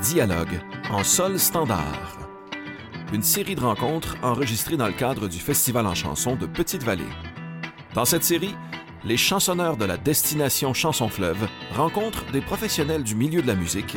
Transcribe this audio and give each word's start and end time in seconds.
Dialogue 0.00 0.60
en 0.90 1.02
sol 1.02 1.40
standard. 1.40 2.18
Une 3.12 3.24
série 3.24 3.56
de 3.56 3.60
rencontres 3.60 4.16
enregistrées 4.22 4.76
dans 4.76 4.86
le 4.86 4.92
cadre 4.92 5.26
du 5.26 5.38
Festival 5.38 5.86
en 5.86 5.94
chanson 5.94 6.36
de 6.36 6.46
Petite-Vallée. 6.46 7.02
Dans 7.94 8.04
cette 8.04 8.22
série, 8.22 8.54
les 9.04 9.16
chansonneurs 9.16 9.76
de 9.76 9.84
la 9.84 9.96
destination 9.96 10.72
Chanson 10.72 11.08
Fleuve 11.08 11.48
rencontrent 11.74 12.24
des 12.30 12.40
professionnels 12.40 13.02
du 13.02 13.16
milieu 13.16 13.42
de 13.42 13.48
la 13.48 13.56
musique 13.56 13.96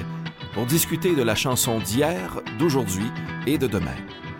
pour 0.53 0.65
discuter 0.65 1.15
de 1.15 1.21
la 1.21 1.35
chanson 1.35 1.77
d'hier, 1.77 2.41
d'aujourd'hui 2.57 3.11
et 3.45 3.59
de 3.59 3.67
demain. 3.67 3.97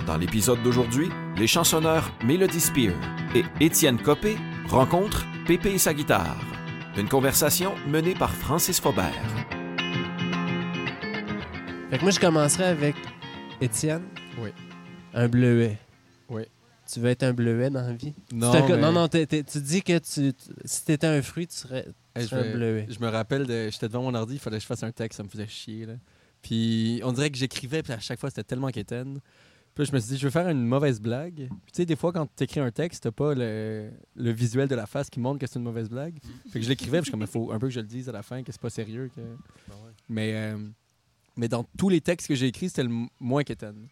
Dans 0.07 0.17
l'épisode 0.17 0.63
d'aujourd'hui, 0.63 1.09
les 1.37 1.47
chansonneurs 1.47 2.11
Melody 2.23 2.59
Spear 2.59 2.95
et 3.35 3.43
Étienne 3.59 4.01
Copé 4.01 4.35
rencontrent 4.67 5.27
Pépé 5.45 5.73
et 5.73 5.77
sa 5.77 5.93
guitare. 5.93 6.37
Une 6.97 7.07
conversation 7.07 7.75
menée 7.87 8.15
par 8.15 8.31
Francis 8.31 8.79
Faubert. 8.79 9.11
Fait 11.91 11.97
que 11.97 12.01
moi, 12.03 12.11
je 12.11 12.19
commencerai 12.19 12.63
avec 12.63 12.95
Étienne. 13.59 14.03
Oui. 14.39 14.49
Un 15.13 15.27
bleuet. 15.27 15.77
Oui. 16.29 16.43
Tu 16.91 16.99
veux 17.01 17.09
être 17.09 17.23
un 17.23 17.33
bleuet 17.33 17.69
dans 17.69 17.81
la 17.81 17.93
vie? 17.93 18.13
Non, 18.33 18.51
Tu 18.53 18.61
te- 18.65 18.71
mais- 18.71 18.77
non, 18.81 18.91
non, 18.93 19.07
t'es- 19.07 19.25
t'es- 19.25 19.43
tu 19.43 19.59
dis 19.59 19.81
que 19.81 19.97
tu, 19.99 20.33
tu- 20.33 20.53
si 20.65 20.85
t'étais 20.85 21.07
un 21.07 21.21
fruit, 21.21 21.47
tu 21.47 21.55
serais, 21.55 21.83
tu 21.83 21.89
Hey, 22.15 22.23
je, 22.23 22.29
serais 22.29 22.39
un 22.41 22.43
vais- 22.45 22.53
bleuet. 22.53 22.87
je 22.89 22.99
me 22.99 23.07
rappelle, 23.09 23.45
de, 23.45 23.69
j'étais 23.69 23.87
devant 23.87 24.03
mon 24.03 24.13
ordi, 24.15 24.35
il 24.35 24.39
fallait 24.39 24.57
que 24.57 24.61
je 24.63 24.67
fasse 24.67 24.83
un 24.83 24.91
texte, 24.91 25.17
ça 25.17 25.23
me 25.23 25.29
faisait 25.29 25.47
chier. 25.47 25.85
Là. 25.85 25.93
Puis 26.41 27.01
on 27.03 27.11
dirait 27.11 27.29
que 27.29 27.37
j'écrivais, 27.37 27.83
puis 27.83 27.93
à 27.93 27.99
chaque 27.99 28.19
fois, 28.19 28.29
c'était 28.29 28.43
tellement 28.43 28.69
quétaine. 28.69 29.19
Puis 29.75 29.83
là, 29.85 29.89
je 29.89 29.95
me 29.95 29.99
suis 29.99 30.09
dit, 30.13 30.17
je 30.17 30.27
vais 30.27 30.31
faire 30.31 30.49
une 30.49 30.65
mauvaise 30.65 30.99
blague. 30.99 31.35
Puis 31.35 31.47
tu 31.47 31.77
sais, 31.77 31.85
des 31.85 31.95
fois, 31.95 32.11
quand 32.11 32.27
tu 32.35 32.43
écris 32.43 32.59
un 32.59 32.71
texte, 32.71 33.03
t'as 33.03 33.11
pas 33.11 33.33
le, 33.35 33.89
le 34.15 34.31
visuel 34.31 34.67
de 34.67 34.75
la 34.75 34.85
face 34.85 35.09
qui 35.09 35.19
montre 35.21 35.39
que 35.39 35.47
c'est 35.47 35.59
une 35.59 35.63
mauvaise 35.65 35.89
blague. 35.89 36.17
Fait 36.51 36.59
que 36.59 36.65
je 36.65 36.69
l'écrivais, 36.69 36.99
puis 36.99 37.05
je 37.07 37.11
comme, 37.11 37.21
il 37.21 37.27
faut 37.27 37.51
un 37.51 37.59
peu 37.59 37.67
que 37.67 37.73
je 37.73 37.79
le 37.79 37.85
dise 37.87 38.09
à 38.09 38.11
la 38.13 38.21
fin, 38.23 38.43
que 38.43 38.51
c'est 38.51 38.59
pas 38.61 38.69
sérieux. 38.69 39.09
Que... 39.15 39.21
Mais, 40.09 40.33
euh, 40.35 40.57
mais 41.37 41.47
dans 41.47 41.63
tous 41.77 41.89
les 41.89 42.01
textes 42.01 42.27
que 42.27 42.35
j'ai 42.35 42.47
écrits, 42.47 42.69
c'était 42.69 42.83
le 42.83 43.07
moins 43.19 43.43
quétaine. 43.43 43.87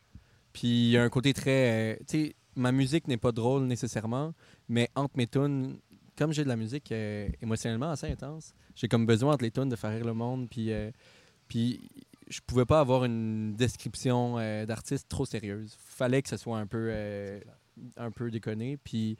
Puis 0.53 0.67
il 0.67 0.89
y 0.91 0.97
a 0.97 1.03
un 1.03 1.09
côté 1.09 1.33
très. 1.33 1.93
euh, 1.93 1.95
tu 2.07 2.25
sais, 2.25 2.35
ma 2.55 2.71
musique 2.71 3.07
n'est 3.07 3.17
pas 3.17 3.31
drôle 3.31 3.63
nécessairement, 3.63 4.33
mais 4.67 4.89
entre 4.95 5.15
mes 5.17 5.27
tunes, 5.27 5.79
comme 6.17 6.33
j'ai 6.33 6.43
de 6.43 6.49
la 6.49 6.57
musique 6.57 6.91
euh, 6.91 7.29
émotionnellement 7.41 7.91
assez 7.91 8.07
intense, 8.07 8.53
j'ai 8.75 8.87
comme 8.87 9.05
besoin 9.05 9.33
entre 9.33 9.43
les 9.45 9.51
tunes 9.51 9.69
de 9.69 9.75
faire 9.75 9.91
rire 9.91 10.05
le 10.05 10.13
monde. 10.13 10.49
Puis, 10.49 10.71
euh, 10.71 10.91
puis 11.47 11.89
je 12.27 12.41
pouvais 12.45 12.65
pas 12.65 12.81
avoir 12.81 13.05
une 13.05 13.55
description 13.55 14.37
euh, 14.37 14.65
d'artiste 14.65 15.07
trop 15.07 15.25
sérieuse. 15.25 15.75
Fallait 15.79 16.21
que 16.21 16.29
ce 16.29 16.37
soit 16.37 16.59
un 16.59 16.67
peu, 16.67 16.91
un 17.95 18.11
peu 18.11 18.29
déconné. 18.29 18.77
Puis 18.77 19.17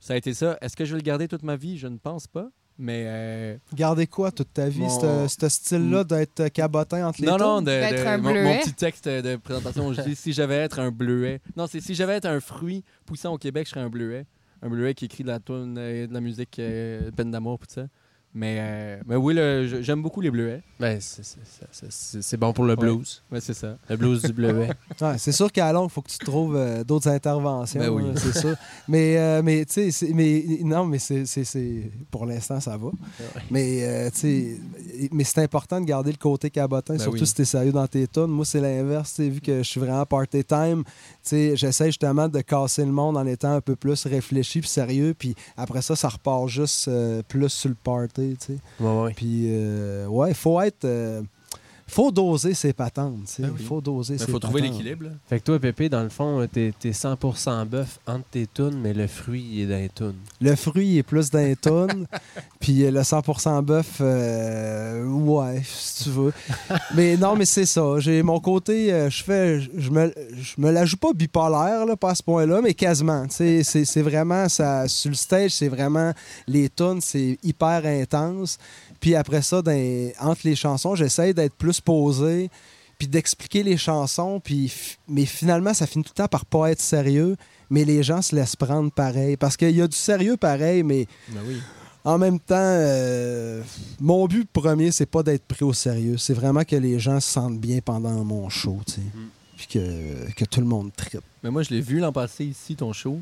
ça 0.00 0.14
a 0.14 0.16
été 0.16 0.32
ça. 0.32 0.56
Est-ce 0.62 0.76
que 0.76 0.86
je 0.86 0.92
vais 0.94 1.00
le 1.00 1.04
garder 1.04 1.28
toute 1.28 1.42
ma 1.42 1.56
vie? 1.56 1.76
Je 1.76 1.86
ne 1.86 1.98
pense 1.98 2.26
pas. 2.26 2.50
Mais 2.78 3.04
euh, 3.06 3.56
Garder 3.74 4.06
quoi 4.06 4.30
toute 4.32 4.52
ta 4.54 4.68
vie, 4.68 4.80
Mon- 4.80 5.28
ce 5.28 5.36
ce 5.40 5.48
style-là 5.48 6.02
d'être 6.04 6.48
cabotin 6.48 7.06
entre 7.08 7.20
les 7.20 7.26
non, 7.26 7.36
tours? 7.36 7.46
non, 7.46 7.60
de, 7.60 7.66
D'être 7.66 8.02
de- 8.02 8.08
un 8.08 8.16
mon, 8.18 8.32
mon 8.32 8.58
petit 8.58 8.72
texte 8.72 9.06
de 9.06 9.36
présentation, 9.36 9.92
je 9.92 10.00
dis 10.02 10.16
si 10.16 10.32
j'avais 10.32 10.56
être 10.56 10.78
un 10.78 10.90
bleuet. 10.90 11.40
Non, 11.56 11.66
c'est 11.66 11.80
si 11.82 11.94
j'avais 11.94 12.14
être 12.14 12.26
un 12.26 12.40
fruit 12.40 12.82
poussant 13.04 13.34
au 13.34 13.38
Québec, 13.38 13.66
je 13.66 13.70
serais 13.72 13.80
un 13.84 13.90
bleuet. 13.90 14.24
Un 14.62 14.68
bleuet 14.70 14.94
qui 14.94 15.06
écrit 15.06 15.24
de 15.24 15.28
la 15.28 15.38
euh, 15.50 16.06
de 16.06 16.12
la 16.12 16.20
musique, 16.20 16.58
euh, 16.58 17.10
peine 17.10 17.30
d'amour, 17.30 17.58
tout 17.58 17.66
ça. 17.68 17.86
Mais, 18.32 18.58
euh, 18.60 19.00
mais 19.08 19.16
oui, 19.16 19.34
j'aime 19.82 20.02
beaucoup 20.02 20.20
les 20.20 20.30
bleuets. 20.30 20.62
Ben, 20.78 21.00
c'est- 21.00 22.36
bon 22.36 22.52
pour 22.52 22.64
le 22.64 22.76
blues. 22.76 23.22
Ouais, 23.32 23.40
c'est 23.40 23.54
ça. 23.54 23.76
Le 23.88 23.96
blues 23.96 24.22
du 24.22 24.32
bleuet. 24.32 24.70
Ouais, 25.00 25.18
c'est 25.18 25.32
sûr 25.32 25.50
qu'à 25.50 25.72
longue, 25.72 25.88
il 25.90 25.92
faut 25.92 26.02
que 26.02 26.10
tu 26.10 26.18
trouves 26.18 26.54
euh, 26.56 26.84
d'autres 26.84 27.08
interventions. 27.08 27.80
Ben 27.80 27.88
oui. 27.88 28.04
c'est 28.16 28.38
sûr. 28.38 28.54
Mais, 28.86 29.16
euh, 29.16 29.40
mais 29.42 29.64
tu 29.64 29.90
sais, 29.90 30.12
mais 30.14 30.44
non, 30.62 30.84
mais 30.84 30.98
c'est, 30.98 31.24
c'est- 31.26 31.42
c'est- 31.44 31.90
pour 32.10 32.24
l'instant, 32.26 32.60
ça 32.60 32.76
va. 32.76 32.90
Mais, 33.50 33.78
euh, 33.82 34.10
tu 34.10 34.18
sais, 34.18 34.56
mais 35.10 35.24
c'est 35.24 35.42
important 35.42 35.80
de 35.80 35.86
garder 35.86 36.12
le 36.12 36.18
côté 36.18 36.50
cabotin, 36.50 36.94
Ben 36.94 37.00
surtout 37.00 37.18
oui. 37.20 37.26
si 37.26 37.34
t'es 37.34 37.44
sérieux 37.44 37.72
dans 37.72 37.86
tes 37.88 38.06
tunes. 38.06 38.26
Moi, 38.26 38.44
c'est 38.44 38.60
l'inverse. 38.60 39.14
tu 39.16 39.28
Vu 39.30 39.40
que 39.40 39.58
je 39.58 39.68
suis 39.68 39.80
vraiment 39.80 40.04
party 40.06 40.44
time, 40.44 40.84
tu 40.84 40.90
sais, 41.22 41.56
j'essaie 41.56 41.86
justement 41.86 42.28
de 42.28 42.40
casser 42.42 42.84
le 42.84 42.92
monde 42.92 43.16
en 43.16 43.26
étant 43.26 43.54
un 43.54 43.60
peu 43.60 43.74
plus 43.74 44.04
réfléchi 44.06 44.60
puis 44.60 44.68
sérieux. 44.68 45.14
Puis 45.18 45.34
après 45.56 45.82
ça, 45.82 45.96
ça 45.96 46.08
repart 46.08 46.46
juste 46.48 46.86
euh, 46.88 47.22
plus 47.26 47.48
sur 47.48 47.70
le 47.70 47.76
party. 47.82 48.19
Tu 48.38 48.54
sais. 48.54 48.58
Ouais, 48.80 49.02
ouais. 49.02 49.12
Puis, 49.14 49.46
euh, 49.48 50.06
ouais, 50.06 50.30
il 50.30 50.34
faut 50.34 50.60
être. 50.60 50.84
euh, 50.84 51.22
faut 51.90 52.10
doser 52.10 52.54
ses 52.54 52.72
patentes. 52.72 53.16
Ben 53.38 53.48
Il 53.54 53.60
oui. 53.60 53.64
faut 53.66 53.80
doser 53.80 54.14
Il 54.14 54.20
ses 54.20 54.30
faut 54.30 54.38
trouver 54.38 54.62
l'équilibre. 54.62 55.04
là. 55.04 55.10
Fait 55.28 55.38
que 55.40 55.44
toi, 55.44 55.58
Pépé, 55.58 55.88
dans 55.88 56.02
le 56.02 56.08
fond, 56.08 56.46
t'es 56.50 56.72
es 56.84 56.90
100% 56.90 57.66
bœuf 57.66 57.98
entre 58.06 58.24
tes 58.30 58.46
tunes, 58.46 58.78
mais 58.80 58.94
le 58.94 59.06
fruit, 59.06 59.44
il 59.52 59.60
est 59.62 59.66
dans 59.66 59.76
les 59.76 59.88
tunes. 59.88 60.14
Le 60.40 60.54
fruit 60.56 60.98
est 60.98 61.02
plus 61.02 61.30
d'un 61.30 61.54
tonne. 61.54 62.06
puis 62.60 62.90
le 62.90 63.00
100% 63.00 63.62
bœuf, 63.62 63.98
euh, 64.00 65.04
ouais, 65.04 65.62
si 65.64 66.04
tu 66.04 66.10
veux. 66.10 66.32
mais 66.94 67.16
non, 67.16 67.36
mais 67.36 67.44
c'est 67.44 67.66
ça. 67.66 67.98
J'ai 67.98 68.22
mon 68.22 68.40
côté, 68.40 68.92
euh, 68.92 69.10
je 69.10 69.22
fais, 69.22 69.60
je 69.60 69.90
me, 69.90 70.12
je 70.40 70.54
me 70.60 70.70
la 70.70 70.84
joue 70.84 70.96
pas 70.96 71.12
bipolaire, 71.12 71.86
là, 71.86 71.96
pas 71.96 72.10
à 72.10 72.14
ce 72.14 72.22
point-là, 72.22 72.60
mais 72.62 72.74
quasiment. 72.74 73.26
C'est 73.28 73.62
c'est 73.62 74.02
vraiment, 74.02 74.48
ça, 74.48 74.86
sur 74.88 75.10
le 75.10 75.16
stage, 75.16 75.52
c'est 75.52 75.68
vraiment, 75.68 76.12
les 76.46 76.68
tonnes, 76.68 77.00
c'est 77.00 77.38
hyper 77.42 77.82
intense. 77.84 78.58
Puis 79.00 79.14
après 79.14 79.42
ça, 79.42 79.62
dans- 79.62 80.10
entre 80.20 80.42
les 80.44 80.54
chansons, 80.56 80.94
j'essaie 80.94 81.32
d'être 81.34 81.54
plus 81.54 81.80
posé, 81.80 82.50
puis 82.98 83.08
d'expliquer 83.08 83.62
les 83.62 83.76
chansons, 83.78 84.40
puis 84.40 84.72
mais 85.08 85.24
finalement, 85.24 85.72
ça 85.72 85.86
finit 85.86 86.04
tout 86.04 86.12
le 86.14 86.22
temps 86.22 86.28
par 86.28 86.44
pas 86.44 86.70
être 86.70 86.80
sérieux, 86.82 87.36
mais 87.70 87.84
les 87.84 88.02
gens 88.02 88.20
se 88.20 88.36
laissent 88.36 88.56
prendre 88.56 88.90
pareil. 88.92 89.36
Parce 89.38 89.56
qu'il 89.56 89.70
y 89.74 89.80
a 89.80 89.88
du 89.88 89.96
sérieux 89.96 90.36
pareil, 90.36 90.82
mais 90.82 91.06
Ben 91.30 91.40
oui. 91.46 91.56
en 92.04 92.18
même 92.18 92.38
temps, 92.38 92.56
euh, 92.58 93.62
mon 94.00 94.26
but 94.26 94.46
premier, 94.52 94.90
c'est 94.92 95.06
pas 95.06 95.22
d'être 95.22 95.44
pris 95.46 95.64
au 95.64 95.72
sérieux. 95.72 96.18
C'est 96.18 96.34
vraiment 96.34 96.64
que 96.64 96.76
les 96.76 96.98
gens 96.98 97.20
se 97.20 97.30
sentent 97.30 97.58
bien 97.60 97.78
pendant 97.82 98.22
mon 98.24 98.48
show, 98.50 98.78
tu 98.86 98.94
sais. 98.94 99.00
Puis 99.56 99.66
que, 99.66 100.32
que 100.32 100.44
tout 100.44 100.60
le 100.60 100.66
monde 100.66 100.90
tripe. 100.96 101.20
Mais 101.42 101.50
moi, 101.50 101.62
je 101.62 101.70
l'ai 101.70 101.80
vu 101.80 101.98
l'an 102.00 102.12
passé 102.12 102.44
ici, 102.46 102.76
ton 102.76 102.92
show. 102.92 103.18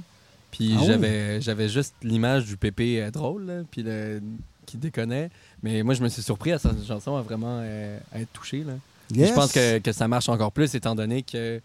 Puis 0.50 0.72
Ah 0.77 0.83
oui? 0.83 1.41
j'avais 1.41 1.69
juste 1.69 1.94
l'image 2.03 2.47
du 2.47 2.56
pépé 2.56 3.03
euh, 3.03 3.11
drôle, 3.11 3.44
là, 3.47 3.61
puis 3.71 3.83
le- 3.83 4.22
qui 4.69 4.77
déconnait. 4.77 5.31
Mais 5.62 5.83
moi, 5.83 5.95
je 5.95 6.03
me 6.03 6.09
suis 6.09 6.23
surpris 6.23 6.53
à 6.53 6.59
sa 6.59 6.71
chanson 6.87 7.17
à 7.17 7.23
vraiment 7.23 7.61
euh, 7.62 7.99
à 8.15 8.21
être 8.21 8.33
touché. 8.33 8.65
Là. 8.65 8.75
Yes. 9.15 9.31
Je 9.31 9.34
pense 9.34 9.53
que, 9.53 9.79
que 9.79 9.93
ça 9.93 10.06
marche 10.06 10.29
encore 10.29 10.53
plus 10.53 10.75
étant 10.75 10.95
donné 10.95 11.23
que 11.23 11.61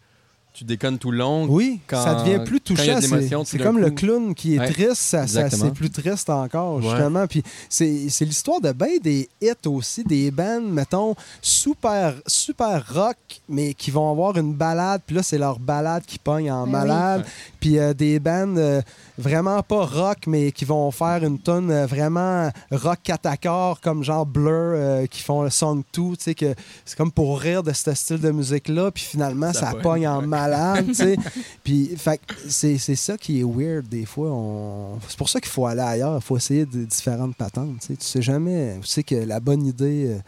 tu 0.53 0.63
déconnes 0.63 0.99
tout 0.99 1.09
le 1.09 1.17
long. 1.17 1.45
Oui, 1.49 1.79
quand- 1.87 2.03
ça 2.03 2.13
devient 2.23 2.43
plus 2.45 2.59
quand 2.59 2.75
il 2.75 2.85
y 2.85 2.89
a 2.91 3.01
touchant. 3.01 3.43
C'est 3.43 3.57
comme 3.57 3.79
le 3.79 3.89
clown 3.89 4.35
qui 4.35 4.53
est 4.55 4.59
Ouais, 4.59 4.71
triste, 4.71 4.95
ça, 5.01 5.25
c'est 5.27 5.73
plus 5.73 5.89
triste 5.89 6.29
encore, 6.29 6.75
Ouais. 6.75 6.83
justement. 6.83 7.25
Puis 7.25 7.41
c'est 7.69 8.07
c'est 8.09 8.23
l'histoire 8.23 8.61
de 8.61 8.71
ben 8.71 8.99
des 9.01 9.27
hits 9.41 9.67
aussi, 9.67 10.03
des 10.03 10.29
bands, 10.29 10.61
mettons, 10.61 11.15
super, 11.41 12.13
super 12.27 12.85
rock, 12.93 13.17
mais 13.49 13.73
qui 13.73 13.89
vont 13.91 14.09
avoir 14.11 14.37
une 14.37 14.53
balade, 14.53 15.01
puis 15.05 15.15
là, 15.15 15.23
c'est 15.23 15.39
leur 15.39 15.57
balade 15.59 16.03
qui 16.05 16.19
pogne 16.19 16.51
en 16.51 16.67
Ben 16.67 16.81
oui. 16.81 16.87
malade. 16.87 17.21
Ouais. 17.21 17.27
Puis 17.59 17.79
euh, 17.79 17.93
des 17.95 18.19
bands 18.19 18.55
euh, 18.57 18.81
vraiment 19.17 19.61
pas 19.61 19.85
rock, 19.85 20.27
mais 20.27 20.51
qui 20.51 20.65
vont 20.65 20.89
faire 20.91 21.23
une 21.23 21.39
tonne 21.39 21.71
euh, 21.71 21.85
vraiment 21.85 22.49
rock 22.71 22.99
catacor, 23.03 23.79
comme 23.81 24.03
genre 24.03 24.25
Blur, 24.25 24.51
euh, 24.51 25.05
qui 25.05 25.21
font 25.21 25.43
le 25.43 25.49
Song 25.49 25.83
2, 25.93 26.01
tu 26.01 26.15
sais, 26.19 26.35
que 26.35 26.53
c'est 26.85 26.97
comme 26.97 27.11
pour 27.11 27.39
rire 27.39 27.63
de 27.63 27.71
ce 27.71 27.93
style 27.93 28.19
de 28.19 28.31
musique-là, 28.31 28.91
puis 28.91 29.03
finalement, 29.03 29.53
ça, 29.53 29.71
Ça 29.71 29.73
pogne, 29.81 30.07
en 30.07 30.21
malade, 30.21 30.87
tu 30.87 30.95
sais. 30.95 31.17
Puis, 31.63 31.95
fait 31.95 32.19
c'est 32.49 32.77
c'est 32.77 32.95
ça 32.95 33.17
qui 33.17 33.39
est 33.39 33.43
weird 33.43 33.87
des 33.87 34.05
fois. 34.05 34.29
On... 34.31 34.99
C'est 35.07 35.17
pour 35.17 35.29
ça 35.29 35.39
qu'il 35.39 35.51
faut 35.51 35.65
aller 35.65 35.81
ailleurs, 35.81 36.15
il 36.15 36.21
faut 36.21 36.37
essayer 36.37 36.65
de 36.65 36.83
différentes 36.83 37.35
patentes, 37.35 37.79
tu 37.79 37.87
sais. 37.87 37.95
Tu 37.95 38.05
sais 38.05 38.21
jamais, 38.21 38.77
tu 38.81 38.87
sais 38.87 39.03
que 39.03 39.15
la 39.15 39.39
bonne 39.39 39.65
idée 39.65 40.07
euh, 40.07 40.19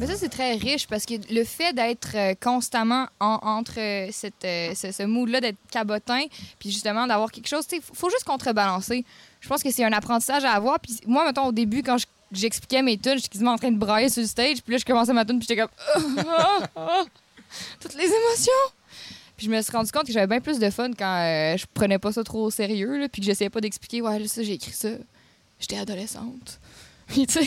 Mais 0.00 0.06
ça, 0.06 0.14
c'est 0.16 0.28
très 0.28 0.54
riche 0.54 0.86
parce 0.86 1.04
que 1.04 1.14
le 1.32 1.44
fait 1.44 1.72
d'être 1.72 2.10
euh, 2.14 2.34
constamment 2.40 3.06
en- 3.20 3.38
entre 3.42 3.78
euh, 3.78 4.08
cette, 4.12 4.44
euh, 4.44 4.74
ce, 4.74 5.02
mood-là, 5.04 5.40
d'être 5.40 5.58
cabotin, 5.70 6.24
puis 6.58 6.70
justement 6.70 7.06
d'avoir 7.06 7.30
quelque 7.30 7.48
chose, 7.48 7.64
il 7.72 7.80
faut 7.82 8.10
juste 8.10 8.24
contrebalancer. 8.24 9.04
Je 9.40 9.48
pense 9.48 9.62
que 9.62 9.70
c'est 9.70 9.84
un 9.84 9.92
apprentissage 9.92 10.44
à 10.44 10.52
avoir. 10.52 10.78
Puis 10.80 10.98
moi, 11.06 11.24
mettons, 11.26 11.46
au 11.46 11.52
début, 11.52 11.82
quand 11.82 11.98
je- 11.98 12.06
j'expliquais 12.32 12.82
mes 12.82 12.96
tunes, 12.98 13.16
j'étais 13.16 13.28
quasiment 13.28 13.52
en 13.52 13.58
train 13.58 13.70
de 13.70 13.78
brailler 13.78 14.08
sur 14.08 14.22
le 14.22 14.28
stage, 14.28 14.62
puis 14.62 14.72
là, 14.72 14.78
je 14.78 14.84
commençais 14.84 15.12
ma 15.12 15.24
tune, 15.24 15.38
puis 15.38 15.46
j'étais 15.48 15.60
comme. 15.60 16.16
Ah, 16.28 16.58
ah, 16.60 16.68
ah, 16.76 17.04
toutes 17.80 17.94
les 17.94 18.06
émotions! 18.06 18.52
Puis 19.36 19.46
je 19.46 19.50
me 19.50 19.60
suis 19.60 19.72
rendu 19.72 19.90
compte 19.90 20.06
que 20.06 20.12
j'avais 20.12 20.26
bien 20.26 20.40
plus 20.40 20.58
de 20.58 20.70
fun 20.70 20.90
quand 20.96 21.54
je 21.58 21.64
prenais 21.74 21.98
pas 21.98 22.12
ça 22.12 22.22
trop 22.22 22.44
au 22.44 22.50
sérieux, 22.50 22.98
là, 22.98 23.08
puis 23.08 23.20
que 23.20 23.26
j'essayais 23.26 23.50
pas 23.50 23.60
d'expliquer, 23.60 24.00
ouais, 24.00 24.18
là, 24.18 24.28
ça, 24.28 24.42
j'ai 24.42 24.52
écrit 24.52 24.72
ça. 24.72 24.90
J'étais 25.58 25.78
adolescente. 25.78 26.60
Tu 27.12 27.26
sais, 27.28 27.42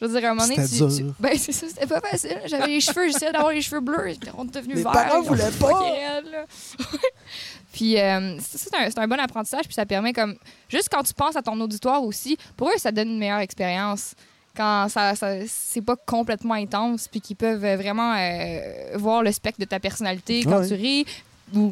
je 0.00 0.06
veux 0.06 0.12
dire, 0.18 0.28
à 0.28 0.32
un 0.32 0.34
moment 0.34 0.48
donné, 0.48 0.66
tu, 0.66 0.78
tu-. 0.78 1.04
Ben, 1.20 1.36
c'est 1.36 1.52
ça, 1.52 1.66
c'était 1.68 1.86
pas 1.86 2.00
facile. 2.00 2.40
J'avais 2.46 2.66
les 2.68 2.80
cheveux, 2.80 3.06
j'essayais 3.08 3.32
d'avoir 3.32 3.52
les 3.52 3.60
cheveux 3.62 3.80
bleus, 3.80 4.10
ils 4.22 4.30
sont 4.30 4.44
devenus 4.44 4.76
Mes 4.76 4.82
verts. 4.82 4.92
parents 4.92 5.14
ils 5.16 5.18
ont 5.18 5.22
voulaient 5.22 5.50
pas. 5.60 6.20
puis, 7.72 7.98
euh, 8.00 8.36
c'est 8.40 8.74
un, 8.74 9.02
un 9.02 9.08
bon 9.08 9.18
apprentissage, 9.18 9.64
puis 9.64 9.74
ça 9.74 9.86
permet 9.86 10.12
comme. 10.12 10.36
Juste 10.68 10.88
quand 10.90 11.02
tu 11.02 11.14
penses 11.14 11.36
à 11.36 11.42
ton 11.42 11.58
auditoire 11.60 12.02
aussi, 12.02 12.36
pour 12.56 12.68
eux, 12.68 12.78
ça 12.78 12.92
donne 12.92 13.08
une 13.08 13.18
meilleure 13.18 13.38
expérience. 13.40 14.14
Quand 14.54 14.88
ça, 14.90 15.14
ça 15.14 15.36
c'est 15.46 15.80
pas 15.80 15.96
complètement 15.96 16.54
intense, 16.54 17.08
puis 17.08 17.20
qu'ils 17.22 17.36
peuvent 17.36 17.60
vraiment 17.76 18.14
euh, 18.18 18.96
voir 18.96 19.22
le 19.22 19.32
spectre 19.32 19.58
de 19.60 19.64
ta 19.64 19.80
personnalité 19.80 20.42
quand 20.44 20.60
Ouais. 20.60 20.68
tu 20.68 20.74
ris. 20.74 21.06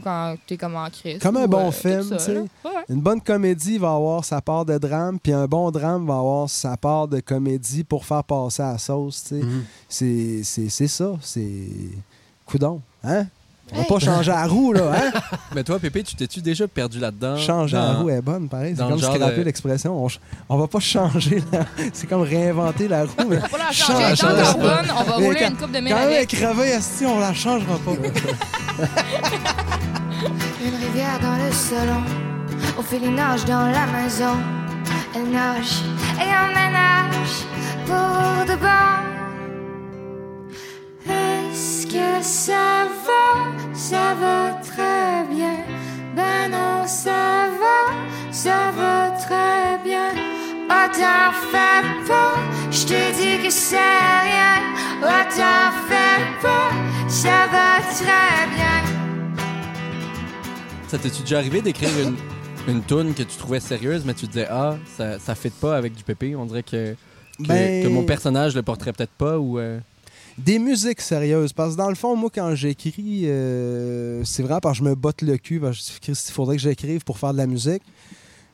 Quand 0.03 0.37
t'es 0.47 0.57
comme 0.57 0.77
en 0.77 0.89
crise. 0.91 1.19
Comme 1.21 1.37
un 1.37 1.45
ou, 1.45 1.49
bon 1.49 1.69
euh, 1.69 1.71
film, 1.71 2.09
tu 2.11 2.19
sais. 2.19 2.39
Ouais. 2.39 2.47
Une 2.89 3.01
bonne 3.01 3.21
comédie 3.21 3.79
va 3.79 3.93
avoir 3.95 4.25
sa 4.25 4.41
part 4.41 4.65
de 4.65 4.77
drame, 4.79 5.19
puis 5.19 5.33
un 5.33 5.47
bon 5.47 5.71
drame 5.71 6.07
va 6.07 6.15
avoir 6.19 6.49
sa 6.51 6.77
part 6.77 7.09
de 7.09 7.21
comédie 7.21 7.85
pour 7.85 8.05
faire 8.05 8.25
passer 8.25 8.63
à 8.63 8.73
la 8.73 8.79
sauce. 8.79 9.23
tu 9.25 9.29
sais. 9.41 9.45
Mhm. 9.45 9.65
C'est- 9.89 10.41
C'est 10.45 10.69
c'est 10.69 10.89
ça. 10.89 11.13
C'est. 11.23 11.49
Coudon. 12.47 12.81
Hein? 13.05 13.27
On 13.73 13.77
va 13.77 13.83
Hey. 13.83 13.87
pas 13.89 13.99
changer 14.01 14.31
la 14.33 14.47
roue, 14.49 14.73
là. 14.73 14.91
Hein? 14.97 15.21
Mais 15.55 15.63
toi, 15.63 15.79
Pépé, 15.79 16.03
tu 16.03 16.17
t'es-tu 16.17 16.41
déjà 16.43 16.67
perdu 16.67 16.99
là-dedans? 16.99 17.37
Changer 17.37 17.77
la 17.77 17.93
dans- 17.93 18.03
roue 18.03 18.11
est 18.11 18.21
bonne, 18.21 18.49
pareil. 18.49 18.75
C'est 18.77 18.83
comme 18.83 18.91
le 18.95 18.99
genre 18.99 19.15
scraper 19.15 19.37
de- 19.37 19.43
l'expression. 19.43 20.05
On, 20.05 20.09
ch- 20.09 20.21
on 20.49 20.57
va 20.59 20.67
pas 20.67 20.81
changer. 20.81 21.41
la- 21.53 21.65
C'est 21.93 22.09
comme 22.09 22.23
réinventer 22.23 22.89
la 22.89 23.05
roue. 23.05 23.11
Mais 23.29 23.37
On 23.37 23.41
va 23.43 23.49
pas 23.49 23.59
la 23.59 23.71
Change, 23.71 24.17
changer. 24.17 24.17
Change. 24.45 24.59
bonne. 24.59 24.91
On 24.91 25.03
va 25.05 25.19
Mais 25.21 25.25
rouler 25.27 25.39
quand- 25.39 25.49
une 25.51 25.57
coupe 25.57 25.71
de 25.71 25.77
quand 25.77 25.83
mille 25.85 25.95
elle 25.97 26.13
est 26.23 26.27
crevée, 26.27 26.69
esti, 26.71 27.07
on 27.07 27.21
la 27.21 27.33
changera 27.33 27.77
pas. 27.79 27.93
Le 31.51 31.57
salon, 31.57 32.05
Ophélie 32.79 33.09
nage 33.11 33.45
dans 33.45 33.67
la 33.73 33.85
maison. 33.87 34.37
Elle 35.17 35.31
nage 35.31 35.83
et 36.23 36.31
emménage 36.45 37.39
pour 37.87 38.47
de 38.47 38.55
bon. 38.65 38.95
Est-ce 41.13 41.89
que 41.89 42.23
ça 42.23 42.87
va? 43.05 43.25
Ça 43.75 44.15
va 44.21 44.61
très 44.63 45.25
bien. 45.35 45.57
Ben 46.15 46.53
non, 46.53 46.87
ça 46.87 47.49
va, 47.61 47.79
ça 48.31 48.71
va 48.79 49.11
très 49.19 49.79
bien. 49.83 50.11
Oh, 50.71 50.87
t'en 50.93 51.33
fais 51.51 51.83
pas, 52.07 52.35
je 52.71 52.85
te 52.85 53.01
dis 53.19 53.43
que 53.43 53.51
c'est 53.51 53.77
rien. 54.29 54.55
Oh, 55.03 55.25
t'en 55.37 55.67
fais 55.89 56.23
pas, 56.41 56.71
ça 57.09 57.39
va 57.51 57.83
très 57.93 58.47
bien. 58.55 59.00
Ça 60.91 60.99
t'es-tu 60.99 61.23
déjà 61.23 61.39
arrivé 61.39 61.63
d'écrire 61.63 61.91
une, 62.03 62.17
une 62.75 62.83
toune 62.83 63.15
que 63.15 63.23
tu 63.23 63.37
trouvais 63.37 63.61
sérieuse, 63.61 64.03
mais 64.05 64.15
tu 64.15 64.27
te 64.27 64.33
disais, 64.33 64.47
ah, 64.51 64.77
ça, 64.97 65.19
ça 65.21 65.35
fit 65.37 65.51
pas 65.51 65.77
avec 65.77 65.95
du 65.95 66.03
Pépé? 66.03 66.35
On 66.35 66.47
dirait 66.47 66.65
que, 66.65 66.95
que, 67.39 67.47
Ben- 67.47 67.83
que 67.85 67.89
mon 67.89 68.03
personnage 68.05 68.57
le 68.57 68.63
porterait 68.63 68.93
peut-être 68.93 69.13
pas 69.13 69.39
ou. 69.39 69.59
euh, 69.61 69.79
Des 70.37 70.59
musiques 70.59 71.01
sérieuses. 71.01 71.53
Parce 71.53 71.75
que 71.75 71.79
dans 71.79 71.89
le 71.89 71.95
fond, 71.95 72.17
moi, 72.17 72.29
quand 72.35 72.55
j'écris, 72.57 73.23
euh, 73.27 74.25
c'est 74.25 74.43
vraiment 74.43 74.59
parce 74.61 74.79
que 74.81 74.85
je 74.85 74.89
me 74.91 74.95
botte 74.97 75.23
le 75.23 75.37
cul. 75.37 75.61
Parce 75.61 75.79
que 75.79 75.85
je 75.85 75.93
dis, 75.93 76.01
Christ, 76.01 76.29
il 76.29 76.33
faudrait 76.33 76.57
que 76.57 76.63
j'écrive 76.63 77.05
pour 77.05 77.19
faire 77.19 77.33
de 77.33 77.39
la 77.39 77.47
musique. 77.47 77.83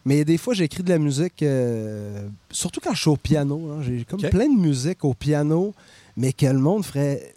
Mais 0.04 0.24
des 0.26 0.36
fois, 0.36 0.52
j'écris 0.52 0.82
de 0.82 0.90
la 0.90 0.98
musique, 0.98 1.42
euh, 1.42 2.28
surtout 2.50 2.80
quand 2.80 2.92
je 2.94 3.00
suis 3.00 3.10
au 3.10 3.16
piano. 3.16 3.70
hein. 3.72 3.82
J'ai 3.82 4.04
comme 4.04 4.20
plein 4.20 4.46
de 4.48 4.60
musique 4.60 5.04
au 5.04 5.14
piano, 5.14 5.74
mais 6.18 6.32
que 6.34 6.46
le 6.46 6.58
monde 6.58 6.84
ferait 6.84 7.34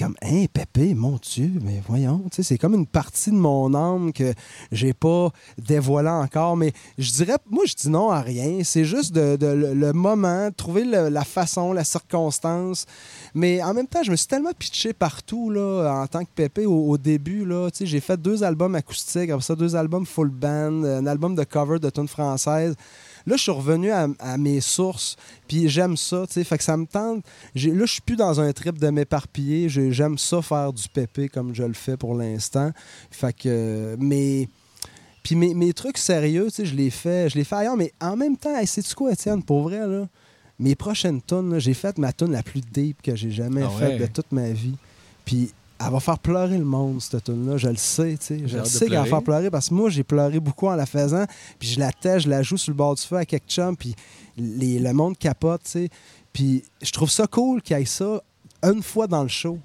comme 0.00 0.16
Hein, 0.22 0.46
Pépé, 0.50 0.94
mon 0.94 1.18
Dieu, 1.20 1.52
mais 1.62 1.82
voyons. 1.86 2.24
C'est 2.30 2.56
comme 2.56 2.74
une 2.74 2.86
partie 2.86 3.30
de 3.30 3.36
mon 3.36 3.74
âme 3.74 4.14
que 4.14 4.32
j'ai 4.72 4.94
pas 4.94 5.30
dévoilé 5.58 6.08
encore. 6.08 6.56
Mais 6.56 6.72
je 6.96 7.12
dirais, 7.12 7.36
moi, 7.50 7.64
je 7.66 7.74
dis 7.74 7.90
non 7.90 8.10
à 8.10 8.22
rien. 8.22 8.60
C'est 8.64 8.86
juste 8.86 9.12
de, 9.12 9.36
le, 9.46 9.92
moment, 9.92 10.50
trouver 10.56 10.84
la 10.84 11.24
façon, 11.24 11.74
la 11.74 11.84
circonstance. 11.84 12.86
Mais 13.34 13.62
en 13.62 13.74
même 13.74 13.86
temps, 13.86 14.02
je 14.02 14.10
me 14.10 14.16
suis 14.16 14.26
tellement 14.26 14.52
pitché 14.58 14.94
partout 14.94 15.50
là, 15.50 16.02
en 16.02 16.06
tant 16.06 16.24
que 16.24 16.30
Pépé 16.34 16.64
au, 16.64 16.88
au 16.88 16.96
début. 16.96 17.46
J'ai 17.78 18.00
fait 18.00 18.16
deux 18.16 18.42
albums 18.42 18.74
acoustiques, 18.74 19.28
après 19.28 19.44
ça, 19.44 19.54
deux 19.54 19.76
albums 19.76 20.06
full 20.06 20.30
band, 20.30 20.82
un 20.82 21.06
album 21.06 21.34
de 21.34 21.44
cover 21.44 21.78
de 21.78 21.90
tunes 21.90 22.08
françaises. 22.08 22.74
Là, 23.26 23.36
je 23.36 23.42
suis 23.42 23.50
revenu 23.50 23.90
à, 23.90 24.06
à 24.18 24.36
mes 24.38 24.60
sources, 24.60 25.16
puis 25.48 25.68
j'aime 25.68 25.96
ça, 25.96 26.24
tu 26.26 26.34
sais. 26.34 26.44
Fait 26.44 26.58
que 26.58 26.64
ça 26.64 26.76
me 26.76 26.86
tente. 26.86 27.24
Là, 27.54 27.84
je 27.86 27.92
suis 27.92 28.00
plus 28.02 28.16
dans 28.16 28.40
un 28.40 28.52
trip 28.52 28.78
de 28.78 28.88
m'éparpiller. 28.88 29.68
J'ai- 29.68 29.92
J'aime 29.92 30.16
ça 30.18 30.40
faire 30.42 30.72
du 30.72 30.88
pépé 30.88 31.28
comme 31.28 31.54
je 31.54 31.62
le 31.62 31.74
fais 31.74 31.96
pour 31.96 32.14
l'instant. 32.14 32.70
Fait 33.10 33.32
que. 33.32 33.96
Mais. 33.98 34.48
Puis 35.22 35.34
mes, 35.36 35.52
mes 35.52 35.72
trucs 35.74 35.98
sérieux, 35.98 36.46
tu 36.46 36.50
sais, 36.56 36.64
je 36.64 36.74
les 36.74 36.88
fais, 36.88 37.28
je 37.28 37.36
les 37.36 37.44
fais 37.44 37.56
ailleurs, 37.56 37.76
mais 37.76 37.92
en 38.00 38.16
même 38.16 38.38
temps, 38.38 38.56
hey, 38.56 38.66
sais-tu 38.66 38.94
quoi, 38.94 39.12
Étienne, 39.12 39.42
pour 39.42 39.62
vrai, 39.64 39.86
là? 39.86 40.08
Mes 40.58 40.74
prochaines 40.74 41.20
tunes, 41.22 41.58
j'ai 41.58 41.74
fait 41.74 41.98
ma 41.98 42.12
tune 42.12 42.32
la 42.32 42.42
plus 42.42 42.60
deep 42.62 43.02
que 43.02 43.14
j'ai 43.16 43.30
jamais 43.30 43.62
Ah 43.62 43.68
faite 43.70 44.00
de 44.00 44.06
toute 44.06 44.32
ma 44.32 44.48
vie. 44.50 44.76
Puis 45.26 45.52
elle 45.82 45.90
va 45.92 46.00
faire 46.00 46.18
pleurer 46.18 46.58
le 46.58 46.64
monde, 46.64 47.00
cette 47.00 47.24
tune-là. 47.24 47.56
Je 47.56 47.68
le 47.68 47.76
sais, 47.76 48.16
tu 48.20 48.26
sais. 48.26 48.42
Je 48.46 48.58
le 48.58 48.64
sais 48.64 48.86
qu'elle 48.86 48.98
va 48.98 49.04
faire 49.06 49.22
pleurer 49.22 49.50
parce 49.50 49.68
que 49.70 49.74
moi, 49.74 49.88
j'ai 49.90 50.02
pleuré 50.04 50.38
beaucoup 50.38 50.66
en 50.68 50.74
la 50.74 50.84
faisant. 50.86 51.24
Puis 51.58 51.68
je 51.70 51.80
la 51.80 51.90
tèche, 51.92 52.24
je 52.24 52.28
la 52.28 52.42
joue 52.42 52.56
sur 52.58 52.70
le 52.72 52.76
bord 52.76 52.94
du 52.94 53.02
feu 53.02 53.16
à 53.16 53.24
quelques 53.24 53.48
chums. 53.48 53.76
Puis 53.76 53.94
les- 54.36 54.78
le 54.78 54.92
monde 54.92 55.16
capote, 55.16 55.62
tu 55.64 55.70
sais. 55.70 55.88
Puis 56.32 56.62
je 56.82 56.90
trouve 56.92 57.10
ça 57.10 57.26
cool 57.26 57.62
qu'il 57.62 57.76
y 57.78 57.80
ait 57.80 57.84
ça 57.86 58.20
une 58.62 58.82
fois 58.82 59.06
dans 59.06 59.22
le 59.22 59.28
show. 59.28 59.58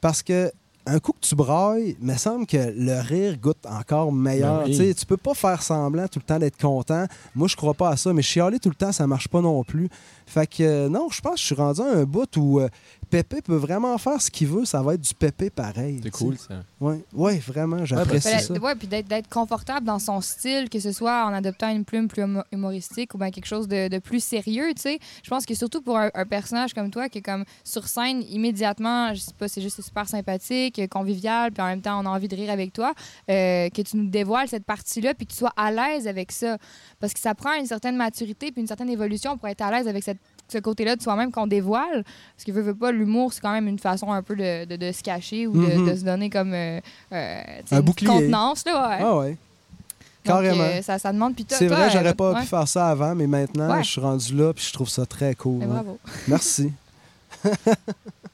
Parce 0.00 0.22
que 0.22 0.50
un 0.86 0.98
coup 0.98 1.12
que 1.12 1.26
tu 1.26 1.34
brailles, 1.34 1.96
il 1.98 2.06
me 2.06 2.14
semble 2.18 2.44
que 2.46 2.58
le 2.76 3.00
rire 3.00 3.38
goûte 3.38 3.64
encore 3.64 4.12
meilleur. 4.12 4.64
Ben 4.64 4.70
oui. 4.70 4.76
Tu 4.76 4.94
Tu 4.94 5.06
peux 5.06 5.16
pas 5.16 5.32
faire 5.32 5.62
semblant 5.62 6.06
tout 6.08 6.18
le 6.18 6.26
temps 6.26 6.38
d'être 6.38 6.58
content. 6.60 7.06
Moi, 7.34 7.48
je 7.48 7.56
crois 7.56 7.72
pas 7.72 7.88
à 7.88 7.96
ça, 7.96 8.12
mais 8.12 8.20
chialer 8.20 8.58
tout 8.58 8.68
le 8.68 8.74
temps, 8.74 8.92
ça 8.92 9.06
marche 9.06 9.28
pas 9.28 9.40
non 9.40 9.64
plus. 9.64 9.88
Fait 10.26 10.46
que 10.46 10.62
euh, 10.62 10.88
non, 10.90 11.08
je 11.10 11.22
pense 11.22 11.34
que 11.36 11.40
je 11.40 11.44
suis 11.46 11.54
rendu 11.54 11.80
à 11.80 11.86
un 11.86 12.04
bout 12.04 12.28
où 12.36 12.60
euh, 12.60 12.68
Pépé 13.04 13.42
peut 13.42 13.56
vraiment 13.56 13.96
faire 13.98 14.20
ce 14.20 14.30
qu'il 14.30 14.48
veut, 14.48 14.64
ça 14.64 14.82
va 14.82 14.94
être 14.94 15.00
du 15.00 15.14
Pépé 15.14 15.50
pareil. 15.50 16.00
C'est 16.02 16.10
cool, 16.10 16.36
ça. 16.38 16.62
Ouais, 16.80 17.04
ouais, 17.12 17.38
vraiment, 17.38 17.84
j'apprécie 17.84 18.40
ça. 18.40 18.52
ouais, 18.54 18.74
puis 18.74 18.86
d'être, 18.88 19.06
d'être 19.08 19.28
confortable 19.28 19.86
dans 19.86 19.98
son 19.98 20.20
style, 20.20 20.68
que 20.68 20.80
ce 20.80 20.92
soit 20.92 21.24
en 21.26 21.32
adoptant 21.32 21.70
une 21.70 21.84
plume 21.84 22.08
plus 22.08 22.22
humo- 22.22 22.44
humoristique 22.52 23.14
ou 23.14 23.18
bien 23.18 23.30
quelque 23.30 23.46
chose 23.46 23.68
de, 23.68 23.88
de 23.88 23.98
plus 23.98 24.22
sérieux, 24.22 24.72
tu 24.74 24.82
sais. 24.82 24.98
Je 25.22 25.30
pense 25.30 25.46
que 25.46 25.54
surtout 25.54 25.82
pour 25.82 25.98
un, 25.98 26.10
un 26.14 26.26
personnage 26.26 26.74
comme 26.74 26.90
toi, 26.90 27.08
qui 27.08 27.18
est 27.18 27.22
comme 27.22 27.44
sur 27.62 27.86
scène, 27.88 28.22
immédiatement, 28.28 29.14
je 29.14 29.20
sais 29.20 29.32
pas, 29.38 29.48
c'est 29.48 29.62
juste 29.62 29.80
super 29.82 30.08
sympathique, 30.08 30.80
convivial, 30.90 31.52
puis 31.52 31.62
en 31.62 31.66
même 31.66 31.80
temps, 31.82 32.00
on 32.02 32.06
a 32.06 32.10
envie 32.10 32.28
de 32.28 32.36
rire 32.36 32.50
avec 32.50 32.72
toi, 32.72 32.92
euh, 33.30 33.68
que 33.70 33.82
tu 33.82 33.96
nous 33.96 34.08
dévoiles 34.08 34.48
cette 34.48 34.64
partie-là, 34.64 35.14
puis 35.14 35.26
que 35.26 35.32
tu 35.32 35.38
sois 35.38 35.52
à 35.56 35.70
l'aise 35.70 36.08
avec 36.08 36.32
ça. 36.32 36.58
Parce 37.00 37.12
que 37.12 37.20
ça 37.20 37.34
prend 37.34 37.54
une 37.54 37.66
certaine 37.66 37.96
maturité 37.96 38.50
puis 38.52 38.60
une 38.60 38.66
certaine 38.68 38.90
évolution 38.90 39.36
pour 39.38 39.48
être 39.48 39.62
à 39.62 39.70
l'aise 39.70 39.88
avec 39.88 40.02
cette 40.04 40.18
ce 40.48 40.58
côté-là 40.58 40.96
de 40.96 41.02
soi-même 41.02 41.32
qu'on 41.32 41.46
dévoile. 41.46 42.04
Parce 42.36 42.44
que 42.46 42.52
veut, 42.52 42.62
veut 42.62 42.74
pas, 42.74 42.92
l'humour, 42.92 43.32
c'est 43.32 43.40
quand 43.40 43.52
même 43.52 43.66
une 43.68 43.78
façon 43.78 44.12
un 44.12 44.22
peu 44.22 44.36
de, 44.36 44.64
de- 44.66 44.76
de 44.76 44.92
se 44.92 45.02
cacher 45.02 45.46
ou 45.46 45.52
de, 45.52 45.74
Mhm. 45.78 45.88
de 45.90 45.96
se 45.96 46.04
donner 46.04 46.30
comme 46.30 46.52
euh, 46.52 46.80
euh, 47.12 47.42
Un 47.72 47.76
une 47.78 47.82
bouclier. 47.82 48.08
contenance. 48.08 48.64
Là, 48.66 48.88
ouais. 48.88 48.98
Ah 49.02 49.16
ouais. 49.16 49.30
Donc, 49.30 50.36
Carrément. 50.36 50.64
euh, 50.64 50.80
ça, 50.82 50.98
ça 50.98 51.12
demande. 51.12 51.34
C'est 51.48 51.66
vrai, 51.66 51.82
euh, 51.82 51.90
j'aurais 51.92 52.14
pas 52.14 52.32
ouais. 52.32 52.40
pu 52.40 52.46
faire 52.46 52.66
ça 52.68 52.88
avant, 52.88 53.14
mais 53.14 53.26
maintenant, 53.26 53.74
Ouais. 53.74 53.82
je 53.84 53.90
suis 53.90 54.00
rendu 54.00 54.34
là, 54.34 54.52
puis 54.54 54.64
je 54.66 54.72
trouve 54.72 54.88
ça 54.88 55.04
très 55.04 55.34
cool. 55.34 55.66
Bravo. 55.66 55.98
Merci. 56.28 56.72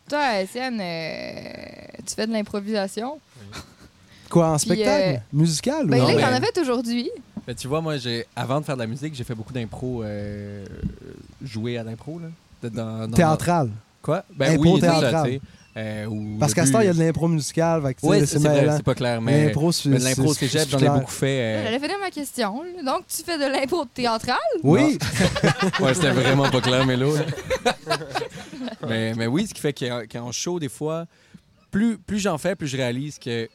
Toi, 0.09 0.41
Étienne, 0.41 0.81
euh, 0.81 2.03
tu 2.07 2.15
fais 2.15 2.27
de 2.27 2.33
l'improvisation? 2.33 3.19
Quoi, 4.29 4.49
en 4.51 4.57
Puis, 4.57 4.67
spectacle? 4.67 5.17
euh, 5.17 5.19
Musical? 5.33 5.87
Ben 5.87 6.01
ou... 6.03 6.07
là, 6.07 6.13
il 6.13 6.17
mais- 6.17 6.25
en 6.25 6.33
a 6.33 6.41
fait 6.41 6.59
aujourd'hui. 6.61 7.11
Mais 7.47 7.55
tu 7.55 7.69
vois, 7.69 7.81
moi, 7.81 7.97
j'ai 7.97 8.27
avant 8.37 8.61
de 8.61 8.65
faire 8.65 8.77
de 8.77 8.81
la 8.83 8.87
musique, 8.87 9.15
j'ai 9.15 9.25
fait 9.25 9.35
beaucoup 9.35 9.53
d'impro, 9.53 10.03
euh, 10.03 10.65
jouer 11.43 11.79
à 11.79 11.83
l'impro, 11.83 12.19
là. 12.19 12.29
De- 12.63 12.69
Dans, 12.69 13.09
dans- 13.09 13.17
Théâtral. 13.17 13.71
Quoi? 14.03 14.25
Ben 14.37 14.53
Impro 14.55 14.75
oui, 14.75 14.81
c'est 14.81 14.87
ça, 14.87 15.01
théâtral. 15.01 15.27
tu 15.27 15.33
sais. 15.35 15.41
Euh, 15.77 16.07
Parce 16.41 16.53
qu'à 16.53 16.67
ce 16.67 16.73
temps, 16.73 16.81
il 16.81 16.87
y 16.87 16.89
a 16.89 16.93
de 16.93 16.99
l'impro 16.99 17.29
musicale. 17.29 17.81
Oui, 18.03 18.27
c'est 18.27 18.83
pas 18.83 18.95
clair, 18.95 19.21
mais, 19.23 19.47
L'impro, 19.47 19.71
c'est 19.73 19.89
mais 19.89 19.99
de 19.99 20.05
l'impro 20.05 20.35
c'est- 20.35 20.49
cégep, 20.49 20.69
j'en 20.69 20.79
ai 20.79 20.81
clair. 20.81 20.95
beaucoup 20.95 21.11
fait. 21.13 21.27
euh, 21.41 21.65
J'allais 21.65 21.79
finir 21.79 21.97
ma 22.01 22.11
question. 22.11 22.63
là. 22.63 22.83
Donc, 22.93 23.05
tu 23.07 23.23
fais 23.23 23.39
de 23.39 23.45
l'impro 23.51 23.85
théâtrale. 23.87 24.37
Oui, 24.65 24.99
Ouais, 25.81 25.95
c'était 25.95 26.11
vraiment 26.11 26.51
pas 26.51 26.61
clair, 26.61 26.85
Mélo. 26.85 27.15
là. 27.17 27.23
mais, 28.89 29.15
mais 29.15 29.27
oui, 29.27 29.47
ce 29.47 29.55
qui 29.55 29.61
fait 29.61 29.73
qu'en 29.73 30.03
qu'en 30.11 30.33
show, 30.33 30.59
des 30.59 30.69
fois, 30.69 31.07
plus, 31.71 31.99
plus 31.99 32.19
j'en 32.19 32.37
fais, 32.37 32.57
plus 32.57 32.67
je 32.67 32.77
réalise 32.77 33.19
que 33.19 33.49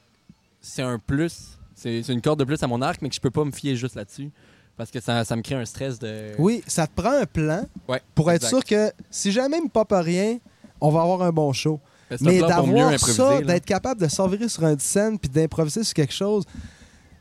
c'est 0.62 0.82
un 0.84 0.98
plus. 1.00 1.58
C'est 1.86 2.14
une 2.14 2.22
corde 2.22 2.40
de 2.40 2.46
plus 2.46 2.62
à 2.64 2.68
mon 2.68 2.82
arc, 2.82 3.02
mais 3.02 3.10
que 3.10 3.16
je 3.16 3.22
peux 3.22 3.32
pas 3.32 3.46
me 3.46 3.52
fier 3.52 3.76
juste 3.76 3.96
là-dessus. 3.96 4.32
Parce 4.78 4.92
que 4.92 5.00
ça, 5.00 5.24
ça 5.24 5.36
me 5.36 5.42
crée 5.42 5.56
un 5.56 5.66
stress 5.66 6.00
de. 6.00 6.32
oui, 6.38 6.64
ça 6.68 6.86
te 6.88 6.94
prend 6.94 7.12
un 7.12 7.26
plan 7.26 7.66
Ouais, 7.88 8.02
pour 8.14 8.30
être 8.32 8.46
sûr 8.46 8.64
que 8.64 8.92
si 9.10 9.32
jamais 9.32 9.58
il 9.58 9.66
me 9.66 9.70
pop 9.70 9.88
rien, 9.92 10.38
on 10.82 10.90
va 10.90 11.02
avoir 11.02 11.22
un 11.22 11.32
bon 11.32 11.54
show. 11.54 11.80
Mais 12.22 12.44
un 12.44 12.48
d'avoir 12.48 13.00
ça, 13.00 13.42
d'être 13.42 13.66
capable 13.66 14.02
de 14.02 14.08
s'envirer 14.08 14.50
sur 14.50 14.64
une 14.66 14.80
scène 14.80 15.18
puis 15.18 15.30
d'improviser 15.30 15.84
sur 15.84 15.94
quelque 15.94 16.14
chose, 16.14 16.44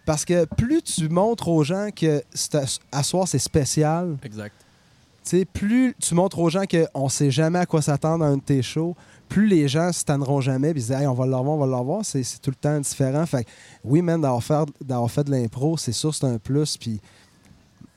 parce 0.05 0.25
que 0.25 0.45
plus 0.45 0.83
tu 0.83 1.09
montres 1.09 1.49
aux 1.49 1.65
gens 1.65 1.89
que 1.95 2.23
à, 2.93 3.03
soir 3.03 3.27
c'est 3.27 3.39
spécial, 3.39 4.17
Exact. 4.23 4.55
tu 5.25 5.39
sais, 5.39 5.45
plus 5.47 5.95
tu 6.01 6.15
montres 6.15 6.39
aux 6.39 6.51
gens 6.51 6.65
qu'on 6.67 7.09
sait 7.09 7.31
jamais 7.31 7.61
à 7.61 7.67
quoi 7.67 7.81
s'attendre 7.81 8.25
à 8.25 8.29
un 8.29 8.37
de 8.37 8.43
tes 8.43 8.63
shows, 8.63 8.95
plus 9.35 9.49
les 9.49 9.67
gens 9.67 9.91
se 9.91 10.05
tanneront 10.05 10.41
jamais 10.41 10.71
ils 10.71 10.75
disent 10.75 10.93
hey, 10.93 11.09
on 11.09 11.13
va 11.13 11.27
l'avoir, 11.27 11.57
on 11.57 11.59
va 11.59 11.67
l'avoir, 11.67 12.05
c'est 12.05 12.23
tout 12.41 12.51
le 12.51 12.55
temps 12.55 12.79
différent. 12.79 13.27
Fait 13.27 13.45
oui, 13.83 14.01
man, 14.01 14.21
d'avoir 14.21 14.41
fait, 14.41 14.55
fait 15.09 15.25
de 15.25 15.33
l'impro, 15.33 15.77
c'est 15.77 15.91
sûr, 15.91 16.15
c'est 16.15 16.27
un 16.27 16.39
plus. 16.39 16.77
Puis 16.77 17.01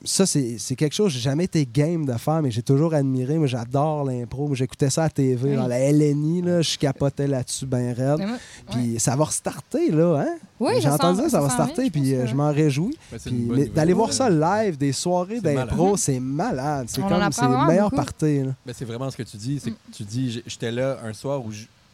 ça, 0.07 0.25
c'est 0.25 0.57
c'est 0.57 0.75
quelque 0.75 0.93
chose 0.95 1.07
que 1.07 1.13
j'ai 1.15 1.19
jamais 1.19 1.43
été 1.43 1.67
game 1.71 2.05
de 2.05 2.13
faire, 2.13 2.41
mais 2.41 2.49
j'ai 2.51 2.61
toujours 2.61 2.93
admiré. 2.93 3.37
Moi, 3.37 3.47
j'adore 3.47 4.05
l'impro. 4.05 4.47
Moi, 4.47 4.55
j'écoutais 4.55 4.89
ça 4.89 5.03
à 5.03 5.09
TV, 5.09 5.49
Oui. 5.51 5.55
dans 5.55 5.67
la 5.67 5.79
LNI, 5.91 6.41
là, 6.41 6.61
je 6.61 6.77
capotais 6.77 7.27
là-dessus 7.27 7.65
bien 7.65 7.93
raide. 7.93 8.19
Moi- 8.19 8.37
Puis 8.71 8.99
ça 8.99 9.15
va 9.15 9.25
restarter, 9.25 9.91
là, 9.91 10.21
hein? 10.25 10.35
Oui, 10.59 10.73
J'ai 10.75 10.81
ça 10.83 10.95
entendu 10.95 11.21
ça, 11.23 11.29
ça 11.29 11.41
va 11.41 11.49
s'en 11.49 11.55
vient, 11.55 11.65
starter, 11.65 11.85
je 11.85 11.91
puis 11.91 12.13
euh, 12.15 12.25
je 12.25 12.33
m'en 12.33 12.51
réjouis. 12.51 12.97
Nouvelle. 13.31 13.71
d'aller 13.71 13.93
voir 13.93 14.11
ça 14.13 14.29
live, 14.29 14.77
des 14.77 14.91
soirées 14.91 15.39
d'impro, 15.41 15.97
c'est 15.97 16.19
malade. 16.19 16.87
C'est 16.89 17.01
comme 17.01 17.31
c'est 17.31 17.41
le 17.47 17.67
meilleur 17.67 17.91
party. 17.91 18.39
là. 18.43 18.55
Ben, 18.65 18.73
c'est 18.75 18.85
vraiment 18.85 19.09
ce 19.11 19.17
que 19.17 19.23
tu 19.23 19.37
dis. 19.37 19.59
C'est 19.63 19.71
que 19.71 19.75
tu 19.93 20.03
dis, 20.03 20.41
j'étais 20.47 20.71
là 20.71 20.97
un 21.03 21.13
soir 21.13 21.45
où 21.45 21.51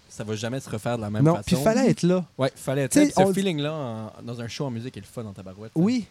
ça 0.10 0.24
va 0.24 0.36
jamais 0.36 0.60
se 0.60 0.70
refaire 0.70 0.98
de 0.98 1.01
la 1.01 1.10
même 1.10 1.24
Non, 1.24 1.32
façon. 1.36 1.43
puis 1.48 1.55
il 1.55 1.63
fallait 1.63 1.89
être 1.89 2.03
là. 2.03 2.24
Ouais, 2.38 2.51
fallait 2.55 2.84
être 2.84 2.91
T'sais, 2.91 3.05
là. 3.05 3.12
Ce 3.17 3.22
on- 3.22 3.34
feeling-là, 3.34 4.13
dans 4.24 4.39
un 4.39 4.48
show 4.48 4.65
en 4.65 4.70
musique, 4.72 4.96
est 4.96 5.00
le 5.01 5.05
fun 5.12 5.24
dans 5.24 5.34
ta 5.34 5.41
barouette. 5.41 5.72
Oui. 5.75 6.05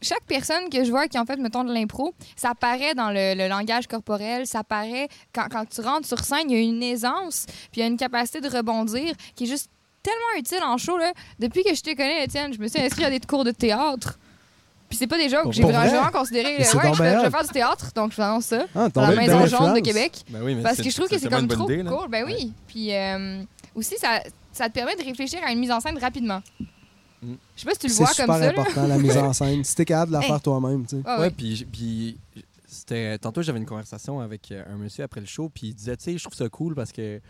Chaque 0.00 0.24
personne 0.26 0.68
que 0.70 0.84
je 0.84 0.90
vois 0.90 1.08
qui 1.08 1.18
en 1.18 1.24
fait 1.24 1.36
mettons 1.36 1.64
de 1.64 1.72
l'impro, 1.72 2.14
ça 2.36 2.54
paraît 2.54 2.94
dans 2.94 3.10
le, 3.10 3.34
le 3.34 3.48
langage 3.48 3.86
corporel, 3.86 4.46
ça 4.46 4.62
paraît 4.64 5.08
quand, 5.34 5.46
quand 5.50 5.64
tu 5.68 5.80
rentres 5.80 6.06
sur 6.06 6.20
scène, 6.20 6.50
il 6.50 6.52
y 6.52 6.56
a 6.56 6.60
une 6.60 6.82
aisance, 6.82 7.46
puis 7.72 7.80
il 7.80 7.80
y 7.80 7.82
a 7.82 7.86
une 7.86 7.96
capacité 7.96 8.40
de 8.40 8.48
rebondir 8.48 9.14
qui 9.34 9.44
est 9.44 9.48
juste 9.48 9.70
tellement 10.02 10.38
utile 10.38 10.62
en 10.62 10.78
show 10.78 10.96
là. 10.96 11.12
Depuis 11.38 11.64
que 11.64 11.74
je 11.74 11.80
te 11.82 11.90
connais 11.90 12.24
Étienne, 12.24 12.52
je 12.52 12.58
me 12.58 12.68
suis 12.68 12.80
inscrit 12.80 13.04
à 13.04 13.10
des 13.10 13.20
cours 13.20 13.44
de 13.44 13.50
théâtre. 13.50 14.18
Puis 14.88 14.96
c'est 14.96 15.06
pas 15.06 15.18
des 15.18 15.28
jokes, 15.28 15.52
j'ai 15.52 15.62
vraiment, 15.62 15.80
vrai? 15.80 15.90
j'ai 15.90 15.96
vraiment 15.96 16.10
considéré 16.10 16.56
ouais, 16.56 16.64
je, 16.64 16.72
donc 16.72 16.96
vais, 16.96 17.24
je 17.24 17.30
faire 17.30 17.42
du 17.42 17.50
théâtre, 17.50 17.90
donc 17.94 18.10
je 18.12 18.16
vous 18.16 18.22
annonce 18.22 18.46
ça. 18.46 18.64
Ah, 18.74 18.88
Dans 18.88 19.02
la 19.02 19.16
Maison 19.16 19.44
jaune 19.46 19.74
de. 19.74 19.80
Québec. 19.80 20.24
Ben 20.30 20.40
oui, 20.42 20.54
mais 20.54 20.62
Parce 20.62 20.78
que 20.78 20.88
je 20.88 20.96
trouve 20.96 21.08
que 21.08 21.18
c'est 21.18 21.28
comme 21.28 21.46
trop 21.46 21.70
idée, 21.70 21.84
cool. 21.84 22.08
Ben 22.08 22.24
oui. 22.24 22.54
Puis 22.66 22.94
euh, 22.94 23.42
aussi, 23.74 23.96
ça, 23.98 24.22
ça 24.50 24.68
te 24.68 24.72
permet 24.72 24.96
de 24.96 25.04
réfléchir 25.04 25.40
à 25.44 25.52
une 25.52 25.58
mise 25.58 25.70
en 25.70 25.80
scène 25.80 25.98
rapidement. 25.98 26.40
Mm. 27.22 27.32
Je 27.56 27.60
sais 27.60 27.66
pas 27.66 27.72
si 27.72 27.78
tu 27.80 27.86
le 27.88 27.92
C'est 27.92 28.02
vois 28.04 28.12
super 28.12 28.26
comme 28.26 28.34
ça. 28.36 28.40
Là. 28.40 28.48
important, 28.50 28.86
la 28.86 28.98
mise 28.98 29.16
en 29.16 29.32
scène. 29.32 29.64
Si 29.64 29.74
t'es 29.74 29.84
capable 29.84 30.12
de 30.12 30.16
la 30.18 30.22
Hey. 30.22 30.28
faire 30.28 30.40
toi-même, 30.40 30.86
tu 30.86 30.96
sais. 30.96 31.02
Ah 31.04 31.20
Ouais, 31.20 31.30
puis, 31.30 31.66
puis 31.70 32.16
c'était 32.66 33.18
tantôt 33.18 33.42
j'avais 33.42 33.58
une 33.58 33.66
conversation 33.66 34.20
avec 34.20 34.52
euh, 34.52 34.62
un 34.72 34.76
monsieur 34.76 35.04
après 35.04 35.20
le 35.20 35.26
show, 35.26 35.48
puis 35.52 35.68
il 35.68 35.74
disait, 35.74 35.96
tu 35.96 36.04
sais, 36.04 36.18
je 36.18 36.22
trouve 36.24 36.34
ça 36.36 36.48
cool 36.48 36.74
parce 36.74 36.92
que 36.92 37.20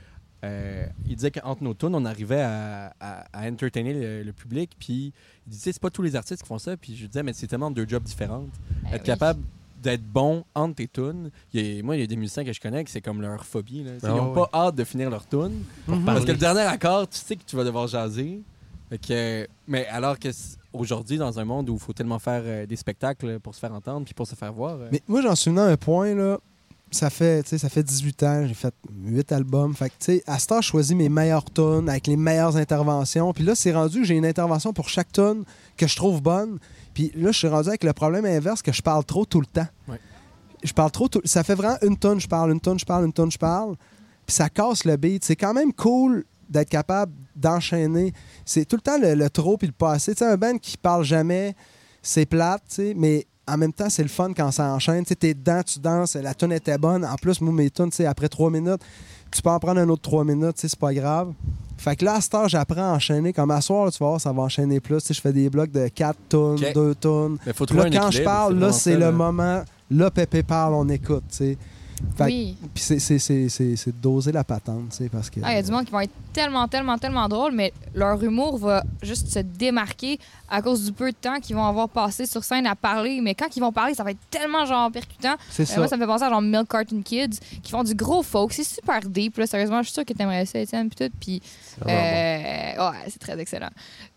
euh, 0.45 0.87
il 1.07 1.17
disait 1.17 1.31
qu'entre 1.33 1.63
nos 1.65 1.75
tunes, 1.75 1.95
on 1.95 2.05
arrivait 2.05 2.43
à, 2.43 2.93
à, 3.01 3.25
à 3.33 3.49
entertainer 3.51 3.93
le, 3.95 4.23
le 4.23 4.33
public, 4.33 4.71
puis 4.79 5.13
il 5.47 5.51
disait, 5.51 5.73
c'est 5.73 5.81
pas 5.83 5.91
tous 5.91 6.03
les 6.03 6.15
artistes 6.17 6.43
qui 6.43 6.49
font 6.49 6.59
ça, 6.59 6.77
puis 6.77 6.95
je 6.95 7.01
lui 7.03 7.09
disais, 7.09 7.23
mais 7.23 7.33
c'est 7.33 7.47
tellement 7.47 7.71
deux 7.71 7.87
jobs 7.89 8.03
différents. 8.05 8.45
Eh 8.85 8.95
Être 8.95 9.01
oui. 9.01 9.07
capable 9.07 9.41
d'être 9.83 10.03
bon 10.05 10.45
entre 10.55 10.75
tes 10.77 10.89
tunes. 10.89 11.31
Il 11.55 11.61
y 11.65 11.79
a- 11.79 11.83
moi, 11.85 11.97
il 11.97 12.01
y 12.01 12.03
a 12.03 12.07
des 12.07 12.17
musiciens 12.17 12.45
que 12.45 12.53
je 12.53 12.61
connais 12.61 12.83
que 12.85 12.91
c'est 12.91 13.01
comme 13.01 13.21
leur 13.21 13.45
phobie. 13.45 13.85
Là. 13.85 13.93
Ah 14.03 14.09
Ils 14.09 14.15
n'ont 14.17 14.29
ouais. 14.33 14.35
pas 14.35 14.51
hâte 14.67 14.75
de 14.75 14.83
finir 14.85 15.09
leur 15.09 15.25
tune. 15.27 15.63
Mhm. 15.87 16.05
Parce 16.05 16.25
que 16.25 16.33
le 16.33 16.37
dernier 16.39 16.61
accord, 16.63 17.09
tu 17.09 17.17
sais 17.19 17.37
que 17.37 17.43
tu 17.47 17.55
vas 17.57 17.63
devoir 17.65 17.87
jaser. 17.87 18.41
Fait 18.89 18.99
que, 18.99 19.47
mais 19.67 19.87
alors 19.89 20.19
que 20.19 20.29
aujourd'hui, 20.73 21.19
dans 21.19 21.39
un 21.39 21.45
monde 21.45 21.69
où 21.71 21.75
il 21.75 21.79
faut 21.81 21.93
tellement 21.93 22.19
faire 22.19 22.43
euh, 22.45 22.67
des 22.67 22.77
spectacles 22.77 23.39
pour 23.41 23.55
se 23.55 23.61
faire 23.61 23.73
entendre 23.73 24.05
puis 24.05 24.15
pour 24.15 24.27
se 24.27 24.35
faire 24.35 24.53
voir. 24.53 24.77
euh, 24.81 24.89
Mais 24.93 25.03
moi, 25.07 25.21
j'en 25.23 25.35
suis 25.35 25.51
venu 25.51 25.61
à 25.61 25.65
un 25.67 25.77
point, 25.77 26.15
là. 26.15 26.39
Ça 26.91 27.11
fait, 27.11 27.47
ça 27.47 27.69
fait 27.69 27.83
18 27.83 28.23
ans, 28.23 28.47
j'ai 28.47 28.55
fait 28.55 28.73
8 29.05 29.31
albums. 29.33 29.75
Fait 29.77 29.91
que, 29.91 30.23
à 30.27 30.39
ce 30.39 30.47
temps, 30.47 30.63
je 30.63 30.69
choisis 30.69 30.97
mes 30.97 31.11
meilleures 31.11 31.45
tunes 31.45 31.87
avec 31.87 32.07
les 32.07 32.17
meilleures 32.17 32.57
interventions. 32.57 33.31
Puis 33.35 33.45
là, 33.45 33.55
c'est 33.55 33.75
rendu 33.75 34.01
que 34.01 34.05
j'ai 34.07 34.17
une 34.17 34.25
intervention 34.25 34.73
pour 34.73 34.89
chaque 34.89 35.13
tune 35.13 35.45
que 35.77 35.87
je 35.87 35.95
trouve 35.95 36.23
bonne. 36.23 36.59
Puis 36.95 37.13
là, 37.15 37.31
je 37.31 37.37
suis 37.37 37.49
rendu 37.49 37.69
avec 37.69 37.85
le 37.85 37.93
problème 37.93 38.25
inverse 38.25 38.63
que 38.63 38.73
je 38.73 38.81
parle 38.81 39.05
trop 39.05 39.27
tout 39.27 39.41
le 39.41 39.47
temps. 39.47 39.67
Ouais. 39.87 40.01
Je 40.65 40.73
parle 40.73 40.91
trop 40.91 41.09
tout 41.09 41.21
Ça 41.25 41.45
fait 41.45 41.55
vraiment 41.55 41.77
une 41.83 41.99
tonne, 41.99 42.21
je 42.21 42.27
parle, 42.27 42.53
une 42.53 42.61
tonne, 42.61 42.79
je 42.79 42.87
parle, 42.87 43.05
une 43.05 43.13
tonne, 43.13 43.31
je 43.31 43.39
parle. 43.39 43.77
Puis 44.27 44.35
ça 44.37 44.49
casse 44.49 44.87
le 44.87 44.97
beat. 44.97 45.23
C'est 45.25 45.37
quand 45.37 45.53
même 45.53 45.75
cool 45.75 46.25
d'être 46.49 46.71
capable 46.71 47.13
d'enchaîner. 47.39 48.13
C'est 48.45 48.65
tout 48.65 48.77
le 48.77 48.83
temps 48.83 48.99
le, 49.01 49.15
le 49.15 49.31
trop 49.31 49.57
puis 49.57 49.67
le 49.67 49.73
pas 49.73 49.93
assez. 49.93 50.15
Tu 50.15 50.19
sais, 50.19 50.31
un 50.31 50.37
band 50.37 50.59
qui 50.59 50.77
parle 50.77 51.05
jamais, 51.05 51.55
c'est 52.03 52.27
plate, 52.27 52.63
tu 52.69 52.75
sais, 52.77 52.95
mais 52.97 53.27
en 53.47 53.57
même 53.57 53.73
temps, 53.73 53.89
c'est 53.89 54.03
le 54.03 54.09
fun 54.11 54.33
quand 54.37 54.51
ça 54.51 54.73
enchaîne. 54.75 55.05
Tu 55.05 55.09
sais, 55.11 55.15
t'es 55.17 55.33
dedans, 55.35 55.63
tu 55.65 55.79
danses, 55.79 56.15
la 56.17 56.35
tune 56.35 56.53
était 56.53 56.77
bonne. 56.77 57.05
En 57.05 57.17
plus, 57.17 57.41
moi, 57.41 57.53
mes 57.53 57.71
tunes, 57.71 57.89
tu 57.91 57.97
sais, 57.97 58.07
après 58.07 58.29
trois 58.29 58.51
minutes, 58.51 58.83
tu 59.31 59.41
peux 59.43 59.49
en 59.51 59.59
prendre 59.59 59.81
un 59.81 59.89
autre 59.89 60.03
trois 60.03 60.25
minutes, 60.25 60.57
tu 60.57 60.61
sais, 60.63 60.69
c'est 60.69 60.79
pas 60.79 60.93
grave. 60.93 61.33
Fait 61.79 61.95
que 61.97 62.05
là, 62.05 62.15
à 62.17 62.21
cette 62.21 62.35
heure, 62.35 62.49
j'apprends 62.49 62.93
à 62.93 62.97
enchaîner. 62.97 63.33
Comme 63.33 63.51
à 63.53 63.61
soir, 63.61 63.85
là, 63.87 63.91
tu 63.91 63.99
vas 64.01 64.07
voir, 64.09 64.21
ça 64.21 64.33
va 64.33 64.43
enchaîner 64.43 64.81
plus. 64.81 65.01
Je 65.13 65.21
fais 65.21 65.33
des 65.33 65.49
blocs 65.49 65.71
de 65.71 65.87
4 65.89 66.19
tonnes, 66.29 66.55
Ok. 66.63 66.75
2 66.75 66.95
tonnes. 66.97 67.39
mais 67.47 67.53
faut 67.53 67.65
trouver 67.67 67.89
Là, 67.89 67.99
un 67.99 68.03
quand 68.05 68.11
je 68.11 68.23
parle, 68.23 68.59
là, 68.59 68.73
c'est 68.73 68.97
le 68.97 69.13
moment. 69.13 69.63
Là, 69.91 70.11
Pépé 70.11 70.43
parle, 70.43 70.75
on 70.75 70.89
écoute, 70.89 71.25
tu 71.31 71.37
sais. 71.37 71.45
Fait 71.45 71.55
que- 71.55 71.61
Oui. 72.21 72.57
Puis 72.75 72.83
c'est- 72.83 73.91
doser 74.01 74.33
la 74.33 74.45
patente, 74.45 74.91
tu 74.91 74.97
sais, 74.97 75.09
parce 75.09 75.31
que... 75.31 75.41
Ah, 75.43 75.53
il 75.53 75.57
y 75.57 75.59
a 75.59 75.63
du 75.63 75.71
monde 75.71 75.85
qui 75.85 75.91
vont 75.93 76.01
être 76.01 76.13
tellement, 76.33 76.69
tellement, 76.69 76.99
tellement 76.99 77.29
drôles, 77.29 77.53
mais 77.53 77.73
leur 77.95 78.23
humour 78.23 78.59
va 78.59 78.83
juste 79.03 79.29
se 79.29 79.39
démarquer 79.41 80.19
à 80.49 80.63
cause 80.63 80.85
du 80.85 80.93
peu 80.93 81.11
de 81.11 81.17
temps 81.17 81.41
qu'ils 81.41 81.57
vont 81.57 81.65
avoir 81.65 81.89
passé 81.89 82.27
sur 82.27 82.45
scène 82.45 82.67
à 82.67 82.75
parler. 82.77 83.21
Mais 83.23 83.35
quand 83.35 83.55
ils 83.57 83.61
vont 83.61 83.73
parler, 83.73 83.95
ça 83.95 84.05
va 84.05 84.11
être 84.13 84.21
tellement 84.31 84.65
genre 84.67 84.91
percutant. 84.91 85.35
C'est 85.51 85.63
Euh, 85.63 85.67
ça. 85.67 85.77
moi, 85.79 85.89
ça 85.89 85.97
me 85.97 86.03
fait 86.03 86.07
penser 86.07 86.25
à 86.25 86.29
genre 86.31 86.43
Milk 86.43 86.69
Carton 86.69 87.03
Kids 87.03 87.39
qui 87.63 87.71
font 87.71 87.83
du 87.85 87.95
gros 87.95 88.23
folk. 88.23 88.53
C'est 88.53 88.65
super 88.65 89.01
deep. 89.09 89.37
Là, 89.39 89.47
sérieusement, 89.47 89.79
je 89.83 89.89
suis 89.89 89.95
sûre 89.95 90.05
que 90.05 90.13
t'aimerais 90.13 90.47
ça, 90.47 90.59
Étienne. 90.59 90.89
Puis 90.91 91.07
tout. 91.09 91.15
Puis, 91.21 91.43
vraiment 91.79 91.99
bon. 92.01 92.05
euh, 92.07 92.91
ouais, 92.91 92.97
c'est 93.09 93.19
très 93.19 93.39
excellent. 93.39 93.71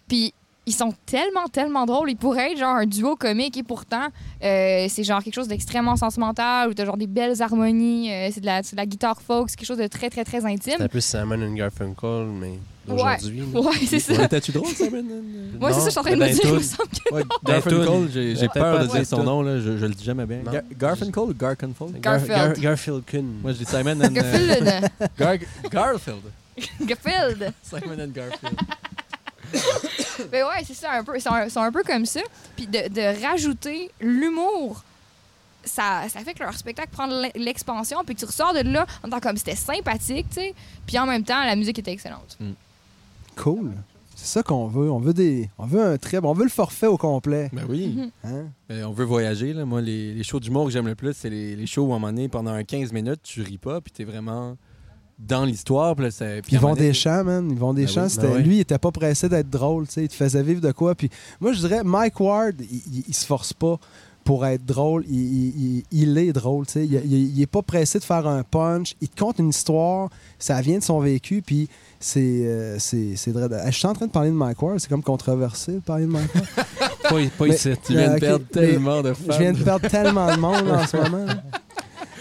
Puis, 0.07 0.33
ils 0.67 0.73
sont 0.73 0.93
tellement, 1.05 1.47
tellement 1.51 1.85
drôles. 1.85 2.11
Ils 2.11 2.15
pourraient 2.15 2.51
être 2.51 2.59
genre 2.59 2.75
un 2.75 2.85
duo 2.85 3.15
comique 3.15 3.57
et 3.57 3.63
pourtant, 3.63 4.07
euh, 4.43 4.85
c'est 4.89 5.03
genre 5.03 5.23
quelque 5.23 5.33
chose 5.33 5.47
d'extrêmement 5.47 5.95
sentimental 5.95 6.69
où 6.69 6.73
t'as 6.73 6.85
genre 6.85 6.97
des 6.97 7.07
belles 7.07 7.41
harmonies. 7.41 8.11
euh, 8.13 8.29
c'est 8.31 8.41
de, 8.41 8.45
la- 8.45 8.61
de 8.61 8.67
la 8.75 8.85
guitare 8.85 9.21
folk. 9.21 9.49
C'est 9.49 9.55
quelque 9.57 9.67
chose 9.67 9.77
de 9.79 9.87
très, 9.87 10.09
très, 10.09 10.23
très 10.23 10.45
intime. 10.45 10.73
C'est 10.77 10.83
un 10.83 10.87
peu 10.87 10.99
Simon 11.01 11.41
and 11.41 11.53
Garfunkel, 11.55 12.25
mais 12.39 12.59
Ouais. 12.87 12.95
d'aujourd'hui. 12.97 13.43
là. 13.53 13.59
Ouais, 13.61 13.75
c'est 13.87 13.99
ça. 13.99 14.13
Ouais, 14.13 14.27
T'as-tu 14.27 14.51
drôle, 14.51 14.67
Simon? 14.67 15.03
Moi, 15.59 15.71
c'est 15.71 15.79
ça, 15.81 15.85
je 15.85 15.89
suis 15.91 15.99
en 15.99 16.03
train 16.03 16.11
de 16.11 16.15
me 16.15 16.27
dans 16.27 16.33
dire. 16.33 16.41
Il 16.45 16.53
me 16.53 16.59
semble 16.61 16.89
que 16.89 17.13
Ouais, 17.13 17.21
les 17.21 17.51
Garfunkel, 17.53 18.09
j'ai 18.11 18.33
Peut-être 18.35 18.53
peur 18.53 18.79
de 18.79 18.85
dire 18.87 19.05
son 19.05 19.23
nom, 19.23 19.41
là, 19.43 19.59
je, 19.59 19.77
je 19.77 19.85
le 19.85 19.93
dis 19.93 20.03
jamais 20.03 20.25
bien. 20.25 20.39
Gar- 20.51 20.63
Garfunkel 20.79 21.23
ou 21.23 21.33
Garfunkel? 21.33 21.87
Gar- 21.99 22.01
Garfield. 22.01 22.37
Gar- 22.37 22.59
Garfield 22.61 23.03
Kun. 23.05 23.23
Moi, 23.41 23.51
je 23.53 23.57
dis 23.59 23.65
Simon 23.65 23.99
and... 24.01 24.01
euh, 24.01 24.09
Garfield. 24.09 24.89
Gar- 25.17 25.37
Garfield. 25.71 26.21
Garfield. 26.81 27.53
Simon 27.63 27.99
and 28.03 28.11
Garfield. 28.13 28.57
Mais 30.31 30.43
ouais, 30.43 30.63
c'est 30.65 30.73
ça, 30.73 30.91
un 30.93 31.03
peu. 31.03 31.15
Ils 31.17 31.21
sont 31.21 31.31
un, 31.33 31.49
sont 31.49 31.61
un 31.61 31.71
peu 31.71 31.83
comme 31.83 32.05
ça. 32.05 32.21
Puis 32.55 32.67
de, 32.67 32.87
de 32.89 33.25
rajouter 33.25 33.89
l'humour, 33.99 34.83
ça, 35.63 36.03
ça 36.09 36.19
fait 36.21 36.33
que 36.33 36.43
leur 36.43 36.53
spectacle 36.57 36.89
prend 36.91 37.07
l'expansion. 37.35 37.99
Puis 38.05 38.15
que 38.15 38.19
tu 38.21 38.25
ressors 38.25 38.53
de 38.53 38.61
là 38.61 38.85
en 39.03 39.09
tant 39.09 39.19
comme 39.19 39.37
c'était 39.37 39.55
sympathique, 39.55 40.27
tu 40.29 40.35
sais. 40.35 40.53
Puis 40.85 40.97
en 40.99 41.05
même 41.05 41.23
temps, 41.23 41.43
la 41.43 41.55
musique 41.55 41.79
était 41.79 41.91
excellente. 41.91 42.37
Cool. 43.35 43.71
C'est 44.15 44.27
ça 44.27 44.43
qu'on 44.43 44.67
veut. 44.67 44.91
On 44.91 44.99
veut 44.99 45.13
des, 45.13 45.49
on 45.57 45.65
veut 45.65 45.81
un 45.81 45.97
trip. 45.97 46.23
On 46.23 46.33
veut 46.33 46.43
le 46.43 46.49
forfait 46.49 46.85
au 46.85 46.97
complet. 46.97 47.49
Ben 47.53 47.65
oui. 47.67 47.95
Mhm. 47.97 48.11
Hein? 48.23 48.45
Ben, 48.69 48.85
on 48.85 48.91
veut 48.91 49.05
voyager. 49.05 49.51
Là. 49.53 49.65
Moi, 49.65 49.81
les, 49.81 50.13
les 50.13 50.23
shows 50.23 50.39
d'humour 50.39 50.65
que 50.65 50.71
j'aime 50.71 50.87
le 50.87 50.93
plus, 50.95 51.13
c'est 51.15 51.29
les, 51.29 51.55
les 51.55 51.65
shows 51.65 51.83
où, 51.83 51.93
à 51.93 51.95
un 51.95 51.99
moment 51.99 52.13
donné, 52.13 52.27
pendant 52.27 52.51
un 52.51 52.63
15 52.63 52.91
minutes, 52.91 53.21
tu 53.23 53.41
ris 53.41 53.57
pas, 53.57 53.81
puis 53.81 53.91
t'es 53.91 54.03
vraiment 54.03 54.57
dans 55.27 55.45
l'histoire. 55.45 55.95
Puis 55.95 56.05
Ils 56.51 56.59
vont 56.59 56.73
des 56.75 56.93
chants, 56.93 57.23
man. 57.23 57.47
Ils 57.49 57.57
vont 57.57 57.73
des 57.73 57.85
Ben 57.85 57.91
chants. 57.91 58.03
oui, 58.03 58.09
C'était- 58.09 58.27
ben. 58.27 58.37
Lui, 58.43 58.55
il 58.57 58.59
était 58.61 58.77
pas 58.77 58.91
pressé 58.91 59.29
d'être 59.29 59.49
drôle. 59.49 59.87
tu 59.87 59.93
sais. 59.93 60.03
Il 60.03 60.09
te 60.09 60.13
faisait 60.15 60.43
vivre 60.43 60.61
de 60.61 60.71
quoi. 60.71 60.95
Puis 60.95 61.09
moi, 61.39 61.53
je 61.53 61.59
dirais, 61.59 61.83
Mike 61.83 62.19
Ward, 62.19 62.55
il, 62.59 62.81
il- 62.93 63.03
il 63.07 63.13
se 63.13 63.25
force 63.25 63.53
pas 63.53 63.77
pour 64.23 64.45
être 64.45 64.63
drôle. 64.65 65.03
Il, 65.09 65.17
il- 65.19 65.83
il- 65.91 66.17
est 66.17 66.31
drôle. 66.33 66.65
tu 66.67 66.73
sais. 66.73 66.85
Il, 66.85 66.93
il- 66.93 67.35
il 67.37 67.41
est 67.41 67.47
pas 67.47 67.61
pressé 67.61 67.97
de 67.99 68.03
faire 68.03 68.27
un 68.27 68.43
punch. 68.43 68.95
Il 69.01 69.09
te 69.09 69.19
conte 69.19 69.39
une 69.39 69.49
histoire. 69.49 70.09
Ça 70.39 70.59
vient 70.61 70.77
de 70.79 70.83
son 70.83 70.99
vécu. 70.99 71.41
Puis 71.45 71.69
c'est 71.99 72.19
euh, 72.21 72.77
c'est 72.79 73.15
c'est 73.15 73.31
vrai. 73.31 73.47
Je 73.67 73.71
suis 73.77 73.87
en 73.87 73.93
train 73.93 74.07
de 74.07 74.11
parler 74.11 74.29
de 74.29 74.35
Mike 74.35 74.61
Ward. 74.61 74.79
C'est 74.79 74.89
comme 74.89 75.03
controversé 75.03 75.73
de 75.73 75.79
parler 75.79 76.05
de 76.05 76.11
Mike 76.11 76.33
Ward. 76.35 76.45
Pas, 77.03 77.17
pas 77.37 77.45
Mais- 77.45 77.55
ici. 77.55 77.69
Tu 77.85 77.93
viens 77.93 78.03
Euh, 78.03 78.09
de 78.11 78.13
ok, 78.15 78.19
perdre 78.21 78.45
mais 78.55 78.61
tellement 78.61 79.01
de 79.01 79.13
fans. 79.13 79.23
Je 79.33 79.37
viens 79.39 79.51
de 79.53 79.63
perdre 79.63 79.89
tellement 79.89 80.33
de 80.33 80.39
monde 80.39 80.69
en 80.71 80.87
ce 80.87 80.95
moment. 81.09 81.25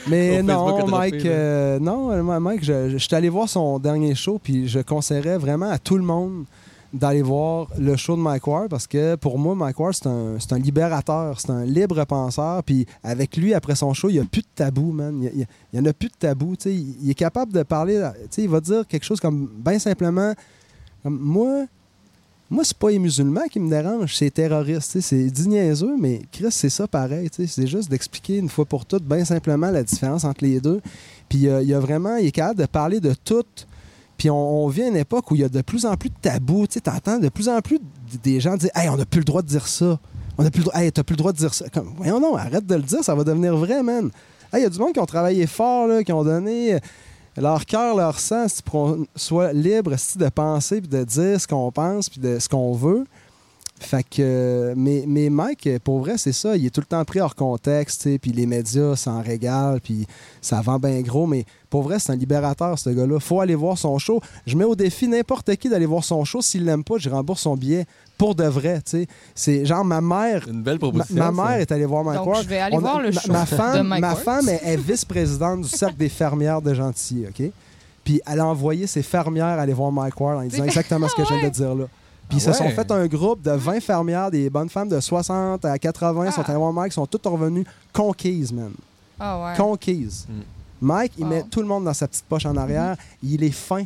Mais 0.09 0.42
non, 0.42 0.87
Mike, 0.87 1.26
euh, 1.26 1.78
non, 1.78 2.11
euh, 2.11 2.40
Mike, 2.40 2.64
je, 2.64 2.88
je, 2.90 2.99
je 2.99 2.99
suis 2.99 3.14
allé 3.14 3.28
voir 3.28 3.49
son 3.49 3.78
dernier 3.78 4.14
show, 4.14 4.40
puis 4.42 4.69
je 4.69 4.80
conseillerais 4.80 5.38
vraiment 5.38 5.71
à 5.71 5.78
tout 5.78 5.97
le 5.97 6.02
monde 6.02 6.45
d'aller 6.92 7.23
voir 7.23 7.69
le 7.78 7.97
show 7.97 8.16
de 8.16 8.21
Mike 8.21 8.47
Ward 8.47 8.69
parce 8.69 8.87
que 8.87 9.14
pour 9.14 9.38
moi, 9.38 9.54
Mike 9.54 9.78
Ward, 9.78 9.95
c'est 9.95 10.09
un, 10.09 10.37
un 10.50 10.59
libérateur, 10.59 11.40
c'est 11.40 11.50
un 11.50 11.64
libre 11.64 12.04
penseur. 12.04 12.62
Puis 12.64 12.87
avec 13.02 13.37
lui, 13.37 13.54
après 13.54 13.76
son 13.76 13.95
show, 13.95 14.09
il 14.09 14.14
n'y 14.14 14.19
a 14.19 14.25
plus 14.25 14.42
de 14.42 14.49
tabou, 14.54 14.92
man. 14.92 15.23
Il 15.23 15.47
n'y 15.73 15.80
en 15.80 15.88
a 15.88 15.92
plus 15.92 16.09
de 16.09 16.14
tabou. 16.19 16.57
tu 16.57 16.62
sais. 16.64 16.75
Il, 16.75 17.09
est 17.11 17.14
capable 17.14 17.52
de 17.52 17.62
parler, 17.62 18.09
tu 18.23 18.26
sais, 18.30 18.42
il 18.42 18.49
va 18.49 18.61
dire 18.61 18.87
quelque 18.87 19.04
chose 19.04 19.21
comme, 19.21 19.49
bien 19.64 19.78
simplement, 19.78 20.35
comme, 21.02 21.19
moi, 21.21 21.66
moi, 22.50 22.64
c'est 22.64 22.76
pas 22.76 22.90
les 22.90 22.99
musulmans 22.99 23.47
qui 23.49 23.61
me 23.61 23.71
dérangent, 23.71 24.16
c'est 24.16 24.25
les 24.25 24.30
terroristes. 24.33 25.00
C'est 25.00 25.30
dit 25.30 25.49
niaiseux, 25.49 25.97
mais 25.97 26.23
Chris, 26.33 26.50
c'est 26.50 26.69
ça 26.69 26.88
pareil. 26.88 27.28
C'est 27.33 27.66
juste 27.69 27.88
d'expliquer 27.88 28.38
une 28.38 28.49
fois 28.49 28.64
pour 28.64 28.85
toutes, 28.85 29.04
bien 29.04 29.25
simplement, 29.25 29.71
la 29.71 29.85
différence 29.85 30.25
entre 30.25 30.45
les 30.45 30.61
deux. 30.61 30.80
Puis 31.28 31.47
euh, 31.47 31.62
il 31.62 31.69
y 31.69 31.75
a 31.75 31.78
vraiment, 31.78 32.16
il 32.16 32.26
est 32.26 32.33
capable 32.33 32.59
de 32.59 32.66
parler 32.66 32.99
de 32.99 33.14
tout. 33.14 33.45
Puis 34.19 34.28
on, 34.30 34.66
vit 34.66 34.83
à 34.83 34.88
une 34.88 34.97
époque 34.97 35.30
où 35.30 35.37
il 35.37 35.42
y 35.42 35.45
a 35.45 35.49
de 35.49 35.62
plus 35.62 35.87
en 35.87 35.97
plus 35.97 36.09
de 36.09 36.14
tabous. 36.21 36.66
Tu 36.66 36.75
sais, 36.75 36.80
t'entends 36.80 37.19
de 37.19 37.28
plus 37.28 37.49
en 37.49 37.61
plus 37.61 37.78
des 38.23 38.40
gens 38.40 38.57
dire 38.57 38.71
Hey, 38.75 38.88
on 38.88 38.97
n'a 38.97 39.07
plus 39.07 39.21
le 39.21 39.25
droit 39.25 39.42
de 39.42 39.47
dire 39.47 39.69
ça. 39.69 40.00
On 40.37 40.42
n'a 40.42 40.50
plus 40.50 40.59
le 40.59 40.64
droit. 40.64 40.80
Hey, 40.80 40.90
t'as 40.90 41.04
plus 41.04 41.14
le 41.14 41.19
droit 41.19 41.33
de 41.33 41.38
dire 41.38 41.54
ça. 41.54 41.69
Comme, 41.69 41.92
voyons 41.97 42.19
non, 42.19 42.35
arrête 42.35 42.66
de 42.66 42.75
le 42.75 42.83
dire, 42.83 43.04
ça 43.04 43.14
va 43.14 43.23
devenir 43.23 43.57
vrai, 43.57 43.85
man. 43.85 44.11
Hey, 44.52 44.61
il 44.61 44.62
y 44.64 44.66
a 44.66 44.71
du 44.71 44.78
monde 44.80 44.92
qui 44.92 44.99
ont 44.99 45.07
travaillé 45.07 45.47
fort, 45.47 45.87
là, 45.87 46.02
qui 46.02 46.12
ont 46.12 46.25
donné 46.25 46.75
euh, 46.75 46.78
leur 47.37 47.65
cœur, 47.65 47.97
leur 47.97 48.19
qu'on 48.19 49.07
soit 49.17 49.53
libre 49.53 49.95
si, 49.97 50.19
de 50.19 50.29
penser, 50.29 50.81
puis 50.81 50.89
de 50.89 51.05
dire 51.05 51.41
ce 51.41 51.47
qu'on 51.47 51.71
pense, 51.71 52.09
puis 52.09 52.21
de 52.21 52.39
ce 52.39 52.49
qu'on 52.49 52.73
veut. 52.73 53.05
Fait 53.83 54.03
que, 54.03 54.17
euh, 54.21 54.75
mais, 54.77 55.05
mais 55.09 55.31
Mike, 55.31 55.67
pour 55.83 56.01
vrai, 56.01 56.19
c'est 56.19 56.33
ça. 56.35 56.55
Il 56.55 56.67
est 56.67 56.71
tout 56.71 56.83
le 56.83 56.87
temps 56.87 57.03
pris 57.07 57.19
hors 57.21 57.35
contexte, 57.35 58.03
tu 58.03 58.13
sais, 58.13 58.19
puis 58.19 58.31
les 58.31 58.45
médias 58.45 58.95
s'en 58.95 59.23
régalent, 59.23 59.79
puis 59.83 60.07
ça 60.43 60.61
vend 60.61 60.79
bien 60.79 61.01
gros. 61.01 61.27
Mais 61.27 61.47
pour 61.71 61.83
vrai, 61.83 61.99
c'est 61.99 62.13
un 62.13 62.17
libérateur, 62.17 62.79
ce 62.79 62.91
gars-là. 62.91 63.19
faut 63.21 63.41
aller 63.41 63.55
voir 63.55 63.79
son 63.79 63.99
show. 63.99 64.21
Je 64.47 64.55
mets 64.55 64.65
au 64.65 64.75
défi 64.75 65.09
n'importe 65.09 65.57
qui 65.57 65.71
d'aller 65.71 65.87
voir 65.87 66.05
son 66.05 66.27
show. 66.27 66.43
S'il 66.43 66.67
l'aime 66.67 66.85
pas, 66.85 66.97
je 66.99 67.09
rembourse 67.09 67.41
son 67.41 67.57
billet 67.57 67.87
pour 68.19 68.35
de 68.35 68.45
vrai, 68.45 68.83
tu 68.83 68.91
sais. 68.91 69.07
C'est 69.35 69.65
genre 69.65 69.83
ma 69.85 70.03
mère. 70.03 70.47
Une 70.47 70.63
belle 70.63 70.75
Ma, 70.75 70.79
proposition. 70.91 71.17
ma 71.17 71.33
mère 71.33 71.53
est 71.61 71.73
allée 71.73 71.87
voir 71.87 72.05
Mike 72.05 72.19
Donc, 72.19 72.27
Ward. 72.27 72.43
je 72.43 72.49
vais 72.49 72.59
aller 72.59 72.77
On 72.77 72.81
voir 72.81 73.01
le 73.01 73.11
ma- 73.13 73.21
show 73.21 73.33
ma 73.33 73.47
femme, 73.47 73.77
de 73.79 73.83
Mike 73.89 74.01
ma 74.03 74.15
femme 74.15 74.49
est, 74.51 74.61
est 74.63 74.77
vice-présidente 74.77 75.63
du 75.63 75.69
cercle 75.69 75.97
des 75.97 76.11
fermières 76.11 76.61
de 76.61 76.75
Gentilly, 76.75 77.27
OK? 77.29 77.33
Puis 77.35 77.53
Puis 78.05 78.21
elle 78.27 78.41
a 78.41 78.47
envoyé 78.47 78.87
ses 78.87 79.03
fermières 79.03 79.47
aller 79.59 79.73
voir 79.73 79.91
Mike 79.91 80.21
Ward 80.21 80.39
en 80.39 80.43
disant 80.47 80.65
exactement 80.65 81.09
ce 81.09 81.15
que 81.15 81.25
je 81.25 81.33
viens 81.35 81.49
de 81.49 81.55
dire 81.55 81.75
là. 81.75 81.85
Puis 82.31 82.39
ils 82.39 82.41
se 82.41 82.51
Ah 82.51 82.55
sont 82.55 82.65
ouais. 82.65 82.71
fait 82.75 82.91
un 82.91 83.07
groupe 83.07 83.43
de 83.43 83.51
20 83.51 83.81
fermières, 83.81 84.31
des 84.31 84.49
bonnes 84.49 84.71
femmes 84.71 84.89
de 84.89 84.99
60 85.01 85.65
à 85.67 85.79
80, 85.79 86.25
Ah. 86.29 86.33
sont 86.33 86.43
allées 86.43 86.57
voir 86.59 86.73
Mike, 86.73 86.93
sont 86.95 87.07
toutes 87.07 87.27
revenues 87.27 87.67
conquises, 87.93 88.53
man. 88.53 88.71
Ah 89.19 89.45
ouais. 89.45 89.57
Conquises. 89.59 90.27
Mm. 90.29 90.33
Mike, 90.81 91.13
il 91.19 91.25
Wow. 91.25 91.31
met 91.31 91.43
tout 91.51 91.61
le 91.61 91.67
monde 91.67 91.85
dans 91.85 91.93
sa 91.93 92.09
petite 92.09 92.25
poche 92.25 92.47
en 92.47 92.57
arrière. 92.57 92.97
Il 93.23 93.45
est 93.45 93.51
fin. 93.51 93.85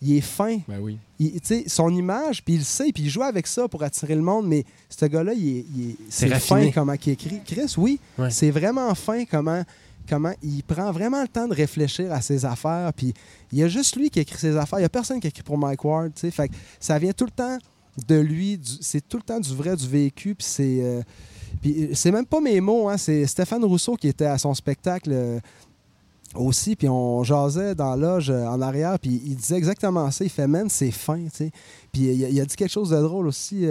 Il 0.00 0.16
est 0.16 0.20
fin. 0.20 0.58
Ben 0.68 0.78
oui. 0.80 0.96
Il- 1.18 1.32
tu 1.40 1.40
sais, 1.42 1.64
son 1.66 1.90
image, 1.90 2.44
puis 2.44 2.54
il 2.54 2.58
le 2.58 2.64
sait, 2.64 2.92
puis 2.94 3.02
il 3.02 3.10
joue 3.10 3.24
avec 3.24 3.48
ça 3.48 3.66
pour 3.66 3.82
attirer 3.82 4.14
le 4.14 4.22
monde, 4.22 4.46
mais 4.46 4.64
ce 4.88 5.06
gars-là, 5.06 5.32
il 5.34 5.48
est, 5.58 5.64
il 5.76 5.90
est- 5.90 5.96
C'est 6.08 6.28
fin 6.38 6.70
comment 6.70 6.92
il 6.92 7.08
écrit. 7.12 7.40
Chris, 7.44 7.74
oui, 7.76 7.98
Ouais. 8.16 8.30
c'est 8.30 8.52
vraiment 8.52 8.94
fin 8.94 9.24
comment, 9.24 9.64
comment 10.08 10.32
il 10.40 10.62
prend 10.62 10.92
vraiment 10.92 11.20
le 11.20 11.26
temps 11.26 11.48
de 11.48 11.54
réfléchir 11.54 12.12
à 12.12 12.20
ses 12.20 12.44
affaires, 12.44 12.92
puis 12.94 13.12
il 13.50 13.58
y 13.58 13.64
a 13.64 13.68
juste 13.68 13.96
lui 13.96 14.08
qui 14.08 14.20
écrit 14.20 14.38
ses 14.38 14.56
affaires. 14.56 14.78
Il 14.78 14.82
n'y 14.82 14.86
a 14.86 14.90
personne 14.90 15.18
qui 15.18 15.26
écrit 15.26 15.42
pour 15.42 15.58
Mike 15.58 15.84
Ward, 15.84 16.12
tu 16.14 16.20
sais. 16.20 16.30
Fait 16.30 16.48
que 16.48 16.54
ça 16.78 16.96
vient 17.00 17.12
tout 17.12 17.24
le 17.24 17.32
temps 17.32 17.58
de 18.06 18.16
lui, 18.16 18.60
c'est 18.80 19.06
tout 19.06 19.16
le 19.16 19.22
temps 19.22 19.40
du 19.40 19.54
vrai, 19.54 19.76
du 19.76 19.86
vécu, 19.88 20.34
puis 20.34 20.46
c'est... 20.46 20.78
euh, 20.82 21.02
puis 21.60 21.90
c'est 21.94 22.12
même 22.12 22.26
pas 22.26 22.40
mes 22.40 22.60
mots, 22.60 22.88
hein, 22.88 22.96
c'est 22.98 23.26
Stéphane 23.26 23.64
Rousseau 23.64 23.96
qui 23.96 24.08
était 24.08 24.26
à 24.26 24.38
son 24.38 24.54
spectacle 24.54 25.10
euh, 25.12 25.40
aussi, 26.34 26.76
puis 26.76 26.88
on 26.88 27.24
jasait 27.24 27.74
dans 27.74 27.96
la 27.96 27.96
loge 27.96 28.30
euh, 28.30 28.46
en 28.46 28.60
arrière, 28.60 28.98
puis 28.98 29.20
il 29.24 29.36
disait 29.36 29.56
exactement 29.56 30.10
ça. 30.10 30.24
Il 30.24 30.30
fait, 30.30 30.46
man, 30.46 30.68
c'est 30.68 30.90
fin, 30.90 31.24
tu 31.24 31.30
sais. 31.32 31.50
Il 31.94 32.40
a 32.40 32.44
dit 32.44 32.54
quelque 32.54 32.70
chose 32.70 32.90
de 32.90 33.00
drôle 33.00 33.26
aussi. 33.26 33.66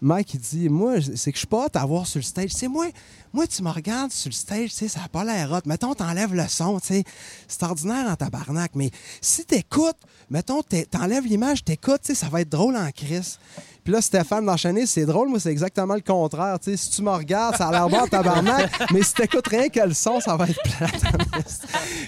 Mike, 0.00 0.34
il 0.34 0.40
dit, 0.40 0.68
moi, 0.68 0.94
c'est 1.16 1.32
que 1.32 1.36
je 1.36 1.40
suis 1.40 1.46
pas 1.48 1.66
à 1.74 1.86
voir 1.86 2.06
sur 2.06 2.18
le 2.18 2.24
stage. 2.24 2.50
Tu 2.52 2.56
sais, 2.58 2.68
moi, 2.68 2.86
moi, 3.32 3.46
tu 3.48 3.62
me 3.64 3.70
regardes 3.70 4.12
sur 4.12 4.28
le 4.28 4.34
stage, 4.34 4.70
tu 4.70 4.76
sais, 4.76 4.88
ça 4.88 5.00
n'a 5.00 5.08
pas 5.08 5.24
l'air 5.24 5.50
hot. 5.52 5.60
Mettons, 5.66 5.92
t'enlèves 5.94 6.34
le 6.34 6.46
son, 6.48 6.78
tu 6.78 6.86
sais. 6.88 7.04
C'est 7.48 7.62
ordinaire 7.64 8.06
en 8.08 8.14
tabarnak, 8.14 8.70
mais 8.76 8.90
si 9.20 9.44
t'écoutes, 9.44 9.96
mettons, 10.30 10.62
t'enlèves 10.62 11.24
l'image, 11.26 11.64
t'écoutes, 11.64 12.02
tu 12.02 12.08
sais, 12.08 12.14
ça 12.14 12.28
va 12.28 12.42
être 12.42 12.48
drôle 12.48 12.76
en 12.76 12.90
crise. 12.92 13.40
Puis 13.82 13.92
là, 13.92 14.00
Stéphane 14.00 14.44
d'enchaîner, 14.46 14.86
c'est 14.86 15.04
drôle, 15.06 15.28
moi, 15.30 15.40
c'est 15.40 15.50
exactement 15.50 15.94
le 15.94 16.00
contraire. 16.02 16.60
Tu 16.60 16.70
sais, 16.70 16.76
si 16.76 16.90
tu 16.90 17.02
me 17.02 17.10
regardes, 17.10 17.56
ça 17.56 17.68
a 17.68 17.72
l'air 17.72 17.88
bon 17.88 17.98
en 18.00 18.06
tabarnak, 18.06 18.70
mais 18.92 19.02
si 19.02 19.14
t'écoutes 19.14 19.48
rien 19.48 19.68
que 19.68 19.80
le 19.80 19.94
son, 19.94 20.20
ça 20.20 20.36
va 20.36 20.46
être 20.46 20.62
plate. 20.62 21.02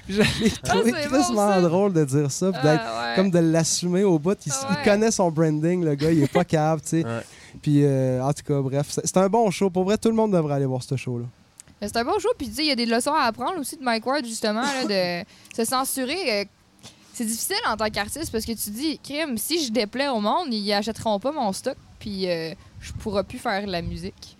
Je 0.08 0.22
l'ai 0.42 0.50
trouvé 0.50 0.92
c'est 0.92 1.08
bon, 1.34 1.60
drôle 1.62 1.92
de 1.92 2.04
dire 2.04 2.30
ça, 2.30 2.52
puis 2.52 2.62
d'être 2.62 2.82
Ah 2.86 3.08
ouais. 3.10 3.16
comme 3.16 3.30
de 3.32 3.38
l'assumer 3.40 4.04
au 4.04 4.18
bout. 4.18 4.38
Il, 4.46 4.52
Ah 4.52 4.76
il 4.78 4.84
connaît 4.84 5.10
son 5.10 5.30
branding, 5.30 5.84
le 5.84 5.94
gars, 5.96 6.12
il 6.12 6.22
est 6.22 6.32
pas 6.32 6.44
cave, 6.44 6.80
tu 6.82 6.88
sais. 7.00 7.04
Ouais. 7.04 7.22
Puis, 7.62 7.84
euh, 7.84 8.22
en 8.22 8.32
tout 8.32 8.42
cas, 8.42 8.60
bref, 8.60 8.86
c'est 9.04 9.16
un 9.16 9.28
bon 9.28 9.50
show. 9.50 9.70
Pour 9.70 9.84
vrai, 9.84 9.98
tout 9.98 10.08
le 10.08 10.14
monde 10.14 10.32
devrait 10.32 10.54
aller 10.54 10.66
voir 10.66 10.82
ce 10.82 10.96
show-là. 10.96 11.26
Mais 11.80 11.88
C'est 11.88 11.96
un 11.96 12.04
bon 12.04 12.18
show, 12.18 12.28
puis 12.36 12.48
tu 12.48 12.54
sais, 12.56 12.62
il 12.62 12.68
y 12.68 12.72
a 12.72 12.76
des 12.76 12.86
leçons 12.86 13.14
à 13.14 13.22
apprendre 13.22 13.58
aussi 13.58 13.76
de 13.76 13.82
Mike 13.82 14.04
Ward, 14.06 14.24
justement, 14.24 14.62
là, 14.62 14.84
de 14.84 15.26
se 15.56 15.64
censurer. 15.64 16.40
euh, 16.40 16.44
c'est 17.14 17.24
difficile 17.24 17.56
en 17.68 17.76
tant 17.76 17.88
qu'artiste 17.90 18.30
parce 18.32 18.44
que 18.46 18.52
tu 18.52 18.70
dis, 18.70 18.98
crime, 19.02 19.36
si 19.36 19.64
je 19.66 19.70
déplais 19.72 20.08
au 20.08 20.20
monde, 20.20 20.52
ils 20.52 20.72
achèteront 20.72 21.18
pas 21.18 21.32
mon 21.32 21.52
stock, 21.52 21.76
puis 21.98 22.28
euh, 22.30 22.52
je 22.80 22.92
pourrai 22.92 23.24
plus 23.24 23.38
faire 23.38 23.66
de 23.66 23.70
la 23.72 23.82
musique. 23.82 24.36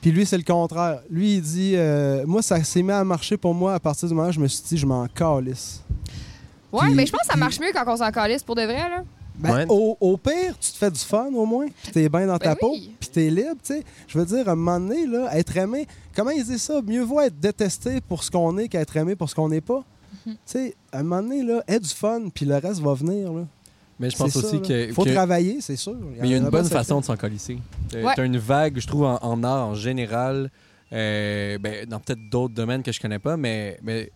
Puis 0.00 0.10
lui, 0.12 0.26
c'est 0.26 0.36
le 0.36 0.42
contraire. 0.44 1.00
Lui, 1.10 1.36
il 1.36 1.42
dit 1.42 1.72
euh, 1.76 2.24
Moi, 2.26 2.42
ça 2.42 2.62
s'est 2.64 2.82
mis 2.82 2.90
à 2.90 3.04
marcher 3.04 3.36
pour 3.36 3.54
moi 3.54 3.74
à 3.74 3.80
partir 3.80 4.08
du 4.08 4.14
moment 4.14 4.28
où 4.28 4.32
je 4.32 4.40
me 4.40 4.48
suis 4.48 4.62
dit, 4.64 4.76
je 4.76 4.84
m'en 4.86 5.06
calisse. 5.06 5.80
Ouais, 6.72 6.86
Puis- 6.86 6.94
mais 6.94 7.06
je 7.06 7.12
pense 7.12 7.20
que 7.22 7.26
ça 7.28 7.36
marche 7.36 7.60
mieux 7.60 7.70
quand 7.72 7.84
on 7.86 7.96
s'en 7.96 8.10
calisse 8.10 8.42
pour 8.42 8.56
de 8.56 8.62
vrai, 8.62 8.88
là. 8.88 9.04
Ben, 9.38 9.50
Ouais. 9.54 9.66
au, 9.68 9.96
au 10.00 10.16
pire, 10.16 10.56
tu 10.60 10.70
te 10.72 10.76
fais 10.76 10.90
du 10.90 10.98
fun 11.00 11.28
au 11.34 11.46
moins, 11.46 11.66
puis 11.66 11.90
t'es 11.92 12.08
bien 12.08 12.26
dans 12.26 12.38
ta 12.38 12.50
Ben 12.50 12.56
peau, 12.60 12.72
oui. 12.72 12.94
puis 13.00 13.08
t'es 13.08 13.30
libre, 13.30 13.56
tu 13.64 13.74
sais. 13.74 13.82
Je 14.06 14.18
veux 14.18 14.26
dire, 14.26 14.48
à 14.48 14.52
un 14.52 14.54
moment 14.54 14.78
donné, 14.78 15.06
là, 15.06 15.36
être 15.36 15.56
aimé, 15.56 15.86
comment 16.14 16.30
il 16.30 16.44
dit 16.44 16.58
ça? 16.58 16.80
Mieux 16.82 17.02
vaut 17.02 17.20
être 17.20 17.38
détesté 17.40 18.00
pour 18.02 18.22
ce 18.22 18.30
qu'on 18.30 18.56
est 18.58 18.68
qu'être 18.68 18.96
aimé 18.96 19.16
pour 19.16 19.28
ce 19.30 19.34
qu'on 19.34 19.48
n'est 19.48 19.60
pas. 19.62 19.82
Mhm. 20.26 20.32
Tu 20.34 20.38
sais, 20.44 20.74
à 20.92 20.98
un 20.98 21.02
moment 21.02 21.22
donné, 21.22 21.42
là, 21.42 21.62
aie 21.66 21.80
du 21.80 21.88
fun, 21.88 22.28
puis 22.32 22.44
le 22.44 22.56
reste 22.56 22.80
va 22.80 22.94
venir, 22.94 23.32
là. 23.32 23.44
Mais 23.98 24.10
je 24.10 24.16
pense 24.16 24.34
aussi 24.36 24.60
que. 24.60 24.92
Faut 24.92 25.04
que- 25.04 25.10
travailler, 25.12 25.60
c'est 25.60 25.76
sûr. 25.76 25.94
Mais 26.20 26.26
il 26.28 26.30
y 26.30 26.34
a 26.34 26.38
une 26.38 26.48
bonne 26.48 26.64
façon 26.68 27.00
de 27.00 27.04
s'en 27.04 27.16
colisser. 27.16 27.58
Euh, 27.94 28.02
Ouais. 28.04 28.12
T'as 28.16 28.24
une 28.24 28.38
vague, 28.38 28.78
je 28.78 28.86
trouve, 28.86 29.04
en, 29.04 29.18
en 29.22 29.42
art 29.44 29.68
en 29.68 29.74
général, 29.74 30.50
euh, 30.92 31.58
ben, 31.58 31.86
dans 31.86 32.00
peut-être 32.00 32.28
d'autres 32.30 32.54
domaines 32.54 32.82
que 32.82 32.92
je 32.92 33.00
connais 33.00 33.18
pas, 33.18 33.36
mais, 33.36 33.78
mais 33.82 34.10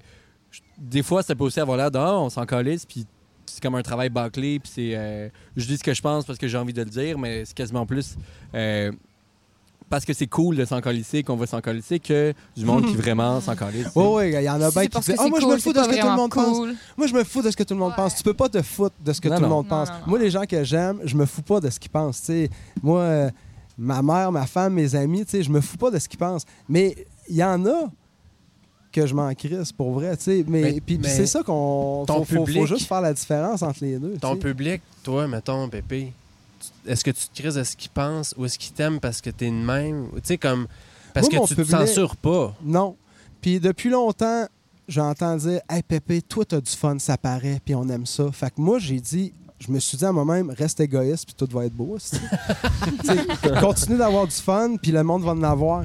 je- 0.50 0.60
des 0.78 1.02
fois, 1.02 1.22
ça 1.22 1.34
peut 1.34 1.44
aussi 1.44 1.60
avoir 1.60 1.76
l'air 1.76 1.90
de 1.90 1.98
Ah, 1.98 2.18
on 2.18 2.28
s'en 2.30 2.44
calisse, 2.46 2.84
puis 2.84 3.06
c'est 3.46 3.62
comme 3.62 3.74
un 3.76 3.82
travail 3.82 4.08
bâclé, 4.08 4.58
puis 4.58 4.70
c'est. 4.74 4.90
euh, 4.94 5.28
je 5.56 5.66
dis 5.66 5.76
ce 5.78 5.84
que 5.84 5.94
je 5.94 6.02
pense 6.02 6.24
parce 6.24 6.38
que 6.38 6.48
j'ai 6.48 6.58
envie 6.58 6.72
de 6.72 6.82
le 6.82 6.90
dire, 6.90 7.18
mais 7.18 7.44
c'est 7.44 7.54
quasiment 7.54 7.86
plus. 7.86 8.16
euh, 8.54 8.92
parce 9.88 10.04
que 10.04 10.12
c'est 10.12 10.26
cool 10.26 10.56
de 10.56 10.64
s'en 10.64 10.80
calisser 10.80 11.22
qu'on 11.22 11.36
va 11.36 11.46
s'en 11.46 11.60
calisser 11.60 12.00
que 12.00 12.34
du 12.56 12.64
monde 12.64 12.86
qui 12.86 12.96
vraiment 12.96 13.40
s'en 13.40 13.54
calisse. 13.54 13.86
Oui, 13.94 14.04
oui, 14.16 14.32
il 14.34 14.42
y 14.42 14.50
en 14.50 14.60
a 14.60 14.70
bien 14.72 14.86
qui 14.88 14.98
disent 14.98 15.14
Ah, 15.16 15.28
moi, 15.28 15.38
je 15.38 15.46
me 15.46 15.56
fous 15.58 15.72
de 15.72 15.78
ce 15.80 15.88
que 15.88 16.00
tout 16.00 16.06
le 16.08 16.16
monde 16.16 16.30
pense. 16.32 16.58
Moi, 16.96 17.06
je 17.06 17.14
me 17.14 17.22
fous 17.22 17.40
de 17.42 17.50
ce 17.52 17.56
que 17.56 17.62
tout 17.62 17.74
le 17.74 17.78
monde 17.78 17.90
Ouais. 17.90 17.96
pense. 17.96 18.16
Tu 18.16 18.24
peux 18.24 18.34
pas 18.34 18.48
te 18.48 18.60
foutre 18.62 18.96
de 19.04 19.12
ce 19.12 19.20
que 19.20 19.28
Non, 19.28 19.36
tout 19.36 19.42
le 19.42 19.48
monde 19.48 19.64
Non, 19.66 19.70
pense. 19.70 19.88
non, 19.90 19.94
non. 20.00 20.06
Moi, 20.08 20.18
les 20.18 20.30
gens 20.30 20.42
que 20.44 20.64
j'aime, 20.64 20.98
je 21.04 21.14
me 21.16 21.24
fous 21.24 21.42
pas 21.42 21.60
de 21.60 21.70
ce 21.70 21.78
qu'ils 21.78 21.90
pensent. 21.92 22.18
tu 22.20 22.26
sais. 22.26 22.50
Moi, 22.82 23.00
euh, 23.00 23.30
ma 23.78 24.02
mère, 24.02 24.32
ma 24.32 24.46
femme, 24.46 24.74
mes 24.74 24.92
amis, 24.96 25.24
tu 25.24 25.30
sais, 25.32 25.42
je 25.44 25.50
me 25.50 25.60
fous 25.60 25.76
pas 25.76 25.92
de 25.92 26.00
ce 26.00 26.08
qu'ils 26.08 26.18
pensent. 26.18 26.46
Mais 26.68 26.96
il 27.28 27.36
y 27.36 27.44
en 27.44 27.64
a 27.66 27.84
que 29.00 29.06
je 29.06 29.14
m'en 29.14 29.32
crisse 29.34 29.72
pour 29.72 29.92
vrai. 29.92 30.16
tu 30.16 30.24
sais. 30.24 30.44
Mais, 30.48 30.62
Mais- 30.62 30.80
puis, 30.80 30.98
c'est 31.04 31.26
ça 31.26 31.42
qu'on. 31.42 32.04
ton 32.06 32.24
Faut, 32.24 32.66
juste 32.66 32.86
faire 32.88 33.00
la 33.02 33.12
différence 33.12 33.62
entre 33.62 33.78
les 33.82 33.98
deux. 33.98 34.16
Ton 34.20 34.36
public, 34.36 34.80
toi, 35.02 35.28
mettons, 35.28 35.68
Pépé, 35.68 36.12
est-ce 36.86 37.04
que 37.04 37.10
tu 37.10 37.28
te 37.28 37.40
crises 37.40 37.54
de 37.54 37.62
ce 37.64 37.76
qu'ils 37.76 37.90
pensent 37.90 38.34
ou 38.38 38.44
est-ce 38.46 38.58
qu'ils 38.58 38.72
t'aiment 38.72 39.00
parce 39.00 39.20
que 39.20 39.30
t'es 39.30 39.46
de 39.46 39.52
même? 39.52 40.08
Tu 40.16 40.20
sais, 40.24 40.38
comme. 40.38 40.66
Parce 41.12 41.30
Moi, 41.30 41.40
que 41.42 41.48
tu 41.48 41.54
te 41.54 41.60
public- 41.62 41.76
censures 41.86 42.16
pas. 42.16 42.54
Non. 42.62 42.96
Puis 43.40 43.60
depuis 43.60 43.90
longtemps, 43.90 44.46
j'entends 44.88 45.36
dire 45.36 45.60
Hey 45.68 45.82
Pépé, 45.82 46.20
toi, 46.22 46.44
t'as 46.44 46.60
du 46.60 46.70
fun, 46.70 46.98
ça 46.98 47.16
paraît, 47.16 47.60
puis 47.64 47.74
on 47.74 47.88
aime 47.88 48.06
ça. 48.06 48.30
Fait 48.32 48.48
que 48.50 48.60
moi, 48.60 48.78
j'ai 48.78 49.00
dit, 49.00 49.32
je 49.58 49.70
me 49.72 49.78
suis 49.78 49.96
dit 49.96 50.04
à 50.04 50.12
moi-même, 50.12 50.50
reste 50.50 50.80
égoïste, 50.80 51.24
puis 51.26 51.34
tout 51.34 51.48
va 51.56 51.64
être 51.64 51.72
beau. 51.74 51.96
Continue 53.60 53.98
d'avoir 53.98 54.26
du 54.26 54.32
fun, 54.34 54.76
puis 54.80 54.92
le 54.92 55.02
monde 55.02 55.22
va 55.22 55.32
en 55.32 55.42
avoir. 55.42 55.84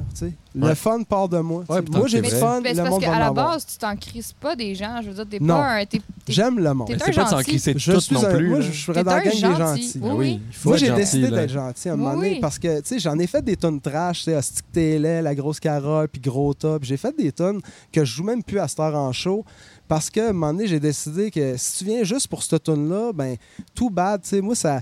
Le 0.54 0.66
Ouais. 0.66 0.74
fun 0.74 1.02
part 1.02 1.30
de 1.30 1.38
moi. 1.38 1.64
Ouais, 1.66 1.80
moi, 1.90 2.06
j'ai 2.06 2.20
du 2.20 2.28
fun, 2.28 2.60
Mais 2.62 2.70
c'est 2.70 2.74
le 2.74 2.82
parce 2.82 2.90
monde 2.90 3.00
va 3.00 3.06
qu'à 3.06 3.16
en 3.16 3.18
la 3.20 3.26
avoir. 3.28 3.52
base, 3.52 3.64
tu 3.64 3.78
t'en 3.78 3.96
crises 3.96 4.34
pas 4.38 4.54
des 4.54 4.74
gens. 4.74 5.00
Je 5.02 5.08
veux 5.08 5.14
dire, 5.14 5.26
t'es 5.26 5.40
pas 5.40 5.78
un. 5.80 5.84
J'aime 6.28 6.58
le 6.58 6.74
monde. 6.74 6.88
T'es 6.88 6.96
pas 6.98 7.08
de 7.08 7.12
s'en 7.14 7.26
gentil. 7.30 7.44
crisser 7.44 7.74
Je 7.74 7.92
tout 7.92 8.00
suis 8.02 8.14
non 8.14 8.24
un- 8.26 8.36
plus. 8.36 8.48
moi, 8.50 8.60
je 8.60 8.70
serais 8.70 8.98
T'es 8.98 9.04
dans 9.04 9.10
la 9.12 9.16
un 9.16 9.22
gang 9.22 9.32
des 9.32 9.38
gentil. 9.38 9.58
gentils. 9.82 9.98
Oui, 10.02 10.10
Ah 10.10 10.14
oui. 10.14 10.40
Moi, 10.66 10.76
j'ai 10.76 10.90
décidé 10.92 11.28
d'être 11.30 11.50
gentil 11.50 11.88
à 11.88 11.94
un 11.94 11.96
moment 11.96 12.14
donné 12.16 12.38
parce 12.38 12.58
que, 12.58 12.80
tu 12.80 12.86
sais, 12.88 12.98
j'en 12.98 13.18
ai 13.18 13.26
fait 13.26 13.40
des 13.42 13.56
tonnes 13.56 13.80
trash, 13.80 14.24
tu 14.24 14.32
sais, 14.42 14.98
laid, 14.98 15.22
La 15.22 15.34
Grosse 15.34 15.58
Carole, 15.58 16.08
puis 16.08 16.20
Gros 16.20 16.52
Top. 16.52 16.84
J'ai 16.84 16.98
fait 16.98 17.16
des 17.16 17.32
tonnes 17.32 17.60
que 17.90 18.04
je 18.04 18.14
joue 18.16 18.24
même 18.24 18.42
plus 18.42 18.58
à 18.58 18.68
cette 18.68 18.80
heure 18.80 18.94
en 18.94 19.10
show 19.12 19.46
parce 19.92 20.08
que, 20.08 20.20
à 20.20 20.30
un 20.30 20.32
moment 20.32 20.54
donné, 20.54 20.66
j'ai 20.66 20.80
décidé 20.80 21.30
que 21.30 21.54
si 21.58 21.76
tu 21.76 21.84
viens 21.84 22.02
juste 22.02 22.26
pour 22.26 22.42
cette 22.42 22.62
tune 22.62 22.88
là 22.88 23.12
ben, 23.12 23.36
tout 23.74 23.90
bad, 23.90 24.22
tu 24.22 24.30
sais, 24.30 24.40
moi, 24.40 24.54
ça... 24.54 24.76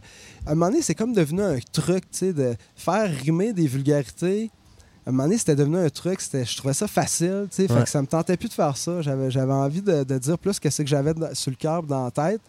À 0.46 0.52
un 0.52 0.54
moment 0.54 0.70
donné, 0.70 0.82
c'est 0.82 0.94
comme 0.94 1.12
devenu 1.12 1.42
un 1.42 1.58
truc, 1.72 2.08
tu 2.12 2.18
sais, 2.18 2.32
de 2.32 2.54
faire 2.76 3.10
rimer 3.10 3.52
des 3.52 3.66
vulgarités. 3.66 4.52
À 5.04 5.08
un 5.08 5.12
moment 5.12 5.24
donné, 5.24 5.36
c'était 5.36 5.56
devenu 5.56 5.78
un 5.78 5.90
truc, 5.90 6.20
je 6.32 6.56
trouvais 6.56 6.74
ça 6.74 6.86
facile, 6.86 7.48
tu 7.50 7.56
sais, 7.56 7.66
fait 7.66 7.82
que 7.82 7.88
ça 7.88 8.00
me 8.00 8.06
tentait 8.06 8.36
plus 8.36 8.50
de 8.50 8.54
faire 8.54 8.76
ça. 8.76 9.02
J'avais, 9.02 9.52
envie 9.52 9.82
de, 9.82 10.04
de 10.04 10.16
dire 10.18 10.38
plus 10.38 10.60
que 10.60 10.70
c'est 10.70 10.84
que 10.84 10.90
j'avais 10.90 11.12
sur 11.32 11.50
le 11.50 11.56
cœur, 11.56 11.82
dans 11.82 12.04
la 12.04 12.12
tête. 12.12 12.40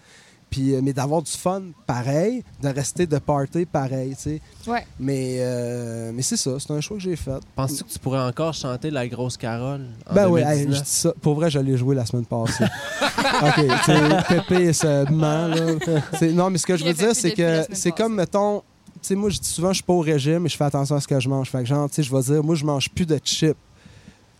Puis, 0.51 0.75
euh, 0.75 0.81
mais 0.83 0.91
d'avoir 0.91 1.21
du 1.21 1.31
fun 1.31 1.61
pareil, 1.87 2.43
de 2.61 2.67
rester 2.67 3.07
de 3.07 3.17
party 3.19 3.65
pareil, 3.65 4.15
tu 4.17 4.21
sais. 4.21 4.41
Ouais. 4.67 4.85
Mais, 4.99 5.37
euh, 5.39 6.11
mais 6.13 6.21
c'est 6.21 6.35
ça, 6.35 6.51
c'est 6.59 6.71
un 6.71 6.81
choix 6.81 6.97
que 6.97 7.03
j'ai 7.03 7.15
fait. 7.15 7.39
Penses-tu 7.55 7.85
que 7.85 7.89
tu 7.89 7.97
pourrais 7.99 8.19
encore 8.19 8.53
chanter 8.53 8.91
La 8.91 9.07
Grosse 9.07 9.37
Carole? 9.37 9.87
En 10.09 10.13
Ben 10.13 10.27
oui, 10.27 10.41
hey, 10.41 10.65
2019? 10.65 10.77
je 10.77 10.83
dis 10.83 10.89
ça. 10.89 11.13
Pour 11.21 11.35
vrai, 11.35 11.49
je 11.49 11.57
l'ai 11.59 11.77
joué 11.77 11.95
la 11.95 12.05
semaine 12.05 12.25
passée. 12.25 12.65
OK, 13.41 13.65
tu 13.85 14.33
Pépé 14.35 14.73
se 14.73 15.09
ment, 15.09 15.47
là. 15.47 16.31
Non, 16.33 16.49
mais 16.49 16.57
ce 16.57 16.65
que 16.67 16.75
je 16.75 16.83
veux 16.83 16.93
dire, 16.93 17.15
c'est 17.15 17.31
que 17.31 17.63
c'est 17.71 17.93
comme, 17.93 18.15
mettons, 18.15 18.59
tu 18.59 19.07
sais, 19.07 19.15
moi, 19.15 19.29
je 19.29 19.39
dis 19.39 19.47
souvent, 19.47 19.69
je 19.69 19.75
suis 19.75 19.83
pas 19.83 19.93
au 19.93 20.01
régime, 20.01 20.39
mais 20.39 20.49
je 20.49 20.57
fais 20.57 20.65
attention 20.65 20.95
à 20.97 20.99
ce 20.99 21.07
que 21.07 21.17
je 21.17 21.29
mange. 21.29 21.49
Fait 21.49 21.59
que, 21.59 21.65
genre, 21.65 21.89
tu 21.89 21.95
sais, 21.95 22.03
je 22.03 22.13
vais 22.13 22.21
dire, 22.21 22.43
moi, 22.43 22.55
je 22.55 22.65
mange 22.65 22.89
plus 22.89 23.05
de 23.05 23.17
chips. 23.23 23.55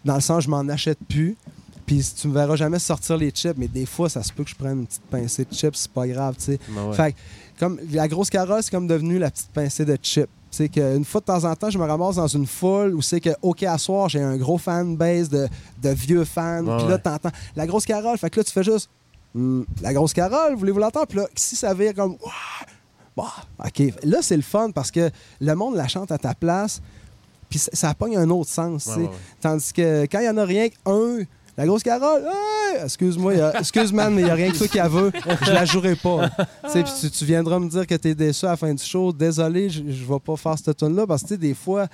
Dans 0.04 0.16
le 0.16 0.22
sens, 0.22 0.44
je 0.44 0.50
m'en 0.50 0.68
achète 0.68 1.00
plus. 1.08 1.38
Puis 1.92 2.14
tu 2.16 2.30
me 2.30 2.34
verras 2.34 2.56
jamais 2.56 2.80
sortir 2.80 3.18
les 3.18 3.32
chips, 3.32 3.58
mais 3.58 3.68
des 3.68 3.86
fois, 3.86 4.08
ça 4.08 4.24
se 4.24 4.32
peut 4.32 4.46
que 4.46 4.50
je 4.50 4.56
prenne 4.56 4.80
une 4.80 4.86
petite 4.86 5.04
pincée 5.04 5.44
de 5.44 5.54
chips, 5.54 5.76
c'est 5.76 5.92
pas 5.92 6.08
grave, 6.08 6.36
tu 6.38 6.46
sais. 6.46 6.60
Ben 6.70 6.88
ouais. 6.88 6.96
Fait 6.96 7.12
que, 7.12 7.18
comme 7.60 7.78
la 7.92 8.08
grosse 8.08 8.30
carotte, 8.30 8.64
c'est 8.64 8.72
comme 8.72 8.88
devenu 8.88 9.20
la 9.20 9.30
petite 9.30 9.50
pincée 9.50 9.84
de 9.84 9.98
chip. 10.02 10.30
C'est 10.50 10.70
qu'une 10.70 11.04
fois 11.04 11.20
de 11.20 11.26
temps 11.26 11.44
en 11.44 11.54
temps, 11.54 11.70
je 11.70 11.78
me 11.78 11.84
ramasse 11.84 12.16
dans 12.16 12.28
une 12.28 12.48
foule 12.48 12.96
où 12.96 13.02
c'est 13.02 13.20
que, 13.20 13.32
OK, 13.42 13.64
à 13.64 13.78
soir, 13.78 14.08
j'ai 14.08 14.22
un 14.22 14.38
gros 14.38 14.58
fan 14.58 14.96
base 14.96 15.28
de, 15.28 15.50
de 15.82 15.90
vieux 15.90 16.24
fans. 16.24 16.64
Puis 16.64 16.88
là, 16.88 16.96
ouais. 16.96 17.00
t'entends 17.00 17.32
la 17.58 17.68
grosse 17.68 17.86
Carole. 17.86 18.18
Fait 18.18 18.30
que 18.30 18.40
là, 18.40 18.44
tu 18.46 18.52
fais 18.54 18.64
juste, 18.64 18.90
Hmm, 19.34 19.64
la 19.82 19.94
grosse 19.94 20.14
Carole, 20.14 20.56
voulez-vous 20.56 20.80
l'entendre? 20.80 21.08
Puis 21.08 21.18
là, 21.20 21.28
si 21.36 21.56
ça 21.56 21.74
vire 21.74 21.94
comme! 21.94 22.18
Bah, 23.16 23.32
OK. 23.60 23.94
Là, 24.04 24.22
c'est 24.22 24.36
le 24.36 24.42
fun 24.42 24.72
parce 24.72 24.92
que 24.92 25.10
le 25.40 25.56
monde 25.56 25.76
la 25.76 25.88
chante 25.88 26.12
à 26.12 26.18
ta 26.18 26.34
place. 26.34 26.82
Puis 27.50 27.60
ça, 27.60 27.72
ça 27.74 27.94
pogne 27.94 28.18
un 28.18 28.30
autre 28.30 28.50
sens. 28.50 28.86
Ouais, 28.88 28.94
tu 28.94 29.00
sais. 29.00 29.06
ouais, 29.08 29.08
ouais. 29.08 29.18
Tandis 29.42 29.74
que 29.74 30.04
quand 30.04 30.20
il 30.20 30.24
n'y 30.24 30.30
en 30.30 30.38
a 30.38 30.46
rien 30.46 30.70
qu'un, 30.70 31.20
la 31.58 31.66
grosse 31.66 31.84
Carole, 31.84 32.24
excuse-moi, 32.84 33.34
excuse 33.60 33.92
man, 33.92 34.14
mais 34.14 34.22
il 34.22 34.26
n'y 34.26 34.32
a 34.32 34.36
rien 34.36 34.52
que 34.52 34.64
qui 34.66 34.78
la 34.78 34.88
veut, 34.88 35.12
je 35.42 35.52
la 35.52 35.66
jouerai 35.66 35.96
pas. 35.96 36.30
Tu 36.72 37.10
tu, 37.10 37.26
viendras 37.26 37.60
me 37.60 37.70
dire 37.70 37.86
que 37.86 37.96
tu 37.96 38.10
es 38.10 38.16
déçu 38.16 38.46
à 38.46 38.52
la 38.52 38.58
fin 38.58 38.74
du 38.74 38.84
show. 38.84 39.12
Désolé, 39.12 39.70
je 39.70 39.82
ne 39.82 39.92
vais 39.92 40.20
pas 40.24 40.38
faire 40.38 40.58
cette 40.58 40.78
tune 40.78 40.96
là 40.96 41.06
parce 41.06 41.24
que 41.24 41.34
des 41.36 41.54
fois, 41.54 41.88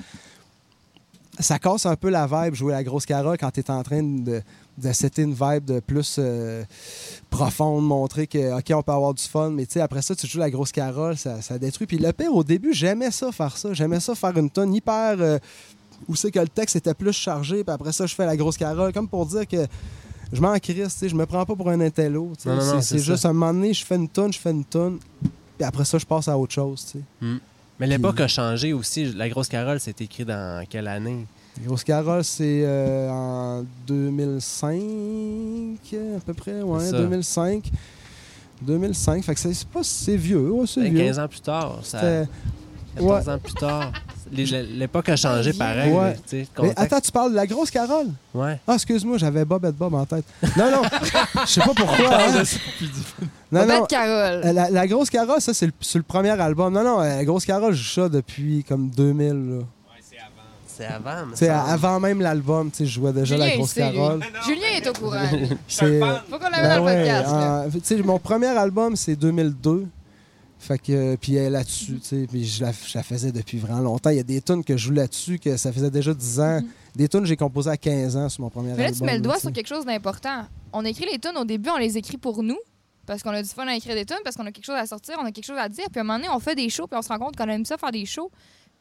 ça 1.40 1.60
casse 1.60 1.86
un 1.86 1.96
peu 1.96 2.10
la 2.10 2.28
vibe 2.28 2.54
jouer 2.54 2.74
la 2.74 2.84
grosse 2.84 3.06
Carole 3.06 3.38
quand 3.38 3.52
tu 3.52 3.60
es 3.60 3.72
en 3.72 3.84
train 3.84 4.04
de, 4.04 4.42
de 4.78 5.22
une 5.22 5.34
vibe 5.34 5.66
de 5.66 5.80
plus 5.80 6.18
euh, 6.20 6.64
profonde, 7.30 7.86
montrer 7.86 8.28
que, 8.28 8.58
OK, 8.58 8.66
on 8.72 8.84
peut 8.84 8.92
avoir 8.92 9.14
du 9.14 9.24
fun, 9.24 9.50
mais 9.50 9.66
après 9.80 10.02
ça, 10.02 10.16
tu 10.16 10.28
joues 10.28 10.40
la 10.40 10.50
grosse 10.52 10.72
carole, 10.72 11.18
ça, 11.18 11.42
ça 11.42 11.58
détruit. 11.58 11.88
Puis 11.88 11.98
le 11.98 12.12
pire, 12.14 12.34
au 12.34 12.44
début, 12.44 12.74
j'aimais 12.74 13.12
ça, 13.12 13.32
faire 13.32 13.58
ça. 13.58 13.74
J'aimais 13.74 14.00
ça, 14.00 14.16
faire 14.16 14.38
une 14.38 14.50
tonne 14.50 14.74
hyper. 14.74 15.16
euh, 15.20 15.40
où 16.08 16.16
c'est 16.16 16.32
que 16.32 16.40
le 16.40 16.48
texte 16.48 16.76
était 16.76 16.94
plus 16.94 17.14
chargé, 17.14 17.64
puis 17.64 17.74
après 17.74 17.92
ça, 17.92 18.06
je 18.06 18.14
fais 18.16 18.26
la 18.26 18.36
grosse 18.38 18.58
carole, 18.58 18.92
comme 18.94 19.08
pour 19.08 19.26
dire 19.26 19.48
que 19.48 19.66
je 20.32 20.42
m'en 20.42 20.58
crisse, 20.60 20.98
je 21.08 21.16
me 21.16 21.26
prends 21.26 21.46
pas 21.46 21.56
pour 21.56 21.70
un 21.70 21.80
intello. 21.82 22.32
C'est- 22.82 22.98
juste, 23.00 23.26
à 23.26 23.30
un 23.30 23.34
moment 23.34 23.54
donné, 23.54 23.74
je 23.74 23.86
fais 23.86 23.96
une 23.96 24.10
tonne, 24.10 24.32
je 24.34 24.40
fais 24.40 24.52
une 24.52 24.66
tonne, 24.66 25.00
puis 25.58 25.66
après 25.66 25.86
ça, 25.86 25.98
je 25.98 26.06
passe 26.06 26.28
à 26.28 26.38
autre 26.38 26.54
chose, 26.54 26.86
tu 26.92 27.00
sais. 27.00 27.38
Mais 27.80 27.88
l'époque 27.88 28.20
a 28.22 28.28
changé 28.28 28.74
aussi. 28.74 29.06
La 29.14 29.30
grosse 29.30 29.48
Carole, 29.50 29.80
c'est 29.80 30.02
écrit 30.02 30.26
dans 30.26 30.66
quelle 30.68 30.88
année? 30.88 31.26
La 31.60 31.66
grosse 31.68 31.84
carole, 31.84 32.24
c'est 32.24 32.62
euh, 32.64 33.10
en 33.10 33.66
2005, 33.88 34.80
à 36.18 36.20
peu 36.26 36.34
près, 36.34 36.62
ouais, 36.62 36.80
C'est 36.82 36.92
ça. 36.92 36.98
2005. 37.00 37.72
2005, 38.62 39.24
fait 39.24 39.34
que 39.36 39.40
c'est 39.40 39.68
pas 39.68 39.84
c'est 39.84 40.18
vieux, 40.18 40.50
ouais, 40.52 40.66
c'est 40.68 40.82
Ben, 40.82 40.94
vieux. 40.94 41.06
15 41.06 41.20
ans 41.20 41.28
plus 41.28 41.42
tard. 41.42 41.80
Ça, 41.84 42.00
C'était- 42.00 42.32
14 42.98 43.30
ans 43.30 43.40
plus 43.40 43.54
tard. 43.54 43.92
L'époque 44.32 45.10
a 45.10 45.16
changé 45.16 45.54
pareil. 45.54 45.92
Ouais. 45.92 46.16
Mais 46.62 46.74
attends, 46.76 47.00
tu 47.00 47.12
parles 47.12 47.32
de 47.32 47.36
la 47.36 47.48
grosse 47.48 47.72
carole? 47.72 48.08
Ouais. 48.34 48.60
Ah, 48.68 48.76
excuse-moi, 48.76 49.18
j'avais 49.18 49.46
Bob 49.46 49.66
et 49.66 49.72
Bob 49.72 49.94
en 49.94 50.06
tête. 50.06 50.26
Non, 50.58 50.72
non, 50.72 50.82
je 51.46 51.52
sais 51.52 51.62
pas 51.62 51.74
pourquoi. 51.76 52.18
hein. 52.20 52.44
Non, 53.52 53.62
Bobette 53.62 53.80
non, 53.80 53.86
Carole. 53.86 54.42
euh, 54.46 54.54
la, 54.54 54.70
la 54.70 54.88
grosse 54.88 55.10
carole, 55.10 55.40
ça, 55.42 55.54
c'est 55.54 55.68
le, 55.68 55.72
sur 55.80 56.00
le 56.00 56.04
premier 56.04 56.30
album. 56.40 56.74
Non, 56.74 56.84
non, 56.84 57.02
euh, 57.02 57.18
la 57.18 57.26
grosse 57.26 57.46
carole, 57.46 57.74
je 57.74 57.82
joue 57.84 58.02
ça 58.02 58.10
depuis 58.10 58.64
comme 58.68 58.90
2000. 58.90 59.28
là. 59.28 59.66
C'est 60.66 60.86
avant. 60.86 61.36
semble. 61.36 61.52
avant 61.52 62.00
même 62.00 62.22
l'album, 62.22 62.70
tu 62.70 62.78
sais, 62.78 62.86
je 62.86 62.92
jouais 63.00 63.12
déjà 63.12 63.34
Julien, 63.36 63.48
la 63.50 63.56
grosse 63.56 63.74
carole. 63.74 64.20
Julien 64.46 64.68
est 64.76 64.88
au 64.88 64.94
courant. 64.94 65.18
C'est. 65.68 66.00
Faut 66.00 66.38
qu'on 66.38 66.50
l'amène 66.50 66.62
Ben 66.62 66.70
dans 66.70 66.76
le 66.76 66.82
ouais, 66.84 66.96
podcast. 67.64 67.80
sais, 67.84 67.96
mon 68.04 68.20
premier 68.20 68.48
album, 68.56 68.96
c'est 68.96 69.16
2002. 69.16 69.88
Fait 70.68 70.78
que, 70.80 70.92
euh, 70.92 71.16
puis 71.20 71.34
là-dessus, 71.34 71.94
tu 72.00 72.04
sais, 72.04 72.28
puis 72.30 72.46
je 72.46 72.62
la, 72.66 72.72
je 72.74 72.98
la 72.98 73.04
faisais 73.04 73.32
depuis 73.32 73.58
vraiment 73.58 73.80
longtemps. 73.80 74.10
Il 74.10 74.18
y 74.18 74.20
a 74.20 74.24
des 74.24 74.42
tunes 74.42 74.64
que 74.66 74.76
je 74.76 74.88
joue 74.88 74.92
là-dessus, 74.94 75.40
que 75.40 75.56
ça 75.56 75.72
faisait 75.72 75.90
déjà 75.90 76.14
10 76.14 76.40
ans. 76.42 76.62
Des 76.94 77.08
tunes 77.08 77.22
que 77.22 77.26
j'ai 77.28 77.38
composées 77.38 77.70
à 77.70 77.78
15 77.78 78.18
ans 78.18 78.28
sur 78.28 78.42
mon 78.42 78.50
premier 78.50 78.72
Mais 78.72 78.78
là, 78.78 78.84
album. 78.86 78.98
tu 79.00 79.04
mets 79.06 79.16
le 79.16 79.22
doigt 79.22 79.40
sur 79.40 79.54
quelque 79.54 79.68
chose 79.68 79.86
d'important. 79.86 80.46
On 80.74 80.84
écrit 80.84 81.06
les 81.10 81.20
tunes 81.20 81.38
au 81.38 81.46
début, 81.46 81.70
on 81.70 81.78
les 81.78 81.98
écrit 81.98 82.18
pour 82.18 82.44
nous. 82.44 82.58
Parce 83.06 83.24
qu'on 83.24 83.30
a 83.30 83.42
du 83.42 83.48
fun 83.48 83.66
à 83.66 83.76
écrire 83.76 83.96
des 83.96 84.04
tunes, 84.06 84.18
parce 84.26 84.36
qu'on 84.36 84.46
a 84.46 84.52
quelque 84.52 84.66
chose 84.66 84.76
à 84.76 84.86
sortir, 84.86 85.16
on 85.22 85.24
a 85.26 85.32
quelque 85.32 85.46
chose 85.46 85.58
à 85.58 85.70
dire. 85.70 85.86
Puis 85.90 86.00
à 86.00 86.02
un 86.02 86.04
moment 86.04 86.20
donné, 86.20 86.30
on 86.30 86.40
fait 86.40 86.56
des 86.56 86.70
shows, 86.70 86.88
puis 86.88 86.98
on 87.00 87.02
se 87.02 87.08
rend 87.08 87.18
compte 87.20 87.38
qu'on 87.38 87.48
aime 87.48 87.64
ça 87.64 87.78
faire 87.78 87.92
des 87.92 88.06
shows. 88.06 88.30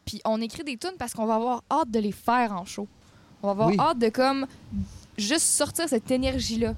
Puis 0.04 0.20
on 0.24 0.40
écrit 0.40 0.64
des 0.64 0.76
tunes 0.76 0.96
parce 0.98 1.12
qu'on 1.14 1.26
va 1.26 1.36
avoir 1.36 1.62
hâte 1.70 1.90
de 1.92 2.00
les 2.00 2.10
faire 2.10 2.52
en 2.52 2.64
show. 2.64 2.88
On 3.44 3.46
va 3.46 3.50
avoir 3.52 3.68
Oui. 3.68 3.76
hâte 3.78 3.98
de 4.00 4.08
comme 4.08 4.46
juste 5.16 5.46
sortir 5.46 5.88
cette 5.88 6.10
énergie-là. 6.10 6.74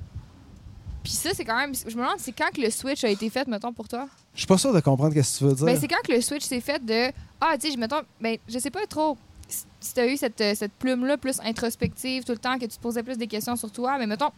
Puis 1.02 1.12
ça, 1.14 1.30
c'est 1.32 1.44
quand 1.46 1.56
même. 1.56 1.74
Je 1.74 1.86
me 1.96 2.02
demande, 2.02 2.18
c'est 2.18 2.32
quand 2.32 2.50
que 2.54 2.60
le 2.60 2.68
switch 2.68 3.04
a 3.04 3.08
été 3.08 3.30
fait, 3.30 3.48
mettons, 3.48 3.72
pour 3.72 3.88
toi? 3.88 4.08
Je 4.38 4.42
suis 4.42 4.46
pas 4.46 4.56
sûr 4.56 4.72
de 4.72 4.78
comprendre 4.78 5.12
ce 5.14 5.18
que 5.32 5.38
tu 5.38 5.44
veux 5.44 5.52
dire. 5.52 5.66
Ben, 5.66 5.76
c'est 5.80 5.88
quand 5.88 6.00
que 6.06 6.12
le 6.12 6.20
switch 6.20 6.44
s'est 6.44 6.60
fait 6.60 6.78
de 6.86 7.10
Ah, 7.40 7.54
tu 7.60 7.66
sais, 7.66 7.72
je- 7.74 7.78
mettons, 7.78 8.02
ben, 8.20 8.36
je 8.48 8.56
sais 8.60 8.70
pas 8.70 8.86
trop 8.88 9.16
si- 9.48 9.64
tu 9.94 9.98
as 10.00 10.06
eu 10.06 10.16
cette, 10.16 10.40
euh, 10.40 10.54
cette 10.54 10.70
plume-là 10.74 11.16
plus 11.16 11.40
introspective 11.44 12.22
tout 12.22 12.30
le 12.32 12.38
temps, 12.38 12.54
que 12.56 12.66
tu 12.66 12.76
te 12.76 12.80
posais 12.80 13.02
plus 13.02 13.18
des 13.18 13.26
questions 13.26 13.56
sur 13.56 13.68
toi, 13.72 13.96
mais 13.98 14.06
mettons, 14.06 14.30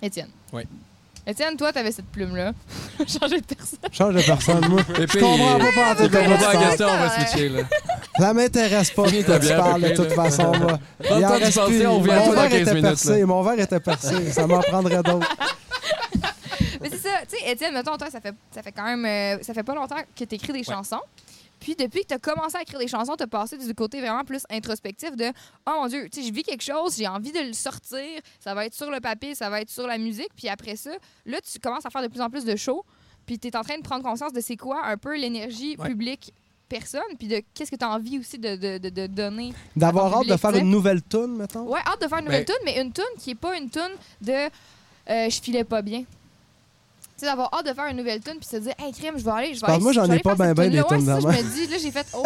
Étienne. 0.00 0.30
Oui. 0.54 0.62
Étienne, 1.26 1.54
toi, 1.58 1.70
t'avais 1.70 1.92
cette 1.92 2.06
plume-là. 2.06 2.52
Changer 3.06 3.40
de 3.42 3.44
personne. 3.44 3.78
Change 3.92 4.14
de 4.14 4.22
personne, 4.22 4.68
moi. 4.70 4.80
Je 4.88 5.18
comprends 5.18 5.58
pas 5.58 5.72
pas 5.72 5.94
tout 5.96 6.10
la 6.12 6.36
parles. 6.38 6.68
question, 6.68 6.86
on 6.86 6.96
va 6.98 7.10
switcher. 7.26 7.48
Là. 7.50 7.62
Ça 8.18 8.32
m'intéresse 8.32 8.90
pas 8.92 9.02
ta 9.04 9.38
tu 9.38 9.48
parles 9.48 9.82
de 9.82 9.88
toute 9.90 10.08
là. 10.08 10.14
façon. 10.14 10.52
Moi. 10.56 10.78
Prends 11.04 11.18
Il 11.18 11.26
en 11.26 11.28
reste 11.32 11.64
plus. 11.66 11.86
on 11.86 11.98
Mon 11.98 12.00
verre 12.00 12.48
15 12.48 12.54
était 12.62 12.70
minutes, 12.74 12.82
percé. 12.82 13.24
Mon 13.26 13.42
verre 13.42 13.60
était 13.60 13.80
percé. 13.80 14.32
Ça 14.32 14.46
m'en 14.46 14.60
prendrait 14.60 15.02
d'autres. 15.02 15.28
Mais 16.90 16.96
c'est 16.96 17.08
ça, 17.08 17.18
tu 17.28 17.36
sais, 17.36 17.50
Étienne, 17.50 17.74
mettons, 17.74 17.96
toi, 17.96 18.10
ça 18.10 18.20
fait, 18.20 18.34
ça 18.50 18.62
fait 18.62 18.72
quand 18.72 18.84
même. 18.84 19.04
euh, 19.04 19.42
ça 19.42 19.54
fait 19.54 19.62
pas 19.62 19.74
longtemps 19.74 19.96
que 20.14 20.24
tu 20.24 20.34
écris 20.34 20.52
des 20.52 20.64
chansons. 20.64 21.00
Puis 21.58 21.74
depuis 21.74 22.02
que 22.02 22.08
tu 22.08 22.14
as 22.14 22.18
commencé 22.18 22.56
à 22.56 22.62
écrire 22.62 22.78
des 22.78 22.86
chansons, 22.88 23.16
tu 23.16 23.22
as 23.24 23.26
passé 23.26 23.56
du 23.56 23.74
côté 23.74 24.00
vraiment 24.00 24.24
plus 24.24 24.42
introspectif 24.50 25.16
de 25.16 25.32
Oh 25.66 25.70
mon 25.80 25.86
Dieu, 25.86 26.08
tu 26.12 26.20
sais, 26.20 26.28
je 26.28 26.32
vis 26.32 26.42
quelque 26.42 26.62
chose, 26.62 26.96
j'ai 26.96 27.08
envie 27.08 27.32
de 27.32 27.40
le 27.40 27.54
sortir, 27.54 28.20
ça 28.38 28.52
va 28.54 28.66
être 28.66 28.74
sur 28.74 28.90
le 28.90 29.00
papier, 29.00 29.34
ça 29.34 29.48
va 29.48 29.62
être 29.62 29.70
sur 29.70 29.86
la 29.86 29.96
musique. 29.96 30.28
Puis 30.36 30.48
après 30.48 30.76
ça, 30.76 30.90
là, 31.24 31.38
tu 31.40 31.58
commences 31.58 31.86
à 31.86 31.90
faire 31.90 32.02
de 32.02 32.08
plus 32.08 32.20
en 32.20 32.28
plus 32.28 32.44
de 32.44 32.54
shows. 32.56 32.84
Puis 33.24 33.38
tu 33.38 33.48
es 33.48 33.56
en 33.56 33.62
train 33.62 33.78
de 33.78 33.82
prendre 33.82 34.04
conscience 34.04 34.32
de 34.34 34.40
c'est 34.40 34.56
quoi 34.56 34.84
un 34.86 34.96
peu 34.98 35.16
l'énergie 35.16 35.76
Ouais. 35.78 35.88
publique 35.88 36.32
personne, 36.68 37.00
puis 37.18 37.28
de 37.28 37.40
qu'est-ce 37.54 37.70
que 37.70 37.76
tu 37.76 37.84
as 37.84 37.90
envie 37.90 38.18
aussi 38.18 38.38
de, 38.38 38.56
de, 38.56 38.78
de, 38.78 38.88
de 38.90 39.06
donner. 39.06 39.52
D'avoir 39.76 40.06
hâte 40.12 40.18
de 40.26 40.34
public, 40.34 40.40
faire 40.40 40.56
une 40.56 40.70
nouvelle 40.70 41.00
tune, 41.02 41.36
mettons? 41.36 41.62
Ouais, 41.62 41.80
hâte 41.86 42.02
de 42.02 42.08
faire 42.08 42.18
une 42.18 42.24
nouvelle 42.26 42.44
Ben- 42.44 42.54
tune, 42.54 42.62
mais 42.64 42.80
une 42.82 42.92
tune 42.92 43.04
qui 43.18 43.30
est 43.30 43.34
pas 43.36 43.56
une 43.56 43.70
tune 43.70 43.82
de 44.20 44.32
euh, 45.08 45.30
je 45.30 45.40
filais 45.40 45.64
pas 45.64 45.80
bien. 45.80 46.04
Tu 47.16 47.20
sais, 47.20 47.26
d'avoir 47.26 47.48
hâte 47.54 47.66
de 47.66 47.72
faire 47.72 47.86
une 47.86 47.96
nouvelle 47.96 48.20
tune 48.20 48.34
puis 48.38 48.46
se 48.46 48.56
dire, 48.58 48.74
hey, 48.78 48.92
crème, 48.92 49.14
je 49.18 49.24
vais 49.24 49.30
aller. 49.30 49.54
Je 49.54 49.60
vais 49.60 49.66
aller- 49.72 49.82
moi, 49.82 49.92
j'en 49.92 50.04
ai 50.10 50.18
pas 50.18 50.34
ben 50.34 50.48
cette 50.48 50.56
ben 50.58 50.70
des 50.70 50.82
tunes 50.84 51.00
je 51.00 51.26
me 51.26 51.54
dis, 51.54 51.70
là, 51.70 51.76
j'ai 51.82 51.90
fait, 51.90 52.06
oh, 52.14 52.22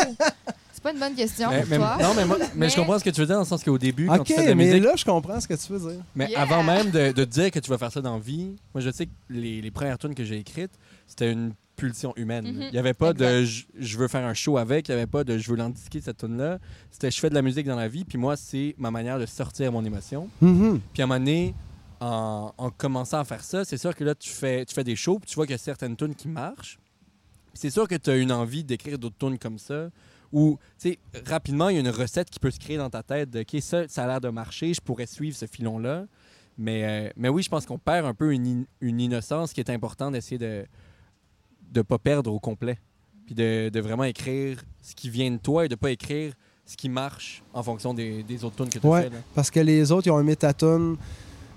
c'est 0.73 0.83
pas 0.83 0.93
une 0.93 0.99
bonne 0.99 1.15
question 1.15 1.49
Mais, 1.49 1.61
pour 1.61 1.69
mais- 1.71 1.77
toi. 1.77 1.97
non, 2.03 2.15
mais, 2.17 2.25
moi- 2.25 2.37
mais 2.41 2.47
Mais- 2.57 2.69
je 2.71 2.75
comprends 2.77 2.99
ce 2.99 3.05
que 3.05 3.11
tu 3.11 3.21
veux 3.21 3.27
dire 3.27 3.37
dans 3.37 3.43
le 3.43 3.47
sens 3.47 3.63
qu'au 3.63 3.79
début, 3.79 4.07
quand 4.07 4.25
tu 4.25 4.35
fais 4.35 4.43
de 4.43 4.49
la 4.49 4.55
mais 4.57 4.65
musique, 4.67 4.83
là, 4.83 4.93
je 4.97 5.05
comprends 5.05 5.41
ce 5.41 5.47
que 5.47 5.55
tu 5.55 5.73
veux 5.73 5.79
dire. 5.93 6.01
mais 6.17 6.29
Yeah. 6.31 6.41
avant 6.43 6.63
même 6.65 6.91
de, 6.91 7.25
dire 7.25 7.51
que 7.53 7.61
tu 7.61 7.71
vas 7.71 7.79
faire 7.79 7.93
ça 7.93 8.01
dans 8.01 8.15
la 8.15 8.19
vie, 8.21 8.57
moi 8.75 8.81
je 8.83 8.91
sais 8.91 9.07
que 9.07 9.11
les, 9.29 9.61
les 9.61 9.71
premières 9.71 9.99
tunes 9.99 10.15
que 10.15 10.25
j'ai 10.25 10.39
écrites, 10.39 10.73
c'était 11.07 11.31
une 11.31 11.53
pulsion 11.77 12.13
humaine. 12.17 12.47
Mhm. 12.47 12.63
Il 12.63 12.73
n'y 12.73 12.79
avait 12.79 12.93
pas 12.93 13.13
de 13.13 13.25
Exact. 13.25 13.45
je, 13.79 13.87
je 13.87 13.97
veux 13.99 14.09
faire 14.09 14.27
un 14.27 14.35
show 14.35 14.59
avec, 14.59 14.89
il 14.89 14.91
n'y 14.93 14.97
avait 14.97 15.07
pas 15.07 15.23
de 15.25 15.39
je 15.39 15.49
veux 15.51 15.57
l'indiquer 15.57 16.01
cette 16.01 16.19
tune 16.19 16.37
là 16.37 16.59
C'était 16.91 17.11
je 17.11 17.19
fais 17.21 17.31
de 17.31 17.35
la 17.35 17.43
musique 17.43 17.67
dans 17.67 17.77
la 17.77 17.89
vie, 17.89 18.05
puis 18.05 18.19
moi 18.19 18.37
c'est 18.37 18.75
ma 18.77 18.91
manière 18.91 19.19
de 19.21 19.27
sortir 19.27 19.71
mon 19.73 19.85
émotion. 19.85 20.29
Mhm. 20.43 20.81
Puis 20.93 21.01
à 21.03 21.05
un 21.05 21.09
moment 21.09 21.21
donné, 21.21 21.55
en, 22.01 22.53
en 22.57 22.71
commençant 22.71 23.19
à 23.19 23.25
faire 23.25 23.45
ça, 23.45 23.65
c'est 23.65 23.77
sûr 23.79 23.95
que 23.95 24.05
là, 24.05 24.15
tu 24.15 24.31
fais, 24.31 24.65
tu 24.65 24.75
fais 24.75 24.85
des 24.85 24.97
shows, 24.97 25.19
puis 25.19 25.29
tu 25.29 25.35
vois 25.35 25.47
qu'il 25.47 25.53
y 25.53 25.55
a 25.55 25.59
certaines 25.59 25.97
tunes 25.97 26.15
qui 26.15 26.29
marchent. 26.29 26.79
C'est 27.55 27.71
sûr 27.71 27.87
que 27.89 27.95
tu 27.97 28.11
as 28.11 28.17
une 28.17 28.33
envie 28.33 28.65
d'écrire 28.65 28.99
d'autres 28.99 29.19
tunes 29.19 29.39
comme 29.39 29.59
ça. 29.59 29.91
Ou, 30.33 30.59
tu 30.79 30.91
sais, 30.91 30.99
rapidement, 31.27 31.69
il 31.69 31.75
y 31.75 31.77
a 31.79 31.81
une 31.81 31.89
recette 31.91 32.31
qui 32.31 32.39
peut 32.39 32.51
se 32.53 32.59
créer 32.61 32.77
dans 32.77 32.89
ta 32.89 33.03
tête 33.03 33.31
de, 33.31 33.41
OK, 33.41 33.61
ça, 33.61 33.89
ça 33.89 34.05
a 34.05 34.07
l'air 34.07 34.21
de 34.21 34.29
marcher, 34.29 34.73
je 34.73 34.81
pourrais 34.81 35.07
suivre 35.07 35.37
ce 35.37 35.47
filon-là. 35.47 36.07
Mais, 36.57 36.85
euh, 36.85 37.11
mais 37.17 37.29
oui, 37.29 37.43
je 37.43 37.49
pense 37.49 37.67
qu'on 37.67 37.79
perd 37.79 38.07
un 38.07 38.15
peu 38.15 38.33
une, 38.33 38.47
in- 38.47 38.65
une 38.81 39.01
innocence 39.01 39.53
qui 39.53 39.61
est 39.61 39.71
important 39.71 40.11
d'essayer 40.11 40.39
de 40.39 40.67
ne 41.75 41.83
pas 41.83 41.99
perdre 41.99 42.33
au 42.33 42.39
complet. 42.39 42.79
Puis 43.27 43.35
de, 43.35 43.69
de 43.73 43.81
vraiment 43.81 44.05
écrire 44.05 44.63
ce 44.83 44.95
qui 44.95 45.11
vient 45.11 45.31
de 45.31 45.37
toi 45.39 45.65
et 45.65 45.69
de 45.69 45.75
pas 45.75 45.91
écrire 45.91 46.35
ce 46.67 46.77
qui 46.77 46.89
marche 46.89 47.43
en 47.53 47.63
fonction 47.63 47.93
des, 47.95 48.23
des 48.23 48.45
autres 48.45 48.57
tunes 48.57 48.69
que 48.69 48.79
tu 48.79 48.87
Ouais. 48.87 49.03
fais. 49.05 49.11
là. 49.11 49.19
Parce 49.35 49.51
que 49.51 49.59
les 49.61 49.91
autres, 49.91 50.07
ils 50.07 50.11
ont 50.11 50.21
aimé 50.21 50.37
ta 50.37 50.53
tune 50.55 50.97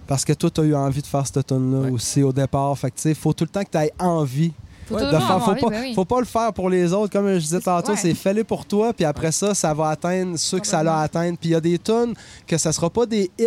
parce 0.08 0.26
que 0.26 0.34
toi, 0.34 0.50
tu 0.50 0.62
as 0.62 0.64
eu 0.66 0.76
envie 0.76 1.02
de 1.02 1.08
faire 1.08 1.26
cette 1.26 1.52
Ouais. 1.52 1.90
aussi 1.92 2.22
au 2.24 2.32
départ. 2.34 2.78
Fait 2.78 2.92
que, 2.92 2.96
tu 2.96 3.02
sais, 3.04 3.14
faut 3.14 3.34
tout 3.34 3.44
le 3.46 3.50
temps 3.50 3.64
que 3.64 3.70
tu 3.72 3.78
aies 3.78 3.92
envie 4.00 4.52
Faut 4.86 4.96
Ouais, 4.96 5.06
de 5.06 5.12
faire. 5.12 5.42
Faut 5.42 5.52
envie, 5.52 5.62
pas, 5.62 5.70
ben 5.70 5.82
oui. 5.82 5.94
faut 5.96 6.04
pas 6.04 6.20
le 6.20 6.26
faire 6.26 6.52
pour 6.52 6.70
les 6.70 6.92
autres. 6.92 7.10
Comme 7.14 7.28
je 7.36 7.40
disais 7.40 7.62
tantôt, 7.62 7.94
Ouais. 7.94 7.98
c'est 7.98 8.14
fais-le 8.14 8.44
pour 8.44 8.66
toi, 8.66 8.92
puis 8.92 9.06
après 9.06 9.32
ça, 9.32 9.56
ça 9.56 9.74
va 9.74 9.88
atteindre 9.88 10.38
ceux 10.38 10.60
que 10.60 10.68
ça 10.68 10.84
l'a 10.84 11.00
atteindre. 11.00 11.38
Puis 11.40 11.50
il 11.50 11.52
y 11.54 11.56
a 11.56 11.62
des 11.62 11.80
tunes 11.80 12.14
que 12.46 12.58
ça 12.58 12.74
sera 12.74 12.90
pas 12.90 13.06
des 13.06 13.32
hits, 13.40 13.46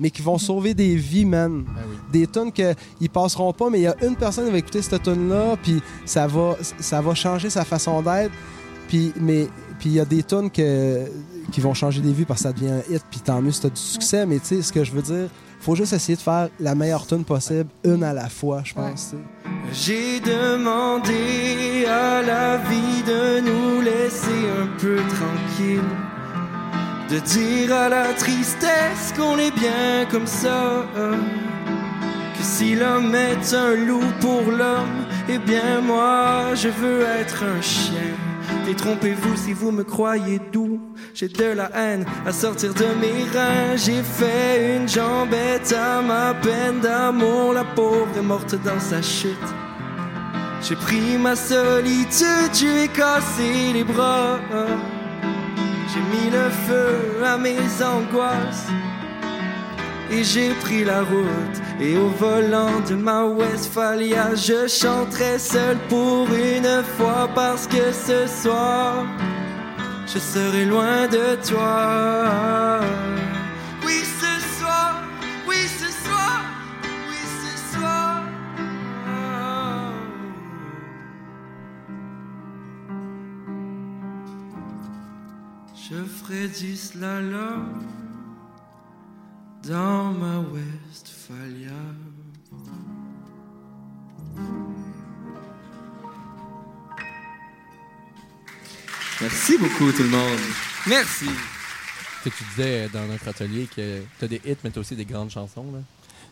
mais 0.00 0.08
qui 0.10 0.22
vont 0.22 0.38
sauver 0.38 0.72
des 0.72 0.96
vies, 0.96 1.26
man. 1.26 1.62
Ben 1.64 1.72
oui. 1.90 1.96
Des 2.20 2.26
tunes 2.26 2.50
qu'ils 2.50 3.10
passeront 3.10 3.52
pas, 3.52 3.68
mais 3.68 3.80
il 3.80 3.82
y 3.82 3.86
a 3.86 3.96
une 4.02 4.16
personne 4.16 4.46
qui 4.46 4.50
va 4.52 4.58
écouter 4.58 4.80
cette 4.80 5.02
tune-là, 5.02 5.56
puis 5.62 5.82
ça 6.06 6.26
va, 6.26 6.56
ça 6.80 7.02
va 7.02 7.14
changer 7.14 7.50
sa 7.50 7.66
façon 7.66 8.00
d'être. 8.00 8.32
Puis, 8.88 9.12
mais, 9.20 9.46
puis 9.78 9.90
il 9.90 9.92
y 9.96 10.00
a 10.00 10.06
des 10.06 10.22
tunes 10.22 10.50
que, 10.50 11.04
qui 11.52 11.60
vont 11.60 11.74
changer 11.74 12.00
des 12.00 12.12
vies 12.14 12.24
parce 12.24 12.40
que 12.40 12.48
ça 12.48 12.52
devient 12.54 12.70
un 12.72 12.94
hit, 12.94 13.02
puis 13.10 13.20
tant 13.20 13.42
mieux 13.42 13.52
si 13.52 13.60
t'as 13.60 13.68
du 13.68 13.76
succès. 13.80 14.24
Mais 14.24 14.38
tu 14.38 14.46
sais, 14.46 14.62
ce 14.62 14.72
que 14.72 14.82
je 14.84 14.92
veux 14.92 15.02
dire, 15.02 15.28
faut 15.60 15.74
juste 15.74 15.92
essayer 15.92 16.16
de 16.16 16.22
faire 16.22 16.48
la 16.60 16.74
meilleure 16.74 17.06
tune 17.06 17.24
possible, 17.24 17.68
une 17.84 18.02
à 18.02 18.12
la 18.12 18.28
fois, 18.28 18.62
je 18.64 18.74
pense. 18.74 19.14
J'ai 19.72 20.20
demandé 20.20 21.84
à 21.86 22.22
la 22.22 22.56
vie 22.56 23.02
de 23.06 23.40
nous 23.40 23.80
laisser 23.80 24.48
un 24.62 24.66
peu 24.78 24.96
tranquille. 24.96 25.82
De 27.10 27.18
dire 27.20 27.74
à 27.74 27.88
la 27.88 28.12
tristesse 28.12 29.14
qu'on 29.16 29.38
est 29.38 29.50
bien 29.50 30.06
comme 30.10 30.26
ça. 30.26 30.84
Que 30.94 32.42
si 32.42 32.74
l'homme 32.74 33.14
est 33.14 33.54
un 33.54 33.74
loup 33.74 34.12
pour 34.20 34.42
l'homme, 34.42 35.06
eh 35.28 35.38
bien 35.38 35.80
moi 35.80 36.54
je 36.54 36.68
veux 36.68 37.02
être 37.02 37.44
un 37.44 37.60
chien. 37.60 38.14
Détrompez-vous 38.66 39.36
si 39.36 39.52
vous 39.52 39.70
me 39.70 39.84
croyez 39.84 40.40
doux. 40.52 40.80
J'ai 41.14 41.28
de 41.28 41.44
la 41.44 41.70
haine 41.74 42.04
à 42.26 42.32
sortir 42.32 42.74
de 42.74 42.86
mes 43.00 43.24
reins. 43.32 43.76
J'ai 43.76 44.02
fait 44.02 44.76
une 44.76 44.88
jambette 44.88 45.72
à 45.72 46.02
ma 46.02 46.34
peine 46.34 46.80
d'amour. 46.80 47.54
La 47.54 47.64
pauvre 47.64 48.08
est 48.16 48.22
morte 48.22 48.54
dans 48.62 48.80
sa 48.80 49.00
chute. 49.00 49.36
J'ai 50.60 50.76
pris 50.76 51.16
ma 51.18 51.36
solitude, 51.36 52.52
je 52.52 52.66
lui 52.66 52.82
ai 52.82 52.88
cassé 52.88 53.72
les 53.72 53.84
bras. 53.84 54.38
J'ai 55.90 56.00
mis 56.00 56.30
le 56.30 56.50
feu 56.66 57.24
à 57.24 57.38
mes 57.38 57.58
angoisses. 57.82 58.66
Et 60.10 60.24
j'ai 60.24 60.50
pris 60.54 60.84
la 60.84 61.02
route 61.02 61.58
et 61.80 61.96
au 61.96 62.08
volant 62.08 62.80
de 62.88 62.96
ma 62.96 63.24
Westphalia, 63.24 64.34
je 64.34 64.66
chanterai 64.66 65.38
seul 65.38 65.78
pour 65.88 66.26
une 66.34 66.82
fois 66.96 67.28
parce 67.36 67.68
que 67.68 67.92
ce 67.92 68.26
soir, 68.26 69.06
je 70.04 70.18
serai 70.18 70.64
loin 70.64 71.06
de 71.06 71.36
toi. 71.48 72.80
Oui, 73.86 74.00
ce 74.20 74.58
soir, 74.58 75.02
oui, 75.46 75.54
ce 75.54 75.88
soir, 76.04 76.40
oui, 77.08 77.22
ce 77.42 77.76
soir. 77.76 78.22
Je 85.76 85.94
ferai 85.94 86.48
du 86.48 86.74
slalom 86.74 87.97
dans 89.66 90.12
ma 90.12 90.38
Westphalia. 90.40 91.70
Merci 99.20 99.58
beaucoup 99.58 99.90
tout 99.92 100.04
le 100.04 100.10
monde. 100.10 100.38
Merci. 100.86 101.26
Tu 102.22 102.30
sais, 102.30 102.36
tu 102.36 102.44
disais 102.44 102.84
euh, 102.84 102.88
dans 102.92 103.06
notre 103.06 103.28
atelier 103.28 103.66
que 103.66 104.02
tu 104.18 104.24
as 104.24 104.28
des 104.28 104.40
hits, 104.44 104.56
mais 104.62 104.70
tu 104.70 104.78
as 104.78 104.80
aussi 104.80 104.94
des 104.94 105.04
grandes 105.04 105.30
chansons. 105.30 105.66
Là. 105.72 105.80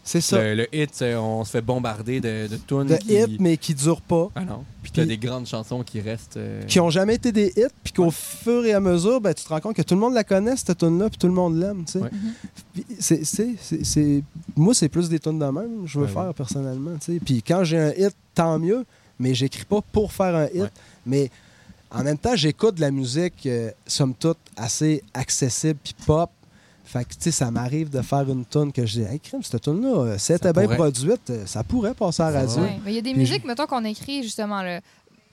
C'est 0.08 0.20
ça. 0.20 0.38
Le, 0.40 0.54
le 0.54 0.74
hit, 0.74 1.02
on 1.18 1.44
se 1.44 1.50
fait 1.50 1.60
bombarder 1.60 2.20
de, 2.20 2.46
de 2.46 2.56
tunes. 2.56 2.84
De 2.84 2.96
qui... 2.96 3.14
hits, 3.14 3.36
mais 3.40 3.56
qui 3.56 3.74
durent 3.74 4.00
pas. 4.00 4.28
Ah 4.36 4.44
non. 4.44 4.64
Puis 4.82 4.92
tu 4.92 5.00
as 5.00 5.02
Puis- 5.02 5.18
des 5.18 5.26
grandes 5.26 5.46
chansons 5.46 5.82
qui 5.82 6.00
restent. 6.00 6.36
euh, 6.36 6.62
Qui 6.62 6.78
ont 6.78 6.90
jamais 6.90 7.16
été 7.16 7.32
des 7.32 7.52
hits, 7.56 7.64
puis 7.82 7.92
qu'au 7.92 8.12
fur 8.12 8.64
et 8.64 8.72
à 8.72 8.78
mesure, 8.78 9.20
ben, 9.20 9.34
tu 9.34 9.42
te 9.42 9.48
rends 9.48 9.58
compte 9.58 9.74
que 9.74 9.82
tout 9.82 9.94
le 9.94 10.00
monde 10.00 10.14
la 10.14 10.22
connaît, 10.22 10.56
cette 10.56 10.78
tune-là, 10.78 11.08
puis 11.10 11.18
tout 11.18 11.26
le 11.26 11.32
monde 11.32 11.58
l'aime. 11.58 11.84
tu 11.84 11.92
sais. 11.94 11.98
Ouais. 11.98 12.10
Puis 12.72 12.86
c'est- 13.00 13.24
c'est- 13.24 13.56
c'est- 13.60 13.84
c'est- 13.84 14.22
Moi, 14.54 14.74
c'est 14.74 14.88
plus 14.88 15.08
des 15.08 15.18
tunes 15.18 15.40
de 15.40 15.44
même, 15.46 15.86
je 15.86 15.98
veux 15.98 16.06
Ouais, 16.06 16.12
faire 16.12 16.32
personnellement. 16.34 16.92
tu 17.00 17.14
sais. 17.14 17.18
Puis 17.18 17.42
quand 17.42 17.64
j'ai 17.64 17.78
un 17.78 17.90
hit, 17.90 18.14
tant 18.32 18.58
mieux, 18.60 18.84
mais 19.18 19.34
j'écris 19.34 19.64
pas 19.64 19.80
pour 19.92 20.12
faire 20.12 20.36
un 20.36 20.46
hit. 20.54 20.70
Mais 21.04 21.30
en 21.90 22.04
même 22.04 22.18
temps, 22.18 22.36
j'écoute 22.36 22.76
de 22.76 22.80
la 22.80 22.92
musique, 22.92 23.44
euh, 23.46 23.70
somme 23.88 24.14
toute, 24.14 24.38
assez 24.56 25.02
accessible, 25.14 25.80
puis 25.82 25.94
pop. 26.06 26.30
Fait 26.86 27.04
que, 27.04 27.10
tu 27.10 27.16
sais, 27.20 27.30
ça 27.32 27.50
m'arrive 27.50 27.90
de 27.90 28.00
faire 28.00 28.28
une 28.30 28.44
tune 28.46 28.72
que 28.72 28.86
je 28.86 29.00
dis, 29.00 29.02
hey, 29.02 29.18
crime, 29.20 29.42
cette 29.42 29.60
tune-là, 29.60 29.88
euh, 29.88 30.18
si 30.18 30.32
elle 30.32 30.38
Ça 30.38 30.48
était 30.50 30.52
bien 30.52 30.62
pourrait. 30.64 30.76
produite, 30.76 31.30
euh, 31.30 31.44
ça 31.46 31.62
pourrait 31.64 31.94
passer 31.94 32.22
à 32.22 32.30
la 32.30 32.40
radio. 32.40 32.62
Ouais, 32.62 32.78
Mais 32.84 32.92
il 32.92 32.94
y 32.94 32.98
a 32.98 33.02
des 33.02 33.10
Puis 33.10 33.18
musiques, 33.20 33.44
mettons, 33.44 33.66
qu'on 33.66 33.84
écrit 33.84 34.22
justement 34.22 34.62
là. 34.62 34.80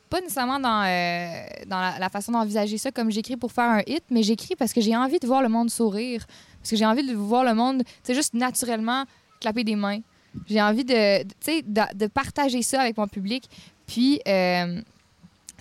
Pas 0.10 0.20
nécessairement 0.22 0.60
dans, 0.60 0.84
euh, 0.84 1.44
dans 1.68 1.80
la, 1.80 1.98
la 2.00 2.10
façon 2.10 2.32
d'envisager 2.34 2.78
ça 2.78 2.92
comme 2.92 3.10
j'écris 3.12 3.36
pour 3.38 3.52
faire 3.52 3.70
un 3.70 3.82
hit, 3.88 4.04
mais 4.12 4.22
j'écris 4.24 4.56
parce 4.56 4.74
que 4.74 4.82
j'ai 4.82 4.96
envie 4.96 5.20
de 5.20 5.26
voir 5.28 5.42
le 5.42 5.50
monde 5.50 5.70
sourire. 5.72 6.26
Parce 6.60 6.70
que 6.72 6.76
j'ai 6.76 6.86
envie 6.86 7.06
de 7.08 7.14
voir 7.16 7.44
le 7.44 7.54
monde, 7.54 7.84
tu 7.84 7.92
sais, 8.04 8.14
juste 8.14 8.34
naturellement 8.34 9.06
clapper 9.40 9.64
des 9.64 9.76
mains. 9.76 10.00
J'ai 10.48 10.62
envie 10.62 10.84
de, 10.86 11.24
de- 11.24 11.28
tu 11.30 11.36
sais, 11.42 11.62
de, 11.66 11.82
de 11.96 12.08
partager 12.08 12.62
ça 12.64 12.82
avec 12.82 12.98
mon 12.98 13.08
public. 13.08 13.48
Puis, 13.86 14.20
euh, 14.28 14.82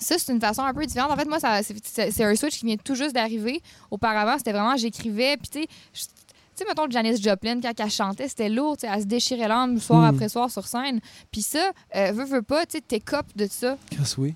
ça, 0.03 0.17
c'est 0.19 0.33
une 0.33 0.41
façon 0.41 0.63
un 0.63 0.75
peu 0.75 0.85
différente. 0.85 1.11
En 1.11 1.17
fait, 1.17 1.27
moi, 1.29 1.41
ça- 1.41 1.61
c'est 1.63 2.25
un 2.25 2.35
switch 2.37 2.59
qui 2.59 2.67
vient 2.67 2.77
tout 2.77 2.95
juste 2.95 3.15
d'arriver. 3.15 3.61
Auparavant, 3.91 4.37
c'était 4.39 4.53
vraiment, 4.53 4.77
j'écrivais, 4.77 5.37
puis 5.37 5.49
tu 5.49 5.61
sais, 5.63 5.67
je- 5.95 6.01
tu 6.05 6.09
sais, 6.57 6.65
mettons, 6.69 6.91
Janis 6.91 7.17
Joplin, 7.23 7.61
quand 7.63 7.73
elle 7.79 7.91
chantait, 7.91 8.29
c'était 8.29 8.51
lourd, 8.51 8.77
tu 8.77 8.83
sais, 8.87 8.93
elle 8.95 9.01
se 9.01 9.07
déchirait 9.07 9.49
l'âme 9.49 9.79
soir 9.81 10.03
Mm. 10.03 10.15
après 10.15 10.29
soir 10.29 10.51
sur 10.51 10.67
scène. 10.67 11.01
Puis 11.31 11.41
ça, 11.43 11.71
euh, 11.97 12.13
veux, 12.13 12.25
veux 12.25 12.43
pas, 12.43 12.67
tu 12.67 12.73
sais, 12.77 12.81
t'écopes 12.83 13.35
de 13.37 13.47
ça 13.51 13.79
Chris, 13.91 14.15
oui. 14.19 14.35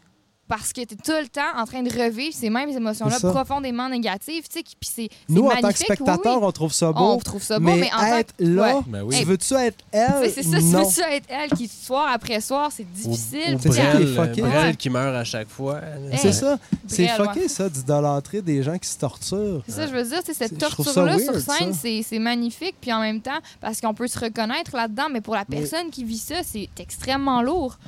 Parce 0.48 0.72
que 0.72 0.82
t'es 0.84 0.94
tout 0.96 1.12
le 1.20 1.28
temps 1.28 1.56
en 1.56 1.64
train 1.64 1.82
de 1.82 1.90
revivre 1.90 2.34
ces 2.34 2.50
mêmes 2.50 2.70
émotions-là 2.70 3.18
profondément 3.20 3.88
négatives, 3.88 4.44
tu 4.48 4.58
sais, 4.58 4.62
puis 4.62 4.74
c'est 4.82 4.96
c'est 4.96 5.10
Nous, 5.28 5.44
en 5.44 5.50
tant 5.60 5.68
que 5.68 5.78
spectateurs, 5.78 6.38
oui. 6.40 6.46
on 6.46 6.52
trouve 6.52 6.72
ça 6.72 6.90
on 6.94 7.16
beau. 7.16 7.20
trouve 7.22 7.42
ça 7.42 7.58
beau, 7.58 7.66
mais, 7.66 7.76
mais, 7.78 7.90
en 7.92 7.98
tant 7.98 8.16
être 8.16 8.34
là, 8.38 8.76
ouais. 8.76 8.82
Ben 8.86 9.02
oui. 9.02 9.18
tu 9.18 9.24
veux-tu 9.24 9.54
être 9.54 9.76
Tu 9.76 9.84
elle? 9.98 10.30
c'est 10.30 10.42
ça, 10.42 10.58
tu 10.58 10.64
non. 10.64 10.78
veux 10.84 10.90
ça 10.90 11.14
être 11.14 11.26
elle 11.28 11.50
qui, 11.50 11.68
soir 11.68 12.08
après 12.12 12.40
soir, 12.40 12.70
c'est 12.72 12.90
difficile. 12.90 13.58
C'est 13.60 13.72
ça 13.72 13.82
elle- 13.82 13.96
qui 13.98 14.02
est 14.12 14.14
fucké. 14.16 14.42
Brel 14.42 14.76
qui 14.76 14.90
meurt 14.90 15.14
à 15.14 15.24
chaque 15.24 15.48
fois. 15.48 15.80
Hey. 16.10 16.18
C'est 16.18 16.32
ça. 16.32 16.58
C'est 16.86 17.08
fucké, 17.08 17.40
ouais. 17.40 17.48
ça, 17.48 17.68
d'idolâtrer 17.68 18.40
des 18.42 18.62
gens 18.62 18.78
qui 18.78 18.88
se 18.88 18.98
torturent. 18.98 19.62
C'est 19.66 19.74
ça, 19.74 19.86
je 19.86 19.92
veux 19.92 20.04
dire, 20.04 20.20
c'est 20.24 20.34
cette 20.34 20.58
torture-là 20.58 21.18
sur 21.18 21.38
scène, 21.38 21.74
c'est 21.74 22.02
c'est 22.02 22.18
magnifique, 22.18 22.76
puis 22.80 22.92
en 22.92 23.00
même 23.00 23.20
temps, 23.20 23.38
parce 23.60 23.80
qu'on 23.80 23.94
peut 23.94 24.06
se 24.06 24.18
reconnaître 24.18 24.74
là-dedans, 24.74 25.08
mais 25.12 25.20
pour 25.20 25.34
la 25.34 25.44
personne 25.44 25.90
qui 25.90 26.04
vit 26.04 26.18
ça, 26.18 26.36
c'est 26.44 26.68
extrêmement 26.78 27.42
lourd. 27.42 27.78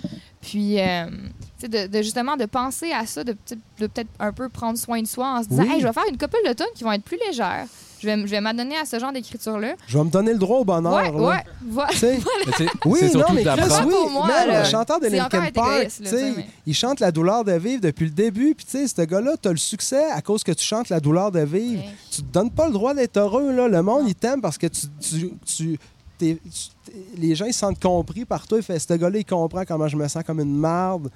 Puis, 0.48 0.80
euh, 0.80 1.06
tu 1.58 1.66
sais, 1.66 1.68
de, 1.68 1.92
de 1.92 2.02
justement 2.02 2.37
de 2.37 2.46
penser 2.46 2.90
à 2.92 3.04
ça, 3.06 3.22
de, 3.24 3.32
peut- 3.32 3.56
de 3.80 3.87
peut-être 3.87 4.08
un 4.18 4.32
peu 4.32 4.48
prendre 4.48 4.78
soin 4.78 5.02
de 5.02 5.06
soi 5.06 5.26
en 5.38 5.42
se 5.42 5.48
disant, 5.48 5.62
Oui. 5.64 5.72
hey, 5.74 5.80
je 5.80 5.87
vais 5.87 5.92
faire 5.92 6.04
une 6.08 6.16
couple 6.16 6.38
de 6.46 6.52
tonnes 6.54 6.66
qui 6.74 6.84
vont 6.84 6.92
être 6.92 7.04
plus 7.04 7.18
légères. 7.26 7.66
Je 8.00 8.06
vais, 8.06 8.16
je 8.20 8.26
vais 8.30 8.40
m'adonner 8.40 8.76
à 8.76 8.84
ce 8.84 8.98
genre 9.00 9.12
d'écriture-là. 9.12 9.74
Je 9.88 9.98
vais 9.98 10.04
me 10.04 10.08
donner 10.11 10.32
le 10.32 10.38
droit 10.38 10.58
au 10.61 10.64
bonheur. 10.64 10.94
Ouais, 10.94 11.11
là. 11.11 11.28
ouais, 11.28 11.44
voilà. 11.68 11.90
Tu 11.90 11.98
tu 11.98 12.68
Oui, 12.87 12.98
c'est 13.00 13.12
non, 13.14 13.24
mais 13.34 13.42
de 13.42 13.50
Chris, 13.50 13.61
oui, 13.87 13.90
Pour 13.92 14.11
moi, 14.11 14.28
là, 14.28 14.61
le 14.62 14.68
chanteur 14.70 15.00
de 15.00 15.08
Linkin 15.08 15.50
Park, 15.52 15.82
là, 15.82 15.84
tu 16.08 16.14
mais- 16.14 16.46
il 16.64 16.74
chante 16.74 17.00
la 17.00 17.11
douleur 17.11 17.44
de 17.44 17.52
vivre 17.54 17.80
depuis 17.82 18.04
le 18.04 18.12
début. 18.12 18.54
Puis, 18.54 18.64
tu 18.66 18.78
sais, 18.78 18.87
ce 18.87 19.02
gars-là, 19.02 19.32
t'as 19.42 19.50
le 19.50 19.56
succès 19.56 20.04
à 20.12 20.22
cause 20.22 20.44
que 20.44 20.52
tu 20.52 20.64
chantes 20.64 20.88
la 20.90 21.00
douleur 21.00 21.32
de 21.32 21.40
vivre. 21.40 21.82
Ouais. 21.82 21.94
Tu 22.11 22.22
te 22.22 22.32
donnes 22.32 22.52
pas 22.52 22.68
le 22.68 22.72
droit 22.72 22.94
d'être 22.94 23.16
heureux, 23.18 23.52
là. 23.52 23.66
Le 23.66 23.82
monde, 23.82 24.04
il 24.06 24.14
t'aime 24.14 24.40
parce 24.40 24.58
que 24.58 24.68
tu. 24.68 24.87
tu, 25.00 25.32
tu- 25.44 25.78
les 26.20 27.35
gens, 27.35 27.46
ils 27.46 27.52
se 27.52 27.61
sentent 27.61 27.81
compris 27.81 28.24
par 28.24 28.46
toi. 28.46 28.59
Il 28.59 28.64
fait, 28.64 28.78
ce 28.78 28.94
gars-là, 28.94 29.18
il 29.18 29.24
comprend 29.24 29.64
comment 29.64 29.88
je 29.88 29.96
me 29.96 30.07
sens 30.09 30.22
comme 30.24 30.40
une 30.40 30.57
marde. 30.57 31.11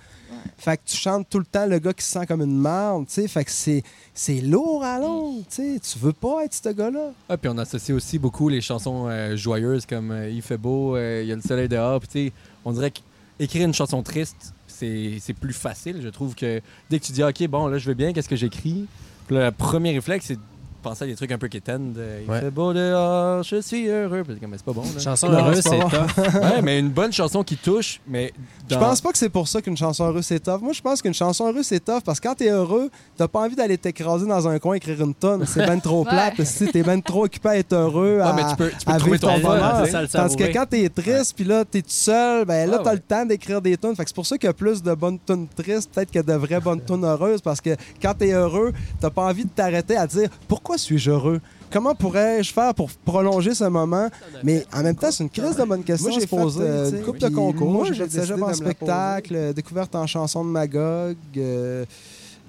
Fait 0.59 0.77
que 0.77 0.83
tu 0.87 0.97
chantes 0.97 1.29
tout 1.29 1.39
le 1.39 1.45
temps 1.45 1.67
le 1.67 1.79
gars 1.79 1.93
qui 1.93 2.05
se 2.05 2.11
sent 2.11 2.27
comme 2.27 2.43
une 2.43 2.59
marde, 2.59 3.09
sais. 3.09 3.29
Fait 3.29 3.45
que 3.45 3.51
c'est, 3.51 3.83
c'est 4.15 4.41
lourd 4.41 4.83
à 4.85 4.99
longue, 4.99 5.43
tu 5.49 5.57
sais. 5.57 5.81
Tu 5.81 5.99
veux 5.99 6.13
pas 6.13 6.45
être 6.45 6.55
ce 6.55 6.69
gars-là. 6.69 7.13
Ah, 7.29 7.37
puis 7.37 7.49
on 7.49 7.59
associe 7.59 7.97
aussi 7.97 8.19
beaucoup 8.19 8.49
les 8.49 8.61
chansons 8.61 9.07
euh, 9.09 9.37
joyeuses 9.37 9.87
comme 9.87 10.11
euh, 10.11 10.31
Il 10.31 10.43
fait 10.43 10.57
beau, 10.57 10.97
euh, 10.97 11.21
il 11.23 11.29
y 11.29 11.33
a 11.33 11.37
le 11.37 11.43
soleil 11.43 11.69
dehors. 11.69 12.01
Puis 12.01 12.09
tu 12.09 12.27
sais, 12.27 12.33
on 12.65 12.73
dirait 12.73 12.93
qu'écrire 13.39 13.67
une 13.67 13.75
chanson 13.75 14.03
triste, 14.03 14.55
c'est 14.67 15.19
c'est 15.21 15.35
plus 15.35 15.53
facile. 15.53 16.01
Je 16.03 16.09
trouve 16.09 16.35
que 16.35 16.61
dès 16.91 16.99
que 16.99 17.05
tu 17.05 17.13
dis, 17.13 17.23
OK, 17.23 17.47
bon, 17.49 17.67
là, 17.67 17.79
je 17.79 17.87
vais 17.87 17.95
bien, 17.95 18.13
qu'est-ce 18.13 18.29
que 18.29 18.37
j'écris? 18.37 18.87
Le 19.31 19.51
premier 19.51 19.93
réflexe, 19.93 20.27
c'est 20.27 20.35
de 20.35 20.41
penser 20.83 21.05
à 21.05 21.07
des 21.07 21.15
trucs 21.15 21.33
un 21.33 21.39
peu 21.39 21.49
de, 21.49 21.61
Il 22.25 22.31
Ouais. 22.31 22.41
fait 22.41 22.51
beau 22.51 22.73
dehors, 22.73 23.43
je 23.43 23.61
suis 23.61 23.87
heureux. 23.89 24.23
Puis 24.25 24.37
Mais 24.49 24.57
c'est 24.57 24.65
pas 24.65 24.73
bon, 24.73 24.83
là. 24.83 25.01
Chanson 25.01 25.29
Non, 25.29 25.39
heureuse, 25.39 25.61
c'est 25.63 25.79
tough. 25.79 26.19
ouais, 26.43 26.63
mais 26.63 26.79
une 26.79 26.91
bonne 26.91 27.13
chanson 27.13 27.43
qui 27.43 27.57
touche, 27.57 28.01
mais. 28.07 28.33
Je 28.71 28.77
pense 28.77 29.01
pas 29.01 29.13
que 29.13 29.19
c'est 29.19 29.29
pour 29.29 29.49
ça 29.49 29.61
qu'une 29.63 29.77
chanson 29.77 30.05
heureuse 30.05 30.25
c'est 30.27 30.41
tough. 30.41 30.61
Moi, 30.63 30.73
je 30.73 30.81
pense 30.81 31.01
qu'une 31.03 31.15
chanson 31.15 31.47
heureuse 31.49 31.67
c'est 31.67 31.85
tough 31.85 32.01
parce 32.05 32.19
que 32.21 32.29
quand 32.29 32.35
t'es 32.35 32.51
heureux, 32.51 32.91
t'as 33.17 33.29
pas 33.29 33.41
envie 33.41 33.55
d'aller 33.57 33.77
t'écraser 33.79 34.27
dans 34.27 34.49
un 34.49 34.59
coin 34.59 34.75
et 34.75 34.77
écrire 34.79 35.01
une 35.03 35.15
tonne. 35.15 35.45
C'est 35.47 35.67
ben 35.67 35.81
trop 35.81 36.05
Ouais. 36.05 36.11
plate. 36.11 36.43
Si 36.45 36.67
t'es 36.71 36.83
ben 36.83 37.01
trop 37.03 37.25
occupé 37.25 37.49
à 37.51 37.57
être 37.59 37.73
heureux, 37.73 38.17
Ouais, 38.17 38.23
à, 38.23 38.33
mais 38.33 38.43
tu 38.49 38.57
peux, 38.57 38.71
tu 38.71 38.85
peux 38.85 38.93
à 38.93 38.99
trouver 38.99 39.19
ton 39.19 39.39
bonheur. 39.39 39.87
Tandis 40.13 40.37
que 40.37 40.45
quand 40.53 40.67
t'es 40.69 40.89
triste, 40.89 41.35
puis 41.35 41.45
là, 41.45 41.65
t'es 41.65 41.81
tout 41.83 41.89
seul, 41.89 42.45
ben 42.45 42.69
là, 42.71 42.77
Ah 42.79 42.83
t'as 42.85 42.91
ouais. 42.91 42.97
le 42.97 43.03
temps 43.03 43.25
d'écrire 43.27 43.61
des. 43.61 43.77
Fait 43.77 43.97
que 43.97 44.03
c'est 44.07 44.15
pour 44.15 44.27
ça 44.27 44.37
qu'il 44.39 44.47
y 44.47 44.51
a 44.51 44.53
plus 44.55 44.83
de 44.83 44.95
bonnes 44.95 45.19
tunes 45.27 45.49
tristes, 45.49 45.91
peut-être 45.93 46.11
que 46.11 46.19
de 46.21 46.33
vraies 46.35 46.61
bonnes 46.61 46.85
tunes 46.85 47.05
heureuses, 47.05 47.41
parce 47.41 47.61
que 47.61 47.71
quand 48.01 48.15
t'es 48.15 48.33
heureux, 48.33 48.73
t'as 49.01 49.11
pas 49.11 49.23
envie 49.25 49.45
de 49.45 49.51
t'arrêter 49.51 49.97
à 49.97 50.07
dire 50.07 50.29
pourquoi 50.47 50.72
suis-je 50.79 51.11
heureux? 51.11 51.41
Comment 51.71 51.95
pourrais-je 51.95 52.53
faire 52.53 52.75
pour 52.75 52.91
prolonger 52.91 53.55
ce 53.55 53.65
moment? 53.65 54.09
Mais 54.43 54.65
en 54.75 54.83
même 54.83 54.95
temps, 54.97 55.11
c'est 55.11 55.23
une 55.25 55.31
crise 55.31 55.57
de 55.57 55.65
bonne 55.65 55.83
question 55.85 56.09
Moi, 56.09 56.17
à 56.17 56.21
j'ai 56.21 56.27
se 56.27 56.31
poser. 56.31 56.61
fait, 56.61 56.67
euh, 56.67 56.91
une 56.91 57.03
couple 57.05 57.19
Puis 57.19 57.31
de 57.31 57.35
concours, 57.35 57.71
Moi, 57.71 57.87
j'ai 57.93 58.07
de 58.07 58.43
en 58.43 58.55
spectacle, 58.55 59.35
euh, 59.35 59.53
découverte 59.53 59.95
en 59.95 60.07
chanson 60.07 60.45
de 60.45 60.51
Magog, 60.51 61.17
euh, 61.37 61.85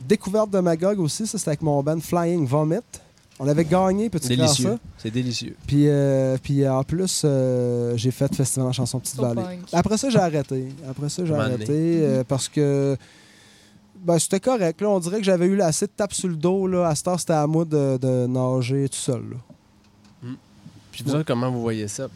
découverte 0.08 0.50
de 0.50 0.60
Magog 0.60 1.00
aussi, 1.00 1.26
ça 1.26 1.38
c'était 1.38 1.50
avec 1.52 1.62
mon 1.62 1.82
band 1.82 2.00
Flying 2.02 2.46
Vomit. 2.46 2.80
On 3.40 3.48
avait 3.48 3.66
gagné, 3.66 4.10
ça? 4.38 4.44
Délicieux. 4.44 4.78
C'est 4.98 5.10
délicieux. 5.12 5.56
Puis, 5.66 5.88
euh, 5.88 6.38
puis 6.42 6.68
en 6.68 6.84
plus, 6.84 7.24
euh, 7.26 7.94
j'ai 7.98 8.12
fait 8.12 8.34
Festival 8.36 8.68
en 8.68 8.72
chanson 8.72 9.00
Petite 9.00 9.16
So 9.16 9.22
Vallée. 9.24 9.42
punk. 9.42 9.60
Après 9.74 9.98
ça, 9.98 10.10
j'ai 10.10 10.20
arrêté. 10.20 10.68
Après 10.88 11.10
ça, 11.10 11.26
j'ai 11.26 11.34
arrêté 11.34 11.66
euh, 11.70 12.24
parce 12.28 12.48
que 12.48 12.96
ben, 14.04 14.20
c'était 14.20 14.40
correct. 14.40 14.82
Là. 14.82 14.90
On 14.90 15.00
dirait 15.00 15.18
que 15.20 15.24
j'avais 15.26 15.46
eu 15.46 15.62
assez 15.62 15.86
de 15.88 15.92
tape 15.96 16.14
sur 16.14 16.28
le 16.30 16.36
dos. 16.36 16.68
Là. 16.68 16.88
À 16.88 16.96
cette 16.96 17.08
heure, 17.08 17.20
c'était 17.20 17.34
à 17.34 17.48
moi 17.48 17.66
de, 17.66 17.98
de 17.98 18.28
nager 18.28 18.88
tout 18.90 18.98
seul. 18.98 19.22
là. 19.32 19.38
Puis 20.92 21.04
vous 21.04 21.16
autres, 21.16 21.26
comment 21.26 21.50
vous 21.50 21.62
voyez 21.62 21.88
ça? 21.88 22.08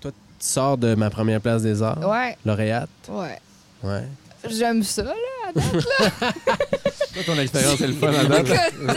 Toi, 0.00 0.10
tu 0.10 0.16
sors 0.40 0.76
de 0.76 0.94
ma 0.96 1.10
première 1.10 1.40
place 1.40 1.62
des 1.62 1.80
arts, 1.80 1.98
Ouais, 2.08 2.36
lauréate. 2.44 2.88
ouais. 3.08 3.38
Ouais. 3.84 4.04
J'aime 4.48 4.82
ça, 4.82 5.02
là. 5.04 5.12
Toi, 5.54 7.22
ton 7.26 7.38
expérience 7.38 7.80
est 7.80 7.86
le 7.86 7.92
fun 7.92 8.08
à 8.12 8.24
date. 8.24 8.46
Écoute, 8.48 8.88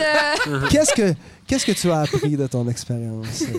euh, 0.48 0.60
Qu'est-ce 0.70 0.94
que 0.94 1.14
Qu'est-ce 1.46 1.66
que 1.66 1.72
tu 1.72 1.90
as 1.90 2.00
appris 2.00 2.36
de 2.36 2.46
ton 2.46 2.66
expérience? 2.68 3.42
euh? 3.42 3.58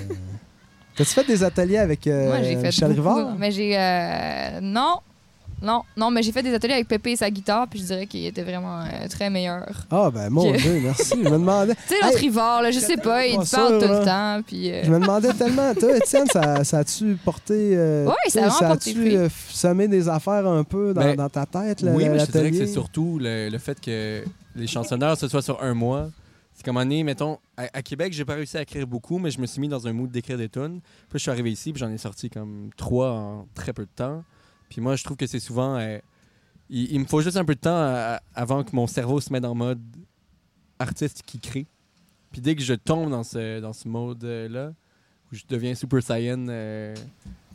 T'as-tu 0.96 1.12
fait 1.12 1.24
des 1.26 1.44
ateliers 1.44 1.78
avec 1.78 2.08
euh, 2.08 2.28
moi, 2.28 2.42
j'ai 2.42 2.56
fait 2.56 2.64
Michel 2.64 2.94
beaucoup, 2.96 3.10
Rivard? 3.16 3.36
Mais 3.38 3.52
j'ai... 3.52 3.78
euh, 3.78 4.60
non. 4.62 4.98
Non, 5.66 5.82
non, 5.98 6.12
mais 6.12 6.22
j'ai 6.24 6.32
fait 6.32 6.44
des 6.44 6.54
ateliers 6.54 6.76
avec 6.76 6.88
Pépé 6.88 7.12
et 7.12 7.16
sa 7.16 7.30
guitare, 7.30 7.68
puis 7.68 7.80
je 7.80 7.86
dirais 7.86 8.06
qu'il 8.06 8.26
était 8.26 8.44
vraiment 8.44 8.82
euh, 8.82 9.08
très 9.10 9.30
meilleur. 9.30 9.86
Ah, 9.90 10.12
ben 10.14 10.30
mon. 10.30 10.52
Dieu, 10.52 10.80
merci. 10.84 11.14
Je 11.24 11.28
me 11.28 11.32
demandais, 11.32 11.74
Tu 11.88 11.96
sais, 11.96 12.02
l'autre 12.04 12.18
Hey, 12.18 12.22
Rivard, 12.22 12.62
là, 12.62 12.72
je 12.72 12.80
sais 12.80 12.98
pas, 12.98 13.26
il 13.26 13.38
te 13.40 13.50
parle 13.52 13.82
tout 13.82 13.88
le 13.88 14.06
temps, 14.06 14.42
puis... 14.46 14.72
euh, 14.72 14.84
je 14.84 14.92
me 14.92 15.00
demandais 15.00 15.34
tellement. 15.38 15.74
Toi, 15.74 15.98
Étienne, 15.98 16.28
ça, 16.28 16.64
ça 16.64 16.78
a-tu 16.80 17.16
porté. 17.26 17.72
euh, 17.76 18.06
Ouais, 18.06 18.14
tu 18.26 18.32
ça 18.32 18.46
a 18.46 18.50
porté 18.68 18.92
a-tu 18.92 19.16
euh, 19.18 19.30
semé 19.50 19.88
des 19.88 20.08
affaires 20.08 20.46
un 20.48 20.64
peu 20.64 20.94
dans, 20.94 21.02
Ben, 21.02 21.16
dans 21.16 21.30
ta 21.30 21.46
tête, 21.46 21.82
là, 21.82 21.92
oui, 21.94 22.08
mais 22.08 22.20
je 22.20 22.26
te 22.26 22.32
dirais 22.32 22.52
que 22.52 22.58
c'est 22.58 22.68
surtout 22.68 23.18
le, 23.20 23.50
le 23.50 23.58
fait 23.58 23.80
que 23.82 24.24
les 24.56 24.68
chansonneurs, 24.68 25.18
ce 25.18 25.28
soit 25.28 25.42
sur 25.42 25.62
un 25.64 25.74
mois. 25.74 26.10
C'est 26.54 26.64
comme 26.64 26.78
année, 26.78 27.04
mettons, 27.04 27.38
à, 27.58 27.64
à 27.74 27.82
Québec, 27.82 28.14
j'ai 28.14 28.24
pas 28.24 28.36
réussi 28.36 28.56
à 28.56 28.62
écrire 28.62 28.88
beaucoup, 28.88 29.18
mais 29.18 29.30
je 29.30 29.42
me 29.42 29.46
suis 29.46 29.60
mis 29.60 29.68
dans 29.68 29.88
un 29.88 29.92
mood 29.94 30.10
d'écrire 30.10 30.38
des 30.38 30.48
tunes. 30.48 30.80
Puis 31.10 31.16
je 31.16 31.18
suis 31.18 31.32
arrivé 31.32 31.52
ici, 31.52 31.74
puis 31.74 31.80
j'en 31.82 31.90
ai 31.92 31.98
sorti 31.98 32.30
comme 32.30 32.70
trois 32.78 33.10
en 33.12 33.46
très 33.56 33.74
peu 33.74 33.84
de 33.84 33.90
temps. 33.94 34.24
Puis 34.70 34.82
moi, 34.82 34.96
je 34.96 35.04
trouve 35.04 35.18
que 35.18 35.28
c'est 35.28 35.40
souvent. 35.40 35.78
euh, 35.78 35.98
il, 36.70 36.92
il 36.94 37.00
me 37.00 37.06
faut 37.06 37.22
juste 37.22 37.38
un 37.38 37.46
peu 37.46 37.56
de 37.56 37.60
temps 37.60 37.76
à- 37.78 38.16
à- 38.16 38.22
avant 38.34 38.64
que 38.64 38.76
mon 38.76 38.88
cerveau 38.88 39.20
se 39.22 39.32
mette 39.32 39.46
en 39.46 39.56
mode 39.56 39.82
artiste 40.80 41.22
qui 41.26 41.40
crée. 41.40 41.66
Puis 42.32 42.42
dès 42.42 42.56
que 42.56 42.62
je 42.62 42.74
tombe 42.74 43.10
dans 43.10 43.24
ce, 43.24 43.60
dans 43.60 43.74
ce 43.74 43.88
mode-là, 43.88 44.74
où 45.32 45.36
je 45.36 45.44
deviens 45.48 45.74
super 45.76 46.02
saiyan. 46.04 46.48
euh, 46.50 46.94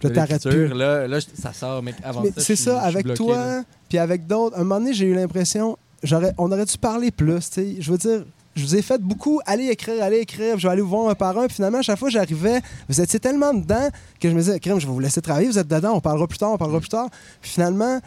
Là, 0.03 0.11
t'arrêtes 0.11 0.49
plus. 0.49 0.69
Là, 0.69 1.07
là, 1.07 1.19
ça 1.21 1.53
sort, 1.53 1.83
mec. 1.83 1.95
Avant 2.03 2.23
Mais 2.23 2.31
ça, 2.33 2.41
c'est 2.41 2.57
ça, 2.57 2.81
avec 2.81 3.05
bloqué, 3.05 3.19
toi, 3.19 3.63
puis 3.89 3.99
avec 3.99 4.27
d'autres. 4.27 4.57
Un 4.57 4.61
moment 4.65 4.79
donné, 4.81 4.95
j'ai 4.95 5.05
eu 5.07 5.15
l'impression, 5.15 5.77
j'aurais, 6.03 6.33
on 6.39 6.51
aurait 6.51 6.65
dû 6.65 6.79
parler 6.79 7.11
plus. 7.11 7.39
tu 7.51 7.55
sais. 7.55 7.77
Je 7.81 7.93
veux 7.93 7.99
dire, 7.99 8.25
je 8.61 8.65
vous 8.67 8.77
ai 8.77 8.83
fait 8.83 9.01
beaucoup 9.01 9.41
aller 9.47 9.67
écrire, 9.69 10.03
aller 10.03 10.19
écrire, 10.19 10.59
je 10.59 10.67
vais 10.67 10.73
aller 10.73 10.83
vous 10.83 10.89
voir 10.89 11.09
un 11.09 11.15
par 11.15 11.37
un. 11.39 11.47
Puis 11.47 11.57
finalement, 11.57 11.79
à 11.79 11.83
chaque 11.83 11.99
fois, 11.99 12.11
j'arrivais, 12.11 12.61
vous 12.89 13.01
étiez 13.01 13.19
tellement 13.19 13.53
dedans 13.55 13.89
que 14.21 14.29
je 14.29 14.35
me 14.35 14.41
disais, 14.41 14.61
crème, 14.61 14.79
je 14.79 14.87
vais 14.87 14.93
vous 14.93 15.01
laisser 15.01 15.21
travailler, 15.21 15.49
vous 15.49 15.59
êtes 15.59 15.69
dedans, 15.69 15.95
on 15.95 16.01
parlera 16.01 16.27
plus 16.27 16.39
tard, 16.39 16.53
on 16.53 16.59
parlera 16.59 16.81
plus 16.81 16.89
tard. 16.89 17.09
Puis 17.41 17.51
finalement, 17.53 18.01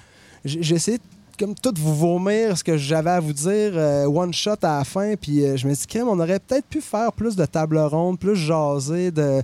j'ai 0.46 0.76
essayé 0.76 0.98
de 0.98 1.04
comme 1.39 1.56
tout 1.56 1.74
vous 1.78 1.96
vomir 1.96 2.58
ce 2.58 2.63
que 2.63 2.78
j'avais 2.78 3.10
à 3.10 3.20
vous 3.20 3.34
dire, 3.34 3.72
euh, 3.74 4.06
one 4.06 4.34
shot 4.34 4.52
à 4.62 4.78
la 4.78 4.84
fin. 4.84 5.16
Puis 5.16 5.44
euh, 5.44 5.58
je 5.58 5.68
me 5.68 5.74
dit, 5.74 5.88
crème, 5.88 6.08
on 6.08 6.20
aurait 6.20 6.39
peut-être 6.39 6.68
pu 6.68 6.80
faire 6.82 7.12
plus 7.13 7.36
de 7.36 7.46
table 7.46 7.78
ronde, 7.80 8.20
plus 8.20 8.36
jaser, 8.36 9.12
de. 9.12 9.42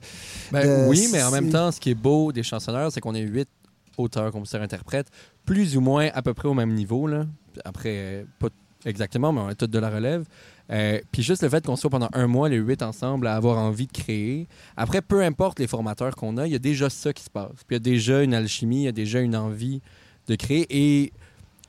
Ben 0.52 0.86
de- 0.86 0.90
oui, 0.90 1.08
mais 1.12 1.24
en 1.24 1.32
même 1.32 1.50
temps, 1.50 1.72
ce 1.72 1.80
qui 1.80 1.92
est 1.92 1.96
beau 1.96 2.32
des 2.32 2.44
chansonneurs, 2.44 2.92
c'est 2.92 3.02
qu'on 3.02 3.16
est 3.16 3.22
huit 3.22 3.50
auteurs, 3.98 4.32
compositeurs, 4.32 4.62
interprètes, 4.62 5.08
plus 5.46 5.76
ou 5.76 5.82
moins 5.82 6.10
à 6.14 6.22
peu 6.22 6.34
près 6.34 6.48
au 6.48 6.54
même 6.54 6.74
niveau. 6.74 7.08
Là. 7.08 7.26
Après, 7.66 7.94
euh, 7.96 8.24
pas 8.40 8.48
exactement, 8.86 9.32
mais 9.32 9.42
on 9.42 9.50
est 9.50 9.56
tous 9.56 9.68
de 9.68 9.80
la 9.80 9.90
relève. 9.90 10.26
Euh, 10.72 11.00
puis 11.12 11.24
juste 11.24 11.42
le 11.42 11.50
fait 11.50 11.66
qu'on 11.66 11.76
soit 11.76 11.90
pendant 11.90 12.10
un 12.14 12.28
mois, 12.28 12.50
les 12.50 12.58
huit 12.58 12.82
ensemble, 12.82 13.28
à 13.28 13.36
avoir 13.36 13.58
envie 13.58 13.88
de 13.88 13.92
créer. 13.92 14.48
Après, 14.78 15.02
peu 15.02 15.24
importe 15.24 15.60
les 15.60 15.68
formateurs 15.68 16.16
qu'on 16.16 16.38
a, 16.38 16.46
il 16.46 16.54
y 16.54 16.56
a 16.56 16.60
déjà 16.60 16.90
ça 16.90 17.12
qui 17.12 17.24
se 17.24 17.30
passe. 17.30 17.64
Puis 17.68 17.72
il 17.72 17.74
y 17.74 17.78
a 17.78 17.80
déjà 17.80 18.24
une 18.24 18.34
alchimie, 18.34 18.82
il 18.82 18.86
y 18.86 18.88
a 18.88 18.92
déjà 18.92 19.20
une 19.20 19.36
envie 19.36 19.82
de 20.28 20.36
créer. 20.36 20.68
Et, 20.70 21.12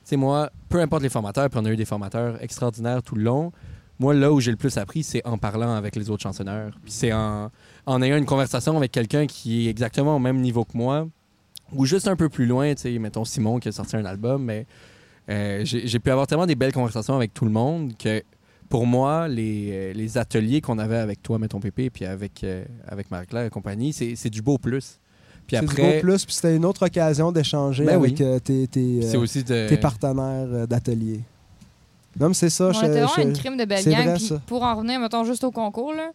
tu 0.06 0.16
moi, 0.16 0.50
peu 0.68 0.80
importe 0.80 1.02
les 1.02 1.08
formateurs, 1.08 1.48
puis 1.48 1.58
on 1.60 1.64
a 1.64 1.70
eu 1.70 1.76
des 1.76 1.84
formateurs 1.84 2.42
extraordinaires 2.42 3.02
tout 3.02 3.14
le 3.14 3.22
long. 3.22 3.52
Moi, 3.98 4.14
là 4.14 4.32
où 4.32 4.40
j'ai 4.40 4.50
le 4.50 4.56
plus 4.56 4.76
appris, 4.78 5.02
c'est 5.02 5.24
en 5.26 5.38
parlant 5.38 5.74
avec 5.74 5.94
les 5.94 6.10
autres 6.10 6.22
chansonneurs. 6.22 6.72
Puis 6.82 6.92
c'est 6.92 7.12
en, 7.12 7.50
en 7.86 8.02
ayant 8.02 8.16
une 8.16 8.26
conversation 8.26 8.76
avec 8.76 8.92
quelqu'un 8.92 9.26
qui 9.26 9.66
est 9.66 9.70
exactement 9.70 10.16
au 10.16 10.18
même 10.18 10.40
niveau 10.40 10.64
que 10.64 10.76
moi, 10.76 11.06
ou 11.72 11.86
juste 11.86 12.08
un 12.08 12.16
peu 12.16 12.28
plus 12.28 12.46
loin, 12.46 12.74
tu 12.74 12.82
sais, 12.82 12.98
mettons 12.98 13.24
Simon 13.24 13.58
qui 13.58 13.68
a 13.68 13.72
sorti 13.72 13.96
un 13.96 14.04
album, 14.04 14.44
mais 14.44 14.66
euh, 15.30 15.60
j'ai 15.64 15.98
pu 15.98 16.10
avoir 16.10 16.26
tellement 16.26 16.46
des 16.46 16.54
belles 16.56 16.72
conversations 16.72 17.14
avec 17.14 17.32
tout 17.34 17.44
le 17.44 17.50
monde 17.50 17.92
que 17.98 18.22
pour 18.68 18.86
moi, 18.86 19.26
les, 19.28 19.68
euh, 19.72 19.92
les 19.92 20.16
ateliers 20.18 20.60
qu'on 20.60 20.78
avait 20.78 20.96
avec 20.98 21.22
toi, 21.22 21.38
mettons 21.38 21.58
Pépé, 21.60 21.90
puis 21.90 22.04
avec, 22.04 22.44
euh, 22.44 22.64
avec 22.86 23.10
Marie-Claire 23.10 23.44
et 23.46 23.50
compagnie, 23.50 23.92
c'est 23.92 24.14
c'est 24.16 24.30
du 24.30 24.42
beau 24.42 24.58
plus. 24.58 24.98
Puis 25.46 25.56
C'est 25.56 25.64
du 25.66 25.70
après, 25.72 25.94
beau 25.94 26.00
plus, 26.00 26.24
puis 26.24 26.34
c'était 26.34 26.54
une 26.54 26.64
autre 26.64 26.86
occasion 26.86 27.32
d'échanger 27.32 27.84
Ben 27.84 27.96
avec 27.96 28.18
oui. 28.18 28.24
euh, 28.24 28.38
tes, 28.38 28.68
euh, 28.76 29.18
aussi 29.18 29.42
de... 29.42 29.68
tes 29.68 29.76
partenaires 29.76 30.68
d'atelier. 30.68 31.20
Non, 32.18 32.28
mais 32.28 32.34
c'est 32.34 32.50
ça. 32.50 32.68
On 32.68 32.72
je- 32.72 32.78
était 32.78 32.88
vraiment 33.02 33.08
je- 33.16 33.20
une 33.22 33.32
crime 33.32 33.56
de 33.56 33.64
belle 33.64 33.84
gang. 33.84 34.04
vrai, 34.04 34.14
Puis 34.14 34.24
ça. 34.26 34.40
pour 34.46 34.62
en 34.62 34.74
revenir, 34.76 34.98
mettons, 35.00 35.24
juste 35.24 35.42
au 35.44 35.50
concours, 35.50 35.92
là, 35.94 36.10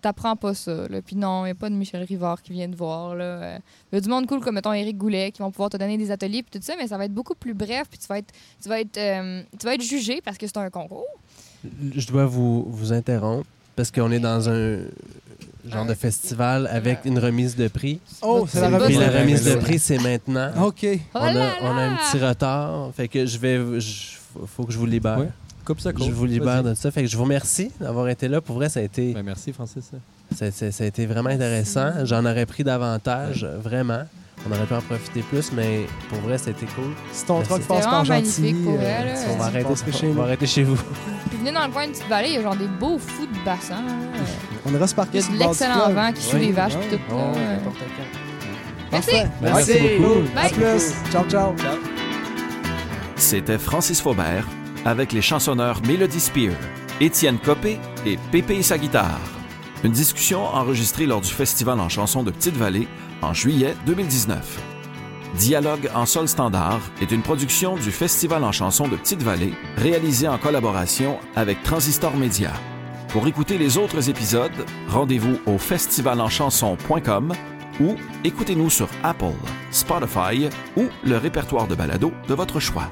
t'apprends 0.00 0.36
pas 0.36 0.54
ça. 0.54 0.86
Là. 0.88 1.02
Puis 1.02 1.16
non, 1.16 1.42
il 1.44 1.48
n'y 1.48 1.50
a 1.52 1.54
pas 1.54 1.68
de 1.70 1.74
Michel 1.74 2.02
Rivard 2.04 2.40
qui 2.42 2.52
vient 2.52 2.68
te 2.70 2.76
voir. 2.76 3.14
là. 3.14 3.24
Euh, 3.24 3.58
Il 3.92 3.96
y 3.96 3.98
a 3.98 4.00
du 4.00 4.08
monde 4.08 4.26
cool 4.26 4.40
comme, 4.40 4.54
mettons, 4.56 4.72
Éric 4.72 4.96
Goulet 4.98 5.30
qui 5.32 5.42
vont 5.42 5.50
pouvoir 5.50 5.70
te 5.70 5.76
donner 5.76 5.96
des 5.98 6.10
ateliers 6.10 6.42
puis 6.42 6.58
tout 6.58 6.64
ça, 6.64 6.74
mais 6.78 6.86
ça 6.86 6.96
va 6.98 7.04
être 7.06 7.14
beaucoup 7.14 7.34
plus 7.34 7.54
bref. 7.54 7.88
Puis 7.90 7.98
tu 7.98 8.06
vas 8.06 8.18
être, 8.18 8.32
tu 8.62 8.68
vas 8.68 8.80
être, 8.80 8.96
euh, 8.96 9.42
tu 9.58 9.66
vas 9.66 9.74
être 9.74 9.82
jugé 9.82 10.20
parce 10.24 10.38
que 10.38 10.46
c'est 10.46 10.56
un 10.58 10.70
concours. 10.70 11.06
Je 11.94 12.06
dois 12.06 12.26
vous, 12.26 12.64
vous 12.68 12.92
interrompre 12.92 13.46
parce 13.76 13.90
qu'on 13.90 14.10
est 14.12 14.20
dans 14.20 14.48
un 14.48 14.78
genre 15.66 15.84
de 15.86 15.94
festival 15.94 16.66
avec 16.68 17.00
une 17.04 17.18
remise 17.18 17.56
de 17.56 17.68
prix. 17.68 18.00
Oh, 18.22 18.46
c'est 18.48 18.60
la 18.60 18.78
remise. 18.78 18.98
la 18.98 19.10
remise 19.20 19.44
de 19.44 19.54
prix, 19.56 19.78
c'est 19.78 19.98
maintenant. 19.98 20.50
OK. 20.66 20.84
Oh 20.84 20.98
On 21.14 21.18
a, 21.36 21.50
on 21.62 21.76
a 21.76 21.82
un 21.82 21.96
petit 21.96 22.18
retard. 22.24 22.90
Fait 22.94 23.08
que 23.08 23.26
je 23.26 23.38
vais. 23.38 23.80
je- 23.80 24.16
faut 24.46 24.64
que 24.64 24.72
je 24.72 24.78
vous 24.78 24.86
libère. 24.86 25.18
Ouais, 25.18 25.28
Coupe 25.68 25.80
ça, 25.80 25.92
coupe. 25.92 26.06
Je 26.06 26.12
vous 26.12 26.24
libère 26.24 26.62
de 26.62 26.72
ça. 26.72 26.90
Fait 26.90 27.02
que 27.02 27.08
je 27.08 27.16
vous 27.16 27.24
remercie 27.24 27.70
d'avoir 27.78 28.08
été 28.08 28.26
là. 28.26 28.40
Pour 28.40 28.56
vrai, 28.56 28.70
ça 28.70 28.80
a 28.80 28.82
été, 28.82 29.12
Ben, 29.12 29.22
merci, 29.22 29.52
Francis. 29.52 29.90
ça, 30.34 30.50
ça- 30.50 30.72
ça 30.72 30.84
a 30.84 30.86
été 30.86 31.04
vraiment 31.04 31.28
intéressant. 31.28 31.90
J'en 32.04 32.24
aurais 32.24 32.46
pris 32.46 32.64
davantage, 32.64 33.44
vraiment. 33.62 34.00
On 34.48 34.52
aurait 34.54 34.64
pu 34.64 34.72
en 34.72 34.80
profiter 34.80 35.20
plus, 35.20 35.52
mais 35.52 35.80
pour 36.08 36.20
vrai, 36.20 36.38
ça 36.38 36.48
a 36.48 36.50
été 36.52 36.64
cool. 36.74 36.92
Si 37.12 37.26
ton 37.26 37.42
truck 37.42 37.60
passe 37.66 37.78
C'était 37.82 37.90
par 37.90 38.02
vraiment 38.02 38.22
gentil, 38.22 38.40
magnifique 38.40 38.64
pour 38.64 38.76
vrai, 38.76 39.04
là. 39.04 39.14
on 39.30 39.36
va 39.36 39.44
arrêter, 39.44 39.92
chez 39.92 40.06
on 40.08 40.12
va 40.14 40.22
arrêter 40.22 40.46
chez 40.46 40.62
vous. 40.62 40.76
Puis 41.28 41.38
venez 41.38 41.52
dans 41.52 41.66
le 41.66 41.72
coin 41.72 41.86
de 41.86 41.92
petite 41.92 42.08
vallée, 42.08 42.28
il 42.28 42.34
y 42.34 42.38
a 42.38 42.42
genre 42.42 42.56
des 42.56 42.68
beaux 42.68 42.98
fous 42.98 43.26
de 43.26 43.44
bassins. 43.44 43.82
là. 43.84 43.92
On 44.64 44.72
ira 44.72 44.86
se 44.86 44.92
Il 44.92 44.94
y 44.94 44.96
parquer 44.96 45.18
a 45.18 45.22
sur 45.22 45.32
de 45.34 45.38
l'excellent 45.38 45.92
vent 45.92 46.12
qui 46.14 46.22
suit 46.22 46.36
Oui. 46.38 46.46
les 46.46 46.52
vaches 46.52 46.72
tout. 46.90 46.98
Oh, 47.10 47.14
là. 47.14 47.58
Merci. 48.92 49.10
Merci 49.42 49.72
beaucoup. 49.98 50.20
À 50.34 50.42
Bye. 50.42 50.52
plus. 50.52 50.94
Ciao, 51.12 51.24
ciao. 51.28 51.52
C'était 53.16 53.58
Francis 53.58 54.00
Faubert 54.00 54.46
avec 54.84 55.12
les 55.12 55.22
chansonneurs 55.22 55.80
Melody 55.86 56.20
Spear, 56.20 56.54
Étienne 57.00 57.38
Copé 57.38 57.78
et 58.06 58.18
Pépé 58.30 58.56
et 58.56 58.62
sa 58.62 58.78
guitare. 58.78 59.20
Une 59.84 59.92
discussion 59.92 60.44
enregistrée 60.44 61.06
lors 61.06 61.20
du 61.20 61.30
Festival 61.30 61.78
en 61.80 61.88
chansons 61.88 62.22
de 62.22 62.30
Petite-Vallée 62.30 62.88
en 63.22 63.32
juillet 63.32 63.74
2019. 63.86 64.60
Dialogue 65.36 65.90
en 65.94 66.06
sol 66.06 66.26
standard 66.26 66.80
est 67.00 67.12
une 67.12 67.22
production 67.22 67.76
du 67.76 67.90
Festival 67.90 68.42
en 68.44 68.52
chansons 68.52 68.88
de 68.88 68.96
Petite-Vallée 68.96 69.52
réalisée 69.76 70.28
en 70.28 70.38
collaboration 70.38 71.18
avec 71.36 71.62
Transistor 71.62 72.16
Média. 72.16 72.52
Pour 73.08 73.26
écouter 73.26 73.56
les 73.56 73.78
autres 73.78 74.10
épisodes, 74.10 74.66
rendez-vous 74.88 75.38
au 75.46 75.58
festivalenchanson.com 75.58 77.32
ou 77.80 77.94
écoutez-nous 78.24 78.70
sur 78.70 78.88
Apple, 79.04 79.26
Spotify 79.70 80.48
ou 80.76 80.86
le 81.04 81.16
répertoire 81.16 81.68
de 81.68 81.74
balado 81.74 82.12
de 82.26 82.34
votre 82.34 82.58
choix. 82.58 82.90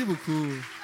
Merci 0.00 0.04
beaucoup. 0.06 0.79